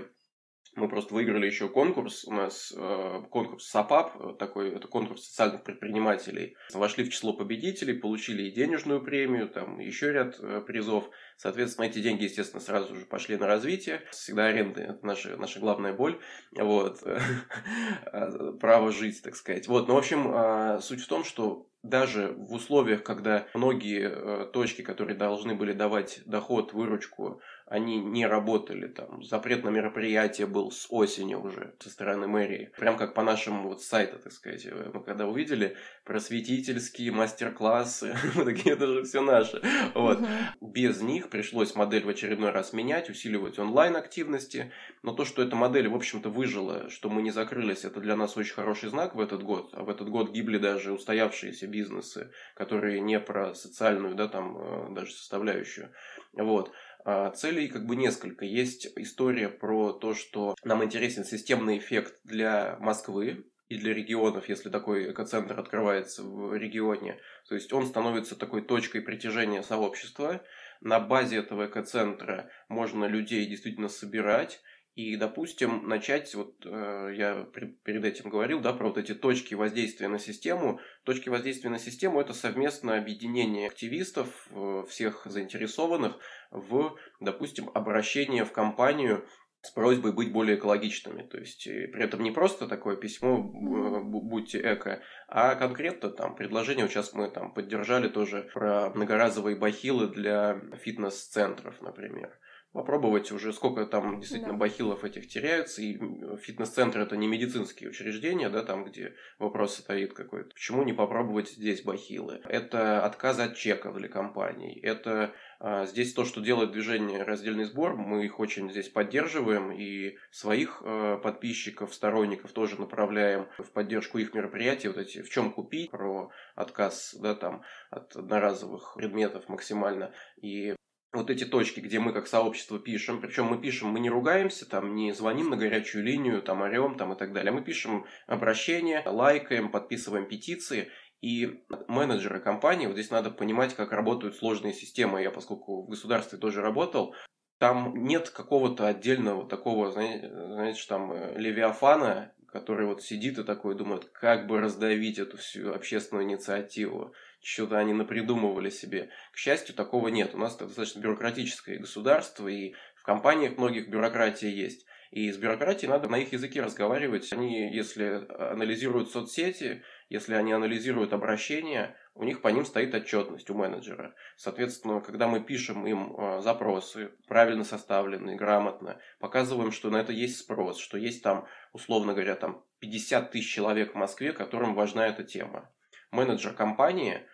мы 0.76 0.90
просто 0.90 1.14
выиграли 1.14 1.46
еще 1.46 1.70
конкурс. 1.70 2.26
У 2.26 2.34
нас 2.34 2.74
э, 2.76 3.22
конкурс 3.30 3.68
САПАП, 3.70 4.16
э, 4.16 4.36
такой, 4.38 4.76
это 4.76 4.88
конкурс 4.88 5.26
социальных 5.26 5.64
предпринимателей. 5.64 6.58
Вошли 6.74 7.04
в 7.04 7.10
число 7.10 7.34
победителей, 7.34 7.94
получили 7.94 8.44
и 8.44 8.52
денежную 8.52 9.02
премию, 9.02 9.48
там 9.48 9.80
еще 9.80 10.12
ряд 10.12 10.38
э, 10.40 10.62
призов. 10.66 11.10
Соответственно, 11.38 11.86
эти 11.86 12.00
деньги, 12.00 12.24
естественно, 12.24 12.62
сразу 12.62 12.96
же 12.96 13.06
пошли 13.06 13.38
на 13.38 13.48
развитие. 13.48 14.02
Всегда 14.12 14.48
аренды– 14.48 14.82
это 14.84 15.06
наша, 15.06 15.38
наша 15.38 15.60
главная 15.60 15.94
боль. 15.94 16.20
Вот. 16.58 17.02
Право 18.60 18.92
жить, 18.92 19.22
так 19.24 19.36
сказать. 19.36 19.68
Вот. 19.68 19.88
Ну, 19.88 19.96
в 19.96 19.98
общем, 19.98 20.32
э, 20.34 20.80
суть 20.82 21.02
в 21.02 21.08
том, 21.08 21.24
что 21.24 21.68
даже 21.90 22.34
в 22.38 22.54
условиях, 22.54 23.04
когда 23.04 23.48
многие 23.54 24.10
э, 24.10 24.46
точки, 24.52 24.82
которые 24.82 25.16
должны 25.16 25.56
были 25.56 25.74
давать 25.74 26.22
доход, 26.26 26.74
выручку, 26.74 27.42
они 27.68 27.98
не 27.98 28.28
работали. 28.28 28.88
Там 28.88 29.24
запрет 29.24 29.64
на 29.64 29.70
мероприятие 29.70 30.46
был 30.46 30.72
с 30.72 30.86
осени 30.90 31.34
уже 31.34 31.74
со 31.80 31.90
стороны 31.90 32.28
мэрии. 32.28 32.72
Прям 32.78 32.96
как 32.96 33.14
по 33.14 33.24
нашему 33.24 33.70
вот 33.70 33.82
сайту, 33.82 34.20
так 34.20 34.32
сказать. 34.32 34.66
Э, 34.66 34.92
мы 34.94 35.02
когда 35.02 35.28
увидели 35.28 35.76
просветительские 36.04 37.12
мастер-классы, 37.12 38.16
мы 38.36 38.46
такие, 38.46 38.76
это 38.76 38.88
же 38.88 39.04
все 39.04 39.22
наше. 39.22 39.62
Вот. 39.96 40.20
Без 40.62 41.02
них 41.02 41.30
пришлось 41.30 41.76
модель 41.76 42.06
в 42.06 42.10
очередной 42.10 42.52
раз 42.52 42.72
менять, 42.72 43.10
усиливать 43.10 43.58
онлайн-активности. 43.58 44.72
Но 45.02 45.14
то, 45.14 45.26
что 45.26 45.42
эта 45.42 45.56
модель, 45.56 45.88
в 45.88 45.96
общем-то, 45.96 46.30
выжила, 46.30 46.90
что 46.92 47.10
мы 47.10 47.24
не 47.24 47.32
закрылись, 47.32 47.84
это 47.84 48.00
для 48.00 48.16
нас 48.16 48.38
очень 48.38 48.54
хороший 48.54 48.90
знак 48.90 49.16
в 49.16 49.20
этот 49.20 49.42
год. 49.42 49.72
А 49.74 49.84
в 49.84 49.90
этот 49.90 50.10
год 50.10 50.32
гибли 50.32 50.60
даже 50.60 50.94
устоявшиеся 50.94 51.66
бизнесы, 51.66 52.32
которые 52.54 53.02
не 53.02 53.20
про 53.20 53.56
социальную, 53.56 54.14
да, 54.14 54.28
там, 54.28 54.56
э, 54.58 54.94
даже 54.94 55.14
составляющую. 55.14 55.90
Вот. 56.34 56.72
А, 57.06 57.30
целей 57.30 57.68
как 57.68 57.86
бы 57.86 57.96
несколько. 57.96 58.46
Есть 58.46 58.88
история 58.98 59.48
про 59.48 59.94
то, 59.94 60.16
что 60.16 60.56
нам 60.64 60.84
интересен 60.84 61.24
системный 61.24 61.78
эффект 61.78 62.20
для 62.24 62.78
Москвы, 62.80 63.46
и 63.68 63.78
для 63.78 63.94
регионов, 63.94 64.48
если 64.48 64.70
такой 64.70 65.12
экоцентр 65.12 65.60
открывается 65.60 66.24
в 66.24 66.56
регионе. 66.56 67.20
То 67.48 67.56
есть 67.56 67.74
он 67.74 67.88
становится 67.88 68.36
такой 68.36 68.62
точкой 68.62 69.02
притяжения 69.02 69.64
сообщества. 69.64 70.44
На 70.82 71.00
базе 71.00 71.38
этого 71.38 71.66
экоцентра 71.66 72.50
можно 72.70 73.06
людей 73.06 73.46
действительно 73.48 73.90
собирать 73.90 74.62
и, 74.96 75.18
допустим, 75.18 75.90
начать, 75.90 76.34
вот 76.36 76.66
э, 76.66 77.14
я 77.18 77.46
перед 77.84 78.06
этим 78.06 78.30
говорил, 78.30 78.62
да, 78.62 78.72
про 78.72 78.88
вот 78.88 78.98
эти 78.98 79.14
точки 79.14 79.54
воздействия 79.54 80.08
на 80.08 80.20
систему. 80.20 80.80
Точки 81.04 81.28
воздействия 81.28 81.70
на 81.70 81.80
систему– 81.80 82.22
это 82.22 82.34
совместное 82.34 83.00
объединение 83.00 83.68
активистов, 83.68 84.48
э, 84.52 84.84
всех 84.88 85.26
заинтересованных 85.26 86.18
в, 86.50 86.96
допустим, 87.20 87.70
обращение 87.74 88.46
в 88.46 88.54
компанию 88.54 89.28
с 89.64 89.72
просьбой 89.72 90.14
быть 90.14 90.32
более 90.32 90.58
экологичными. 90.58 91.24
То 91.24 91.40
есть 91.40 91.68
э, 91.68 91.90
при 91.90 92.06
этом 92.06 92.24
не 92.24 92.32
просто 92.32 92.66
такое 92.66 92.96
письмо 92.96 93.36
э, 93.36 94.02
«будьте 94.02 94.62
эко», 94.62 95.02
а 95.28 95.56
конкретно 95.56 96.10
там 96.10 96.38
предложение, 96.38 96.86
вот 96.86 96.92
сейчас 96.94 97.12
мы 97.14 97.30
там 97.30 97.54
поддержали 97.54 98.08
тоже 98.08 98.50
про 98.54 98.92
многоразовые 98.92 99.58
бахилы 99.58 100.08
для 100.08 100.62
фитнес-центров, 100.78 101.82
например 101.82 102.40
попробовать 102.76 103.32
уже, 103.32 103.54
сколько 103.54 103.86
там 103.86 104.20
действительно 104.20 104.52
да. 104.52 104.60
бахилов 104.60 105.06
этих 105.06 105.30
теряются, 105.30 105.82
и 105.82 105.98
фитнес-центры 106.38 107.04
это 107.04 107.16
не 107.16 107.26
медицинские 107.26 107.90
учреждения, 107.90 108.50
да, 108.50 108.64
там, 108.64 108.84
где 108.84 109.16
вопрос 109.40 109.78
стоит 109.78 110.14
какой-то. 110.14 110.50
Почему 110.50 110.84
не 110.84 110.92
попробовать 110.92 111.52
здесь 111.52 111.84
бахилы? 111.84 112.42
Это 112.44 113.06
отказ 113.06 113.40
от 113.40 113.56
чеков 113.56 113.96
для 113.96 114.10
компаний, 114.10 114.78
это 114.84 115.34
а, 115.60 115.86
здесь 115.86 116.14
то, 116.14 116.26
что 116.26 116.42
делает 116.42 116.74
движение 116.74 117.24
«Раздельный 117.24 117.64
сбор», 117.64 117.96
мы 117.96 118.26
их 118.26 118.42
очень 118.42 118.70
здесь 118.70 118.90
поддерживаем, 118.90 119.72
и 119.72 120.18
своих 120.32 120.82
а, 120.84 121.18
подписчиков, 121.18 121.94
сторонников 121.94 122.52
тоже 122.52 122.78
направляем 122.78 123.48
в 123.58 123.72
поддержку 123.72 124.18
их 124.18 124.34
мероприятий, 124.34 124.90
вот 124.90 124.98
эти 124.98 125.22
«В 125.22 125.30
чем 125.30 125.54
купить?», 125.54 125.92
про 125.92 126.30
отказ, 126.56 127.16
да, 127.22 127.36
там, 127.36 127.62
от 127.90 128.18
одноразовых 128.18 128.96
предметов 128.98 129.48
максимально, 129.48 130.12
и 130.42 130.76
вот 131.16 131.30
эти 131.30 131.46
точки, 131.46 131.80
где 131.80 132.00
мы 132.00 132.14
как 132.14 132.28
сообщество 132.28 132.80
пишем, 132.80 133.22
причем 133.22 133.46
мы 133.46 133.60
пишем, 133.60 133.90
мы 133.90 134.00
не 134.00 134.10
ругаемся, 134.10 134.70
там 134.70 134.96
не 134.96 135.12
звоним 135.14 135.50
на 135.50 135.58
горячую 135.58 136.04
линию, 136.04 136.42
там 136.42 136.62
орем 136.62 136.96
там 136.96 137.14
и 137.14 137.18
так 137.18 137.34
далее. 137.34 137.52
Мы 137.52 137.64
пишем 137.64 138.06
обращения, 138.28 139.04
лайкаем, 139.06 139.72
подписываем 139.72 140.28
петиции, 140.28 140.90
и 141.22 141.64
менеджеры 141.88 142.40
компании, 142.40 142.86
вот 142.86 142.94
здесь 142.94 143.10
надо 143.10 143.32
понимать, 143.32 143.74
как 143.74 143.92
работают 143.92 144.36
сложные 144.36 144.74
системы. 144.74 145.24
Я, 145.24 145.32
поскольку 145.32 145.82
в 145.82 145.90
государстве 145.90 146.38
тоже 146.38 146.62
работал, 146.62 147.16
там 147.58 148.04
нет 148.04 148.30
какого-то 148.30 148.88
отдельного 148.88 149.48
такого, 149.48 149.92
знаете, 149.92 150.82
там 150.88 151.12
э, 151.12 151.34
левиафана, 151.40 152.34
который 152.48 152.86
вот 152.86 153.02
сидит 153.02 153.40
и 153.40 153.44
такой 153.44 153.76
думает, 153.76 154.06
как 154.06 154.46
бы 154.46 154.60
раздавить 154.60 155.18
эту 155.18 155.38
всю 155.38 155.74
общественную 155.74 156.26
инициативу 156.26 157.14
что-то 157.46 157.78
они 157.78 157.94
напридумывали 157.94 158.72
себе. 158.72 159.12
К 159.32 159.38
счастью, 159.38 159.76
такого 159.76 160.08
нет. 160.08 160.34
У 160.34 160.40
нас 160.40 160.58
достаточно 160.58 161.00
бюрократическое 161.00 161.78
государство, 161.78 162.48
и 162.48 162.74
в 162.96 163.04
компаниях 163.04 163.58
многих 163.58 163.88
бюрократия 163.88 164.50
есть. 164.50 164.88
И 165.12 165.32
с 165.32 165.38
бюрократией 165.38 165.92
надо 165.92 166.10
на 166.10 166.18
их 166.18 166.34
языке 166.34 166.64
разговаривать. 166.64 167.32
Они, 167.32 167.72
если 167.72 168.26
анализируют 168.52 169.12
соцсети, 169.12 169.84
если 170.10 170.34
они 170.34 170.54
анализируют 170.54 171.14
обращения, 171.14 171.96
у 172.16 172.24
них 172.24 172.42
по 172.42 172.48
ним 172.48 172.66
стоит 172.66 172.96
отчетность 172.96 173.52
у 173.52 173.54
менеджера. 173.54 174.16
Соответственно, 174.38 175.00
когда 175.00 175.28
мы 175.28 175.40
пишем 175.40 175.86
им 175.86 176.16
а, 176.18 176.42
запросы, 176.42 177.12
правильно 177.28 177.64
составленные, 177.64 178.38
грамотно, 178.38 179.00
показываем, 179.20 179.72
что 179.72 179.92
на 179.92 179.98
это 179.98 180.12
есть 180.12 180.40
спрос, 180.40 180.80
что 180.80 180.98
есть 180.98 181.22
там, 181.22 181.46
условно 181.74 182.14
говоря, 182.14 182.36
там 182.36 182.66
50 182.80 183.30
тысяч 183.30 183.54
человек 183.54 183.94
в 183.94 183.98
Москве, 183.98 184.34
которым 184.34 184.74
важна 184.74 185.06
эта 185.06 185.24
тема. 185.24 185.72
Менеджер 186.10 186.54
компании 186.54 187.28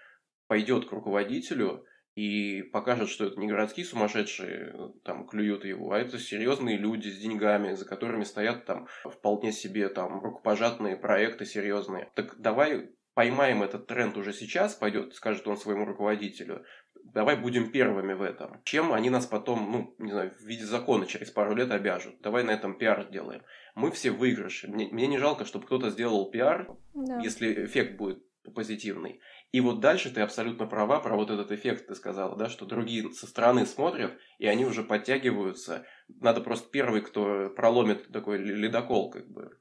пойдет 0.51 0.89
к 0.89 0.91
руководителю 0.91 1.85
и 2.13 2.61
покажет, 2.73 3.07
что 3.07 3.23
это 3.23 3.39
не 3.39 3.47
городские 3.47 3.85
сумасшедшие 3.85 4.91
там 5.05 5.25
клюют 5.25 5.63
его, 5.63 5.93
а 5.93 5.97
это 5.97 6.19
серьезные 6.19 6.75
люди 6.75 7.07
с 7.07 7.19
деньгами, 7.19 7.73
за 7.73 7.85
которыми 7.85 8.25
стоят 8.25 8.65
там 8.65 8.85
вполне 9.05 9.53
себе 9.53 9.87
там 9.87 10.21
рукопожатные 10.21 10.97
проекты 10.97 11.45
серьезные. 11.45 12.11
Так 12.15 12.35
давай 12.37 12.89
поймаем 13.13 13.63
этот 13.63 13.87
тренд 13.87 14.17
уже 14.17 14.33
сейчас, 14.33 14.75
пойдет, 14.75 15.15
скажет 15.15 15.47
он 15.47 15.55
своему 15.55 15.85
руководителю, 15.85 16.65
давай 17.01 17.37
будем 17.37 17.71
первыми 17.71 18.11
в 18.11 18.21
этом. 18.21 18.61
Чем 18.65 18.91
они 18.91 19.09
нас 19.09 19.25
потом, 19.25 19.71
ну, 19.71 19.95
не 19.99 20.11
знаю, 20.11 20.35
в 20.37 20.41
виде 20.41 20.65
закона 20.65 21.05
через 21.05 21.31
пару 21.31 21.55
лет 21.55 21.71
обяжут. 21.71 22.19
Давай 22.19 22.43
на 22.43 22.51
этом 22.51 22.77
пиар 22.77 23.05
сделаем. 23.07 23.41
Мы 23.73 23.89
все 23.91 24.11
выигрыши. 24.11 24.67
Мне, 24.67 24.89
мне 24.91 25.07
не 25.07 25.17
жалко, 25.17 25.45
чтобы 25.45 25.65
кто-то 25.65 25.91
сделал 25.91 26.29
пиар, 26.29 26.75
да. 26.93 27.21
если 27.21 27.63
эффект 27.63 27.95
будет 27.95 28.21
позитивный. 28.53 29.21
И 29.51 29.59
вот 29.59 29.81
дальше 29.81 30.13
ты 30.13 30.21
абсолютно 30.21 30.65
права 30.65 30.99
про 30.99 31.15
вот 31.15 31.29
этот 31.29 31.51
эффект, 31.51 31.87
ты 31.87 31.95
сказала, 31.95 32.37
да, 32.37 32.47
что 32.47 32.65
другие 32.65 33.11
со 33.11 33.27
стороны 33.27 33.65
смотрят, 33.65 34.17
и 34.39 34.47
они 34.47 34.65
уже 34.65 34.83
подтягиваются. 34.83 35.85
Надо 36.07 36.39
просто 36.39 36.69
первый, 36.69 37.01
кто 37.01 37.49
проломит 37.49 38.11
такой 38.11 38.37
ледокол, 38.37 39.11
как 39.11 39.29
бы. 39.29 39.57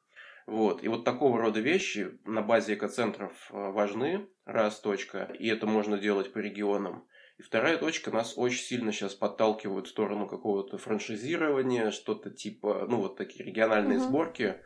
Вот. 0.47 0.83
И 0.83 0.89
вот 0.89 1.05
такого 1.05 1.41
рода 1.41 1.61
вещи 1.61 2.19
на 2.25 2.43
базе 2.43 2.75
экоцентров 2.75 3.33
э, 3.51 3.55
важны, 3.57 4.29
раз 4.45 4.81
точка, 4.81 5.31
и 5.39 5.49
это 5.49 5.67
можно 5.67 5.99
делать 5.99 6.33
по 6.33 6.39
регионам. 6.39 7.07
И 7.39 7.43
вторая 7.43 7.79
точка 7.79 8.11
нас 8.11 8.35
очень 8.37 8.63
сильно 8.63 8.93
сейчас 8.93 9.15
подталкивают 9.15 9.87
в 9.87 9.91
сторону 9.91 10.27
какого-то 10.27 10.77
франшизирования, 10.77 11.91
что-то 11.91 12.31
типа, 12.31 12.87
ну 12.89 12.99
вот 12.99 13.17
такие 13.17 13.45
региональные 13.45 13.99
угу. 13.99 14.05
сборки. 14.07 14.57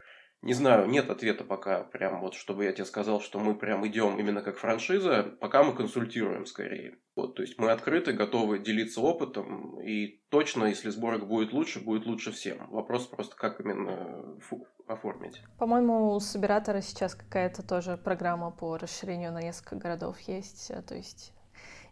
Не 0.44 0.52
знаю, 0.52 0.86
нет 0.86 1.08
ответа 1.08 1.42
пока, 1.42 1.84
прям 1.84 2.20
вот, 2.20 2.34
чтобы 2.34 2.64
я 2.64 2.72
тебе 2.72 2.84
сказал, 2.84 3.22
что 3.22 3.38
мы 3.38 3.54
прям 3.54 3.86
идем 3.86 4.18
именно 4.18 4.42
как 4.42 4.58
франшиза, 4.58 5.22
пока 5.40 5.62
мы 5.62 5.72
консультируем 5.74 6.44
скорее. 6.44 6.98
Вот, 7.16 7.34
то 7.34 7.40
есть 7.40 7.58
мы 7.58 7.70
открыты, 7.70 8.12
готовы 8.12 8.58
делиться 8.58 9.00
опытом, 9.00 9.80
и 9.80 10.20
точно, 10.28 10.66
если 10.66 10.90
сборок 10.90 11.26
будет 11.26 11.54
лучше, 11.54 11.80
будет 11.80 12.04
лучше 12.04 12.30
всем. 12.30 12.58
Вопрос 12.68 13.06
просто, 13.06 13.34
как 13.36 13.58
именно 13.60 14.38
фу, 14.40 14.66
оформить. 14.86 15.40
По-моему, 15.58 16.10
у 16.12 16.20
Собиратора 16.20 16.82
сейчас 16.82 17.14
какая-то 17.14 17.66
тоже 17.66 17.96
программа 17.96 18.50
по 18.50 18.76
расширению 18.76 19.32
на 19.32 19.40
несколько 19.40 19.76
городов 19.76 20.20
есть, 20.20 20.70
то 20.86 20.94
есть 20.94 21.32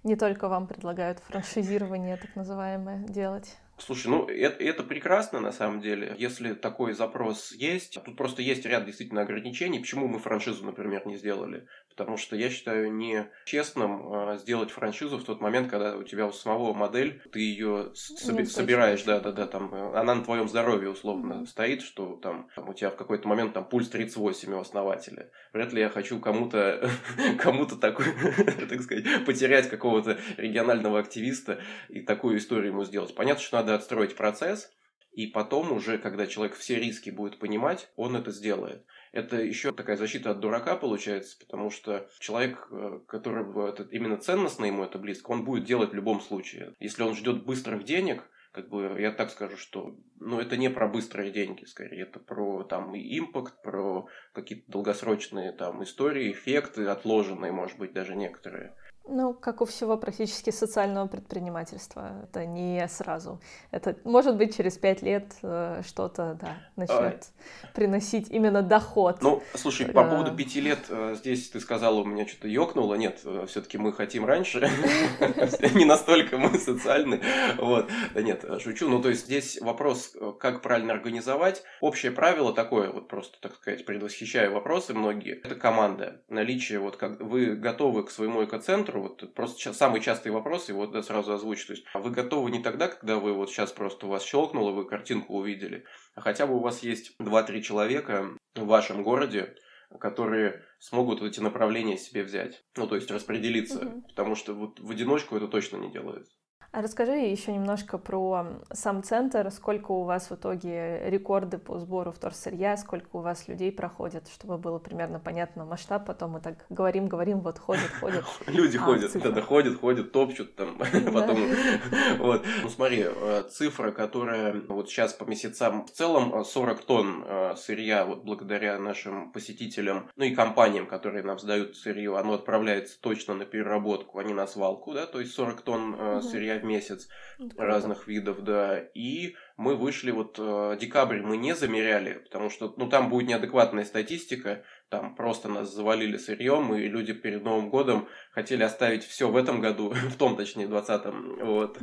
не 0.02 0.14
только 0.14 0.48
вам 0.48 0.66
предлагают 0.66 1.20
франшизирование 1.20 2.18
так 2.18 2.36
называемое 2.36 3.06
делать. 3.08 3.56
Слушай, 3.78 4.08
ну 4.08 4.26
это, 4.26 4.62
это 4.62 4.84
прекрасно 4.84 5.40
на 5.40 5.50
самом 5.50 5.80
деле, 5.80 6.14
если 6.18 6.52
такой 6.52 6.92
запрос 6.92 7.52
есть. 7.52 7.98
Тут 8.04 8.16
просто 8.16 8.42
есть 8.42 8.64
ряд 8.64 8.84
действительно 8.86 9.22
ограничений. 9.22 9.80
Почему 9.80 10.06
мы 10.06 10.18
франшизу, 10.18 10.64
например, 10.64 11.06
не 11.06 11.16
сделали? 11.16 11.66
Потому 11.96 12.16
что 12.16 12.36
я 12.36 12.50
считаю 12.50 12.92
нечестным 12.92 14.30
э, 14.30 14.38
сделать 14.38 14.70
франшизу 14.70 15.18
в 15.18 15.24
тот 15.24 15.40
момент, 15.40 15.70
когда 15.70 15.96
у 15.96 16.02
тебя 16.02 16.26
у 16.26 16.32
самого 16.32 16.72
модель, 16.72 17.20
ты 17.32 17.40
ее 17.40 17.92
соби- 17.94 18.46
собираешь, 18.46 19.02
да, 19.02 19.20
да, 19.20 19.32
да, 19.32 19.46
там 19.46 19.74
э, 19.74 19.98
она 19.98 20.14
на 20.14 20.24
твоем 20.24 20.48
здоровье 20.48 20.90
условно 20.90 21.34
mm-hmm. 21.34 21.46
стоит, 21.46 21.82
что 21.82 22.16
там, 22.16 22.48
там 22.54 22.68
у 22.68 22.74
тебя 22.74 22.90
в 22.90 22.96
какой-то 22.96 23.28
момент 23.28 23.52
там 23.52 23.64
пульс 23.64 23.88
38 23.88 24.52
у 24.52 24.58
основателя. 24.58 25.30
Вряд 25.52 25.72
ли 25.72 25.80
я 25.80 25.88
хочу 25.88 26.18
кому-то 26.18 26.90
кому-то 27.38 27.76
такой, 27.76 28.06
так 28.68 28.82
сказать, 28.82 29.24
потерять 29.26 29.68
какого-то 29.68 30.18
регионального 30.36 30.98
активиста 30.98 31.60
и 31.88 32.00
такую 32.00 32.38
историю 32.38 32.72
ему 32.72 32.84
сделать. 32.84 33.14
Понятно, 33.14 33.42
что 33.42 33.56
надо 33.58 33.74
отстроить 33.74 34.16
процесс, 34.16 34.72
и 35.12 35.26
потом 35.26 35.72
уже, 35.72 35.98
когда 35.98 36.26
человек 36.26 36.56
все 36.56 36.76
риски 36.76 37.10
будет 37.10 37.38
понимать, 37.38 37.90
он 37.96 38.16
это 38.16 38.30
сделает. 38.30 38.84
Это 39.12 39.36
еще 39.36 39.72
такая 39.72 39.96
защита 39.96 40.30
от 40.30 40.40
дурака 40.40 40.74
получается, 40.74 41.38
потому 41.38 41.70
что 41.70 42.08
человек, 42.18 42.66
э, 42.70 43.00
которого 43.06 43.68
это, 43.68 43.82
именно 43.84 44.16
ценностно 44.16 44.64
ему 44.64 44.84
это 44.84 44.98
близко, 44.98 45.30
он 45.30 45.44
будет 45.44 45.64
делать 45.64 45.90
в 45.90 45.94
любом 45.94 46.20
случае. 46.22 46.74
Если 46.80 47.02
он 47.02 47.14
ждет 47.14 47.44
быстрых 47.44 47.84
денег, 47.84 48.24
как 48.52 48.68
бы 48.68 48.96
я 48.98 49.12
так 49.12 49.30
скажу, 49.30 49.56
что 49.58 49.94
ну, 50.18 50.40
это 50.40 50.56
не 50.56 50.70
про 50.70 50.88
быстрые 50.88 51.30
деньги, 51.30 51.64
скорее, 51.64 52.02
это 52.02 52.20
про 52.20 52.64
там 52.64 52.94
импакт, 52.94 53.60
про 53.62 54.06
какие-то 54.32 54.70
долгосрочные 54.70 55.52
там 55.52 55.82
истории, 55.82 56.32
эффекты, 56.32 56.86
отложенные, 56.86 57.52
может 57.52 57.78
быть, 57.78 57.92
даже 57.92 58.14
некоторые. 58.14 58.74
Ну, 59.08 59.34
как 59.34 59.60
у 59.60 59.64
всего 59.64 59.96
практически 59.96 60.50
социального 60.50 61.08
предпринимательства, 61.08 62.12
это 62.22 62.46
не 62.46 62.86
сразу. 62.88 63.40
Это 63.72 63.96
может 64.04 64.36
быть 64.36 64.56
через 64.56 64.78
пять 64.78 65.02
лет 65.02 65.34
э, 65.42 65.82
что-то, 65.84 66.38
да, 66.40 66.58
начнет 66.76 67.26
а... 67.26 67.66
приносить 67.74 68.30
именно 68.30 68.62
доход. 68.62 69.20
Ну, 69.20 69.42
слушай, 69.54 69.86
по 69.86 70.04
поводу 70.04 70.34
пяти 70.36 70.60
лет 70.60 70.78
э, 70.88 71.16
здесь 71.18 71.50
ты 71.50 71.58
сказала, 71.58 72.00
у 72.00 72.04
меня 72.04 72.28
что-то 72.28 72.46
ёкнуло. 72.46 72.94
Нет, 72.94 73.20
э, 73.24 73.46
все-таки 73.48 73.76
мы 73.76 73.92
хотим 73.92 74.24
раньше. 74.24 74.60
Не 75.74 75.84
настолько 75.84 76.38
мы 76.38 76.56
социальны. 76.58 77.20
Вот. 77.58 77.90
Да 78.14 78.22
нет, 78.22 78.44
шучу. 78.60 78.88
Ну, 78.88 79.02
то 79.02 79.08
есть 79.08 79.26
здесь 79.26 79.60
вопрос, 79.60 80.16
как 80.38 80.62
правильно 80.62 80.92
организовать. 80.92 81.64
Общее 81.80 82.12
правило 82.12 82.52
такое, 82.52 82.90
вот 82.90 83.08
просто, 83.08 83.40
так 83.40 83.54
сказать, 83.56 83.84
предвосхищая 83.84 84.48
вопросы 84.50 84.94
многие, 84.94 85.40
это 85.42 85.54
команда. 85.56 86.22
Наличие, 86.28 86.78
вот 86.78 86.96
как 86.96 87.20
вы 87.20 87.56
готовы 87.56 88.04
к 88.04 88.10
своему 88.10 88.44
экоцентру, 88.44 88.91
центру, 88.92 89.02
вот 89.02 89.34
просто 89.34 89.72
самый 89.72 90.00
частый 90.00 90.32
вопрос, 90.32 90.68
вот 90.68 90.92
да, 90.92 91.02
сразу 91.02 91.32
озвучу. 91.32 91.66
То 91.66 91.72
есть, 91.72 91.84
а 91.92 91.98
вы 91.98 92.10
готовы 92.10 92.50
не 92.50 92.62
тогда, 92.62 92.88
когда 92.88 93.16
вы 93.16 93.32
вот 93.32 93.50
сейчас 93.50 93.72
просто 93.72 94.06
у 94.06 94.10
вас 94.10 94.24
щелкнуло, 94.24 94.72
вы 94.72 94.86
картинку 94.86 95.36
увидели, 95.36 95.84
а 96.14 96.20
хотя 96.20 96.46
бы 96.46 96.56
у 96.56 96.60
вас 96.60 96.82
есть 96.82 97.14
2-3 97.20 97.60
человека 97.62 98.28
в 98.54 98.66
вашем 98.66 99.02
городе, 99.02 99.54
которые 100.00 100.62
смогут 100.78 101.22
эти 101.22 101.40
направления 101.40 101.98
себе 101.98 102.22
взять. 102.22 102.64
Ну, 102.76 102.86
то 102.86 102.94
есть 102.94 103.10
распределиться. 103.10 103.86
Угу. 103.86 104.02
Потому 104.08 104.34
что 104.34 104.54
вот 104.54 104.80
в 104.80 104.90
одиночку 104.90 105.36
это 105.36 105.48
точно 105.48 105.76
не 105.76 105.90
делается. 105.90 106.32
А 106.72 106.80
расскажи 106.80 107.12
еще 107.12 107.52
немножко 107.52 107.98
про 107.98 108.46
сам 108.72 109.02
центр, 109.02 109.50
сколько 109.50 109.92
у 109.92 110.04
вас 110.04 110.30
в 110.30 110.34
итоге 110.36 111.02
рекорды 111.10 111.58
по 111.58 111.78
сбору 111.78 112.12
вторсырья, 112.12 112.78
сколько 112.78 113.08
у 113.12 113.18
вас 113.18 113.46
людей 113.46 113.70
проходят, 113.70 114.26
чтобы 114.28 114.56
было 114.56 114.78
примерно 114.78 115.20
понятно 115.20 115.66
масштаб, 115.66 116.06
потом 116.06 116.30
мы 116.30 116.40
так 116.40 116.64
говорим, 116.70 117.08
говорим, 117.08 117.40
вот 117.40 117.58
ходят, 117.58 117.90
ходят. 118.00 118.24
Люди 118.46 118.78
а, 118.78 118.80
ходят, 118.80 119.12
да, 119.12 119.42
ходят, 119.42 119.78
ходят, 119.78 120.12
топчут 120.12 120.56
там, 120.56 120.78
потом, 121.12 121.40
вот. 122.18 122.46
Ну 122.62 122.68
смотри, 122.70 123.04
э, 123.04 123.42
цифра, 123.50 123.90
которая 123.90 124.58
вот 124.68 124.88
сейчас 124.88 125.12
по 125.12 125.24
месяцам, 125.24 125.84
в 125.84 125.90
целом 125.90 126.42
40 126.42 126.80
э, 126.80 126.82
тонн 126.86 127.24
э, 127.26 127.54
сырья, 127.54 128.06
вот 128.06 128.24
благодаря 128.24 128.78
нашим 128.78 129.30
посетителям, 129.32 130.08
ну 130.16 130.24
и 130.24 130.34
компаниям, 130.34 130.86
которые 130.86 131.22
нам 131.22 131.38
сдают 131.38 131.76
сырье, 131.76 132.16
оно 132.16 132.32
отправляется 132.32 132.98
точно 132.98 133.34
на 133.34 133.44
переработку, 133.44 134.18
а 134.18 134.24
не 134.24 134.32
на 134.32 134.46
свалку, 134.46 134.94
да, 134.94 135.04
то 135.04 135.20
есть 135.20 135.34
40 135.34 135.60
тонн 135.60 136.22
сырья 136.22 136.61
в 136.62 136.64
месяц 136.64 137.08
Круто. 137.36 137.62
разных 137.62 138.06
видов, 138.06 138.42
да. 138.42 138.78
И 138.94 139.36
мы 139.56 139.76
вышли, 139.76 140.10
вот 140.10 140.36
э, 140.38 140.76
декабрь 140.80 141.20
мы 141.20 141.36
не 141.36 141.54
замеряли, 141.54 142.14
потому 142.14 142.50
что, 142.50 142.72
ну, 142.76 142.88
там 142.88 143.10
будет 143.10 143.28
неадекватная 143.28 143.84
статистика, 143.84 144.64
там 144.92 145.14
просто 145.14 145.48
нас 145.48 145.74
завалили 145.74 146.18
сырьем, 146.18 146.74
и 146.74 146.86
люди 146.86 147.14
перед 147.14 147.42
Новым 147.42 147.70
годом 147.70 148.08
хотели 148.30 148.62
оставить 148.62 149.02
все 149.02 149.30
в 149.30 149.36
этом 149.36 149.62
году, 149.62 149.94
в 150.10 150.16
том, 150.16 150.36
точнее, 150.36 150.66
в 150.66 150.74
20-м, 150.74 151.46
вот, 151.46 151.78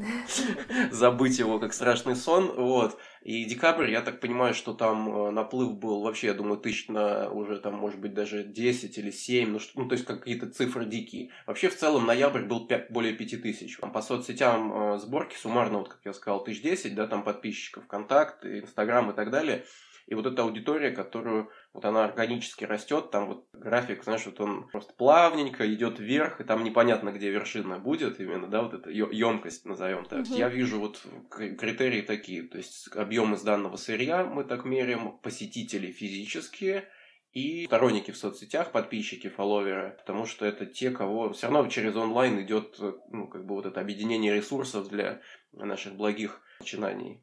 забыть 0.91 1.39
его 1.39 1.57
как 1.57 1.73
страшный 1.73 2.15
сон, 2.15 2.53
вот. 2.55 2.99
И 3.23 3.45
декабрь, 3.45 3.89
я 3.89 4.01
так 4.01 4.19
понимаю, 4.19 4.53
что 4.53 4.73
там 4.73 5.09
э, 5.09 5.31
наплыв 5.31 5.73
был 5.79 6.03
вообще, 6.03 6.27
я 6.27 6.33
думаю, 6.35 6.57
тысяч 6.57 6.87
на 6.87 7.31
уже 7.31 7.59
там, 7.59 7.73
может 7.73 7.99
быть, 7.99 8.13
даже 8.13 8.43
10 8.43 8.95
или 8.99 9.09
7, 9.09 9.49
ну, 9.49 9.59
что, 9.59 9.79
ну 9.79 9.87
то 9.87 9.93
есть 9.93 10.05
какие-то 10.05 10.47
цифры 10.47 10.85
дикие. 10.85 11.31
Вообще, 11.47 11.69
в 11.69 11.75
целом, 11.75 12.05
ноябрь 12.05 12.43
был 12.43 12.67
5, 12.67 12.91
более 12.91 13.13
5 13.13 13.41
тысяч. 13.41 13.79
По 13.79 14.01
соцсетям 14.03 14.71
э, 14.93 14.99
сборки 14.99 15.35
суммарно, 15.35 15.79
вот 15.79 15.89
как 15.89 15.99
я 16.05 16.13
сказал, 16.13 16.43
тысяч 16.43 16.61
10, 16.61 16.93
да, 16.93 17.07
там 17.07 17.23
подписчиков, 17.23 17.87
контакт, 17.87 18.45
Инстаграм 18.45 19.09
и 19.09 19.15
так 19.15 19.31
далее. 19.31 19.65
И 20.09 20.15
вот 20.15 20.25
эта 20.25 20.41
аудитория, 20.41 20.89
которую 20.89 21.51
вот 21.71 21.85
она 21.85 22.03
органически 22.03 22.63
растет, 22.63 23.11
там 23.11 23.27
вот 23.27 23.45
график, 23.53 24.03
знаешь, 24.03 24.25
вот 24.25 24.41
он 24.41 24.67
просто 24.67 24.91
плавненько 24.95 25.71
идет 25.71 25.99
вверх, 25.99 26.41
и 26.41 26.43
там 26.43 26.63
непонятно, 26.63 27.11
где 27.11 27.29
вершина 27.29 27.77
будет 27.77 28.19
именно, 28.19 28.47
да, 28.47 28.63
вот 28.63 28.73
эта 28.73 28.89
емкость, 28.89 29.65
назовем 29.65 30.05
так. 30.05 30.21
Угу. 30.21 30.33
Я 30.33 30.49
вижу 30.49 30.79
вот 30.79 30.99
критерии 31.29 32.01
такие, 32.01 32.41
то 32.41 32.57
есть 32.57 32.89
объем 32.95 33.35
из 33.35 33.43
данного 33.43 33.75
сырья 33.75 34.23
мы 34.23 34.45
так 34.45 34.65
меряем, 34.65 35.19
посетители 35.19 35.91
физические, 35.91 36.89
и 37.31 37.67
сторонники 37.67 38.09
в 38.09 38.17
соцсетях, 38.17 38.71
подписчики, 38.71 39.29
фолловеры, 39.29 39.95
потому 39.99 40.25
что 40.25 40.47
это 40.47 40.65
те, 40.65 40.89
кого 40.89 41.31
все 41.33 41.51
равно 41.51 41.69
через 41.69 41.95
онлайн 41.95 42.41
идет, 42.41 42.79
ну, 43.11 43.27
как 43.27 43.45
бы 43.45 43.53
вот 43.53 43.67
это 43.67 43.79
объединение 43.79 44.33
ресурсов 44.33 44.89
для 44.89 45.21
наших 45.51 45.93
благих 45.93 46.41
начинаний. 46.59 47.21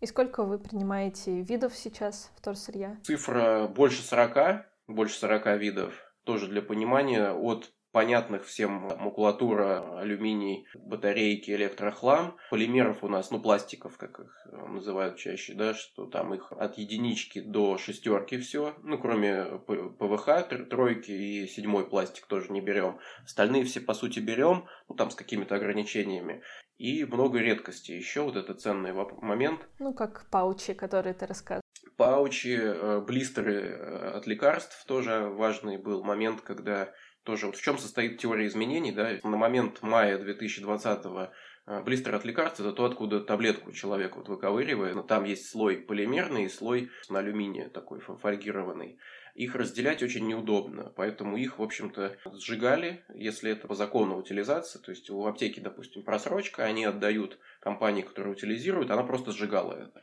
И 0.00 0.06
сколько 0.06 0.44
вы 0.44 0.58
принимаете 0.58 1.42
видов 1.42 1.76
сейчас 1.76 2.32
вторсырья? 2.34 2.98
Цифра 3.02 3.68
больше 3.68 4.02
40, 4.02 4.64
больше 4.88 5.18
40 5.18 5.58
видов. 5.58 5.94
Тоже 6.24 6.48
для 6.48 6.62
понимания, 6.62 7.32
от 7.32 7.70
понятных 7.92 8.46
всем 8.46 8.88
макулатура, 8.98 9.98
алюминий, 9.98 10.66
батарейки, 10.74 11.50
электрохлам. 11.50 12.36
Полимеров 12.48 13.02
у 13.04 13.08
нас, 13.08 13.30
ну, 13.30 13.40
пластиков, 13.40 13.98
как 13.98 14.20
их 14.20 14.46
э, 14.46 14.66
называют 14.68 15.16
чаще, 15.16 15.54
да, 15.54 15.74
что 15.74 16.06
там 16.06 16.32
их 16.32 16.52
от 16.52 16.78
единички 16.78 17.40
до 17.40 17.76
шестерки 17.76 18.38
все, 18.38 18.74
ну, 18.82 18.96
кроме 18.96 19.44
ПВХ, 19.66 20.48
тройки 20.70 21.10
и 21.10 21.46
седьмой 21.46 21.88
пластик 21.88 22.26
тоже 22.26 22.52
не 22.52 22.60
берем. 22.60 23.00
Остальные 23.24 23.64
все, 23.64 23.80
по 23.80 23.92
сути, 23.92 24.20
берем, 24.20 24.66
ну, 24.88 24.94
там 24.94 25.10
с 25.10 25.14
какими-то 25.14 25.56
ограничениями. 25.56 26.42
И 26.80 27.04
много 27.04 27.40
редкостей 27.40 27.98
еще, 27.98 28.22
вот 28.22 28.36
это 28.36 28.54
ценный 28.54 28.94
момент. 29.20 29.68
Ну, 29.78 29.92
как 29.92 30.26
паучи, 30.30 30.72
которые 30.72 31.12
ты 31.12 31.26
рассказывал. 31.26 31.60
Паучи, 31.98 32.56
э, 32.58 33.00
блистеры 33.02 33.54
э, 33.54 34.12
от 34.16 34.26
лекарств 34.26 34.86
тоже 34.86 35.28
важный 35.28 35.76
был 35.76 36.02
момент, 36.02 36.40
когда 36.40 36.90
тоже 37.22 37.44
вот 37.44 37.56
в 37.56 37.62
чем 37.62 37.76
состоит 37.76 38.16
теория 38.16 38.46
изменений, 38.46 38.92
да, 38.92 39.10
на 39.22 39.36
момент 39.36 39.82
мая 39.82 40.18
2020-го 40.18 41.28
э, 41.66 41.82
блистер 41.82 42.14
от 42.14 42.24
лекарств 42.24 42.60
это 42.60 42.72
то, 42.72 42.86
откуда 42.86 43.20
таблетку 43.20 43.72
человек 43.72 44.16
вот 44.16 44.30
выковыривает. 44.30 44.94
Но 44.94 45.02
там 45.02 45.24
есть 45.24 45.50
слой 45.50 45.76
полимерный 45.76 46.44
и 46.44 46.48
слой 46.48 46.88
на 47.10 47.18
алюминия 47.18 47.68
такой 47.68 48.00
фольгированный. 48.00 48.98
Их 49.40 49.54
разделять 49.54 50.02
очень 50.02 50.26
неудобно, 50.26 50.92
поэтому 50.94 51.38
их, 51.38 51.58
в 51.58 51.62
общем-то, 51.62 52.14
сжигали, 52.34 53.02
если 53.14 53.50
это 53.50 53.68
по 53.68 53.74
закону 53.74 54.18
утилизации. 54.18 54.78
То 54.78 54.90
есть 54.90 55.08
у 55.08 55.24
аптеки, 55.24 55.60
допустим, 55.60 56.02
просрочка, 56.02 56.64
они 56.64 56.84
отдают 56.84 57.38
компании, 57.58 58.02
которая 58.02 58.34
утилизирует, 58.34 58.90
она 58.90 59.02
просто 59.02 59.32
сжигала 59.32 59.72
это. 59.72 60.02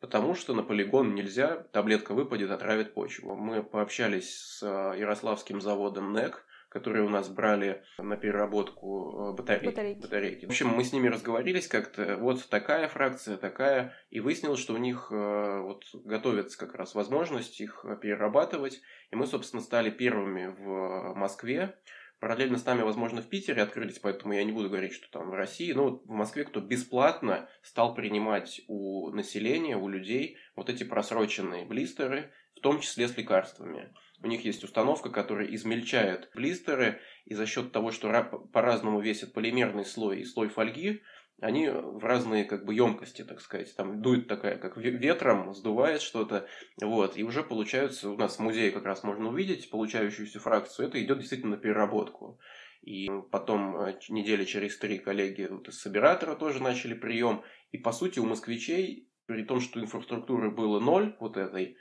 Потому 0.00 0.34
что 0.34 0.54
на 0.54 0.62
полигон 0.62 1.14
нельзя, 1.14 1.66
таблетка 1.72 2.14
выпадет, 2.14 2.50
отравит 2.50 2.94
почву. 2.94 3.36
Мы 3.36 3.62
пообщались 3.62 4.34
с 4.38 4.62
э, 4.62 4.98
Ярославским 4.98 5.60
заводом 5.60 6.14
НЭК, 6.14 6.42
которые 6.72 7.04
у 7.04 7.10
нас 7.10 7.28
брали 7.28 7.82
на 7.98 8.16
переработку 8.16 9.34
э, 9.34 9.36
батарей, 9.36 9.66
батарейки. 9.66 10.00
батарейки. 10.00 10.46
В 10.46 10.48
общем, 10.48 10.68
мы 10.68 10.84
с 10.84 10.92
ними 10.94 11.08
разговорились 11.08 11.68
как-то, 11.68 12.16
вот 12.16 12.48
такая 12.48 12.88
фракция, 12.88 13.36
такая, 13.36 13.94
и 14.08 14.20
выяснилось, 14.20 14.58
что 14.58 14.72
у 14.72 14.78
них 14.78 15.08
э, 15.10 15.60
вот 15.60 15.84
готовится 15.92 16.58
как 16.58 16.74
раз 16.74 16.94
возможность 16.94 17.60
их 17.60 17.84
перерабатывать, 18.00 18.80
и 19.10 19.16
мы, 19.16 19.26
собственно, 19.26 19.60
стали 19.60 19.90
первыми 19.90 20.46
в 20.46 21.12
Москве, 21.14 21.76
Параллельно 22.20 22.56
с 22.56 22.64
нами, 22.64 22.82
возможно, 22.82 23.20
в 23.20 23.28
Питере 23.28 23.62
открылись, 23.62 23.98
поэтому 23.98 24.32
я 24.32 24.44
не 24.44 24.52
буду 24.52 24.70
говорить, 24.70 24.92
что 24.92 25.10
там 25.10 25.30
в 25.30 25.34
России. 25.34 25.72
Но 25.72 25.90
вот 25.90 26.04
в 26.04 26.10
Москве 26.10 26.44
кто 26.44 26.60
бесплатно 26.60 27.48
стал 27.62 27.96
принимать 27.96 28.60
у 28.68 29.10
населения, 29.10 29.76
у 29.76 29.88
людей 29.88 30.38
вот 30.54 30.70
эти 30.70 30.84
просроченные 30.84 31.64
блистеры, 31.64 32.30
в 32.54 32.60
том 32.60 32.78
числе 32.78 33.08
с 33.08 33.16
лекарствами. 33.16 33.92
У 34.22 34.26
них 34.28 34.44
есть 34.44 34.62
установка, 34.62 35.10
которая 35.10 35.48
измельчает 35.48 36.30
блистеры, 36.34 37.00
и 37.24 37.34
за 37.34 37.46
счет 37.46 37.72
того, 37.72 37.90
что 37.90 38.08
по-разному 38.52 39.00
весит 39.00 39.32
полимерный 39.32 39.84
слой 39.84 40.20
и 40.20 40.24
слой 40.24 40.48
фольги, 40.48 41.02
они 41.40 41.68
в 41.68 42.04
разные 42.04 42.44
как 42.44 42.64
бы 42.64 42.72
емкости, 42.72 43.24
так 43.24 43.40
сказать. 43.40 43.74
Там 43.74 44.00
дует 44.00 44.28
такая, 44.28 44.58
как 44.58 44.76
ветром, 44.76 45.52
сдувает 45.54 46.00
что-то. 46.00 46.46
Вот. 46.80 47.16
И 47.16 47.24
уже 47.24 47.42
получаются, 47.42 48.10
у 48.10 48.16
нас 48.16 48.36
в 48.36 48.38
музее 48.38 48.70
как 48.70 48.84
раз 48.84 49.02
можно 49.02 49.28
увидеть 49.28 49.68
получающуюся 49.68 50.38
фракцию. 50.38 50.86
Это 50.86 51.02
идет 51.02 51.18
действительно 51.18 51.56
на 51.56 51.60
переработку. 51.60 52.38
И 52.82 53.08
потом 53.32 53.76
э, 53.76 53.98
недели 54.08 54.44
через 54.44 54.78
три 54.78 54.98
коллеги 54.98 55.48
вот 55.50 55.68
из 55.68 55.80
Собиратора 55.80 56.36
тоже 56.36 56.62
начали 56.62 56.94
прием. 56.94 57.42
И 57.72 57.78
по 57.78 57.90
сути 57.90 58.20
у 58.20 58.26
москвичей, 58.26 59.08
при 59.26 59.44
том, 59.44 59.60
что 59.60 59.80
инфраструктуры 59.80 60.50
было 60.52 60.78
ноль 60.78 61.16
вот 61.18 61.36
этой, 61.36 61.76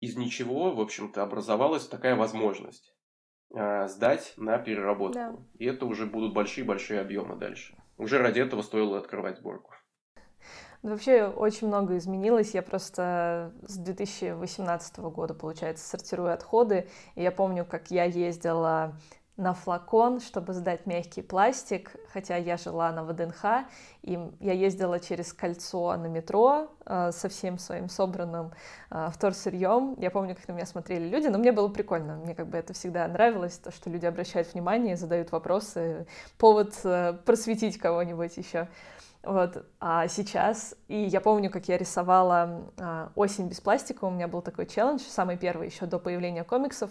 из 0.00 0.16
ничего, 0.16 0.72
в 0.72 0.80
общем-то, 0.80 1.22
образовалась 1.22 1.86
такая 1.86 2.16
возможность 2.16 2.94
э, 3.54 3.88
сдать 3.88 4.34
на 4.36 4.58
переработку. 4.58 5.18
Да. 5.18 5.36
И 5.58 5.64
это 5.66 5.86
уже 5.86 6.06
будут 6.06 6.34
большие-большие 6.34 7.00
объемы 7.00 7.36
дальше. 7.36 7.76
Уже 7.96 8.18
ради 8.18 8.40
этого 8.40 8.62
стоило 8.62 8.98
открывать 8.98 9.38
сборку. 9.38 9.72
Вообще 10.82 11.26
очень 11.26 11.66
много 11.66 11.96
изменилось. 11.96 12.54
Я 12.54 12.62
просто 12.62 13.52
с 13.62 13.76
2018 13.76 14.98
года, 14.98 15.34
получается, 15.34 15.88
сортирую 15.88 16.32
отходы. 16.32 16.88
И 17.14 17.22
я 17.22 17.32
помню, 17.32 17.64
как 17.64 17.90
я 17.90 18.04
ездила 18.04 18.94
на 19.36 19.52
флакон, 19.52 20.20
чтобы 20.20 20.54
сдать 20.54 20.86
мягкий 20.86 21.22
пластик, 21.22 21.94
хотя 22.12 22.36
я 22.36 22.56
жила 22.56 22.90
на 22.92 23.04
ВДНХ, 23.04 23.66
и 24.02 24.18
я 24.40 24.52
ездила 24.52 24.98
через 24.98 25.32
кольцо 25.32 25.94
на 25.96 26.06
метро 26.06 26.70
э, 26.86 27.10
со 27.12 27.28
всем 27.28 27.58
своим 27.58 27.88
собранным 27.88 28.52
э, 28.90 29.10
вторсырьем. 29.12 29.94
Я 29.98 30.10
помню, 30.10 30.34
как 30.34 30.48
на 30.48 30.52
меня 30.52 30.66
смотрели 30.66 31.06
люди, 31.08 31.26
но 31.26 31.38
мне 31.38 31.52
было 31.52 31.68
прикольно, 31.68 32.16
мне 32.16 32.34
как 32.34 32.48
бы 32.48 32.56
это 32.56 32.72
всегда 32.72 33.06
нравилось, 33.08 33.58
то, 33.58 33.70
что 33.70 33.90
люди 33.90 34.06
обращают 34.06 34.52
внимание, 34.54 34.96
задают 34.96 35.32
вопросы, 35.32 36.06
повод 36.38 36.74
э, 36.84 37.12
просветить 37.24 37.78
кого-нибудь 37.78 38.36
еще. 38.38 38.68
Вот. 39.26 39.66
А 39.80 40.06
сейчас, 40.06 40.76
и 40.86 41.02
я 41.02 41.20
помню, 41.20 41.50
как 41.50 41.66
я 41.66 41.76
рисовала 41.76 42.70
э, 42.76 43.08
«Осень 43.16 43.48
без 43.48 43.60
пластика», 43.60 44.04
у 44.04 44.10
меня 44.10 44.28
был 44.28 44.40
такой 44.40 44.66
челлендж, 44.66 45.00
самый 45.00 45.36
первый, 45.36 45.66
еще 45.66 45.86
до 45.86 45.98
появления 45.98 46.44
комиксов, 46.44 46.90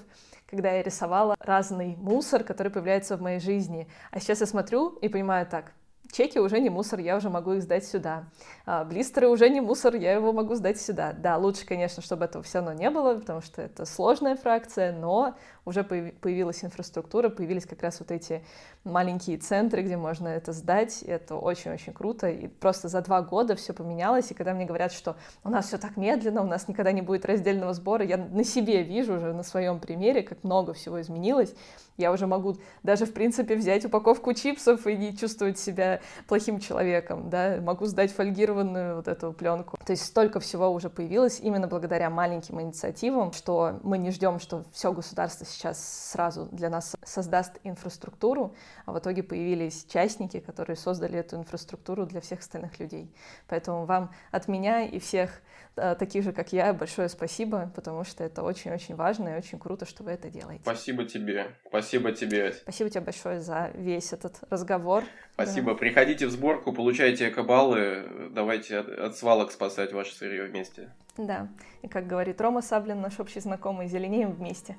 когда 0.56 0.72
я 0.72 0.84
рисовала 0.84 1.36
разный 1.40 1.98
мусор, 1.98 2.44
который 2.44 2.72
появляется 2.72 3.18
в 3.18 3.22
моей 3.22 3.40
жизни. 3.40 3.88
А 4.12 4.20
сейчас 4.20 4.40
я 4.40 4.48
смотрю 4.48 4.90
и 5.02 5.10
понимаю 5.10 5.46
так, 5.46 5.74
чеки 6.12 6.40
уже 6.40 6.60
не 6.60 6.70
мусор, 6.70 7.00
я 7.00 7.18
уже 7.18 7.30
могу 7.30 7.54
их 7.54 7.64
сдать 7.64 7.86
сюда. 7.86 8.26
А, 8.66 8.86
блистеры 8.86 9.28
уже 9.28 9.50
не 9.50 9.60
мусор, 9.60 9.96
я 9.96 10.14
его 10.14 10.32
могу 10.32 10.56
сдать 10.56 10.80
сюда. 10.80 11.14
Да, 11.14 11.38
лучше, 11.38 11.66
конечно, 11.66 12.02
чтобы 12.02 12.26
этого 12.26 12.44
все 12.44 12.60
равно 12.60 12.74
не 12.74 12.90
было, 12.90 13.16
потому 13.16 13.42
что 13.42 13.62
это 13.62 13.86
сложная 13.86 14.38
фракция, 14.38 14.94
но 14.94 15.36
уже 15.66 15.84
появилась 15.84 16.64
инфраструктура, 16.64 17.30
появились 17.30 17.66
как 17.66 17.82
раз 17.82 18.00
вот 18.00 18.12
эти 18.12 18.44
маленькие 18.84 19.38
центры, 19.38 19.82
где 19.82 19.98
можно 19.98 20.28
это 20.28 20.54
сдать. 20.54 21.02
Это 21.02 21.36
очень-очень 21.36 21.94
круто. 21.94 22.30
И 22.30 22.48
просто 22.48 22.88
за 22.88 23.02
два 23.02 23.22
года 23.22 23.56
все 23.56 23.74
поменялось. 23.74 24.32
И 24.32 24.34
когда 24.36 24.54
мне 24.54 24.66
говорят, 24.66 24.92
что 24.92 25.16
у 25.44 25.50
нас 25.50 25.68
все 25.68 25.78
так 25.78 25.98
медленно, 25.98 26.44
у 26.44 26.48
нас 26.48 26.68
никогда 26.68 26.92
не 26.92 27.02
будет 27.02 27.26
раздельного 27.26 27.74
сбора, 27.74 28.06
я 28.06 28.18
на 28.18 28.44
себе 28.44 28.84
вижу 28.84 29.16
уже 29.16 29.34
на 29.34 29.44
своем 29.44 29.80
примере, 29.80 30.22
как 30.22 30.44
много 30.44 30.74
всего 30.74 31.02
изменилось. 31.02 31.54
Я 31.98 32.12
уже 32.12 32.28
могу 32.28 32.58
даже, 32.84 33.06
в 33.06 33.14
принципе, 33.14 33.56
взять 33.56 33.86
упаковку 33.86 34.34
чипсов 34.34 34.86
и 34.86 34.98
не 34.98 35.16
чувствовать 35.18 35.58
себя 35.58 36.02
плохим 36.28 36.60
человеком, 36.60 37.30
да, 37.30 37.58
могу 37.62 37.86
сдать 37.86 38.12
фольгированную 38.12 38.98
вот 38.98 39.08
эту 39.08 39.32
пленку. 39.32 39.78
То 39.86 39.92
есть 39.92 40.04
столько 40.04 40.40
всего 40.42 40.70
уже 40.70 40.90
появилось 40.90 41.40
именно 41.40 41.68
благодаря 41.68 42.10
маленьким 42.10 42.60
инициативам, 42.62 43.32
что 43.32 43.80
мы 43.84 43.98
не 43.98 44.12
ждем, 44.12 44.40
что 44.40 44.66
все 44.74 44.92
государство 44.92 45.46
сейчас 45.56 46.12
сразу 46.12 46.48
для 46.52 46.70
нас 46.70 46.96
создаст 47.04 47.54
инфраструктуру, 47.64 48.56
а 48.86 48.92
в 48.92 49.00
итоге 49.00 49.24
появились 49.24 49.86
частники, 49.86 50.40
которые 50.40 50.76
создали 50.76 51.18
эту 51.18 51.38
инфраструктуру 51.38 52.06
для 52.06 52.22
всех 52.22 52.40
остальных 52.40 52.80
людей. 52.80 53.10
Поэтому 53.48 53.86
вам 53.86 54.12
от 54.32 54.48
меня 54.48 54.84
и 54.84 55.00
всех 55.00 55.42
э, 55.76 55.96
таких 55.96 56.24
же, 56.24 56.34
как 56.34 56.54
я, 56.54 56.74
большое 56.74 57.10
спасибо, 57.10 57.72
потому 57.76 58.04
что 58.04 58.24
это 58.24 58.44
очень-очень 58.44 58.96
важно 58.96 59.30
и 59.30 59.38
очень 59.38 59.60
круто, 59.60 59.86
что 59.86 60.04
вы 60.04 60.12
это 60.12 60.30
делаете. 60.30 60.62
Спасибо 60.64 61.06
тебе. 61.06 61.48
Спасибо 61.68 62.12
тебе. 62.12 62.54
Спасибо 62.54 62.90
тебе 62.90 63.02
большое 63.02 63.40
за 63.40 63.72
весь 63.74 64.14
этот 64.14 64.38
разговор. 64.50 65.04
Спасибо. 65.34 65.72
Да. 65.72 65.78
Приходите 65.78 66.28
в 66.28 66.32
сборку, 66.32 66.74
получайте 66.74 67.30
кабалы, 67.30 68.30
давайте 68.32 68.80
от, 68.80 68.90
от 68.90 69.18
свалок 69.18 69.52
спасать 69.52 69.94
ваше 69.94 70.16
сырье 70.16 70.46
вместе. 70.46 70.90
Да. 71.18 71.48
И 71.82 71.88
как 71.88 72.08
говорит 72.08 72.42
Рома 72.42 72.62
Саблин, 72.62 73.00
наш 73.02 73.20
общий 73.20 73.40
знакомый, 73.40 73.88
зеленеем 73.88 74.32
вместе. 74.32 74.78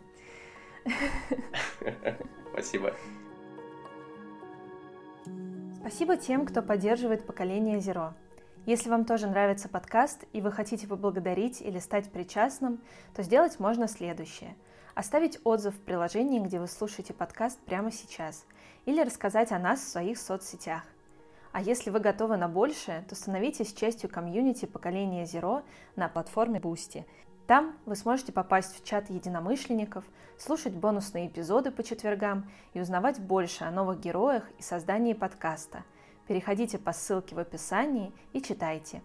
Спасибо. 2.53 2.95
Спасибо 5.81 6.17
тем, 6.17 6.47
кто 6.47 6.63
поддерживает 6.63 7.27
поколение 7.27 7.79
Zero. 7.79 8.13
Если 8.67 8.91
вам 8.91 9.05
тоже 9.05 9.29
нравится 9.29 9.69
подкаст 9.69 10.25
и 10.33 10.41
вы 10.41 10.51
хотите 10.51 10.89
поблагодарить 10.89 11.61
или 11.61 11.79
стать 11.79 12.11
причастным, 12.11 12.81
то 13.15 13.23
сделать 13.23 13.61
можно 13.61 13.87
следующее. 13.87 14.57
Оставить 14.95 15.39
отзыв 15.45 15.75
в 15.75 15.81
приложении, 15.81 16.41
где 16.41 16.59
вы 16.59 16.67
слушаете 16.67 17.15
подкаст 17.15 17.61
прямо 17.61 17.93
сейчас, 17.93 18.45
или 18.85 19.03
рассказать 19.03 19.53
о 19.53 19.59
нас 19.59 19.81
в 19.81 19.89
своих 19.89 20.19
соцсетях. 20.19 20.83
А 21.53 21.63
если 21.63 21.91
вы 21.91 22.01
готовы 22.01 22.37
на 22.37 22.49
большее, 22.49 23.05
то 23.09 23.15
становитесь 23.15 23.73
частью 23.73 24.11
комьюнити 24.11 24.67
поколения 24.67 25.25
Zero 25.25 25.63
на 25.95 26.09
платформе 26.09 26.59
Boosty 26.59 27.05
там 27.47 27.77
вы 27.87 27.95
сможете 27.95 28.33
попасть 28.33 28.77
в 28.77 28.85
чат 28.85 29.09
единомышленников, 29.09 30.05
слушать 30.37 30.75
бонусные 30.75 31.29
эпизоды 31.29 31.71
по 31.71 31.83
четвергам 31.83 32.51
и 32.75 32.81
узнавать 32.81 33.21
больше 33.21 33.65
о 33.65 33.71
новых 33.71 34.01
героях 34.01 34.45
и 34.59 34.63
создании 34.63 35.13
подкаста. 35.13 35.85
Переходите 36.27 36.79
по 36.79 36.93
ссылке 36.93 37.37
в 37.37 37.39
описании 37.39 38.13
и 38.33 38.43
читайте. 38.43 39.03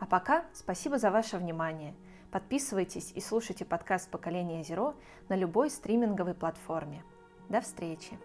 А 0.00 0.06
пока 0.06 0.44
спасибо 0.52 0.98
за 0.98 1.10
ваше 1.10 1.38
внимание. 1.38 1.94
Подписывайтесь 2.32 3.12
и 3.14 3.20
слушайте 3.20 3.64
подкаст 3.64 4.10
«Поколение 4.10 4.62
Зеро» 4.62 4.94
на 5.28 5.36
любой 5.36 5.70
стриминговой 5.70 6.34
платформе. 6.34 7.04
До 7.48 7.60
встречи! 7.60 8.18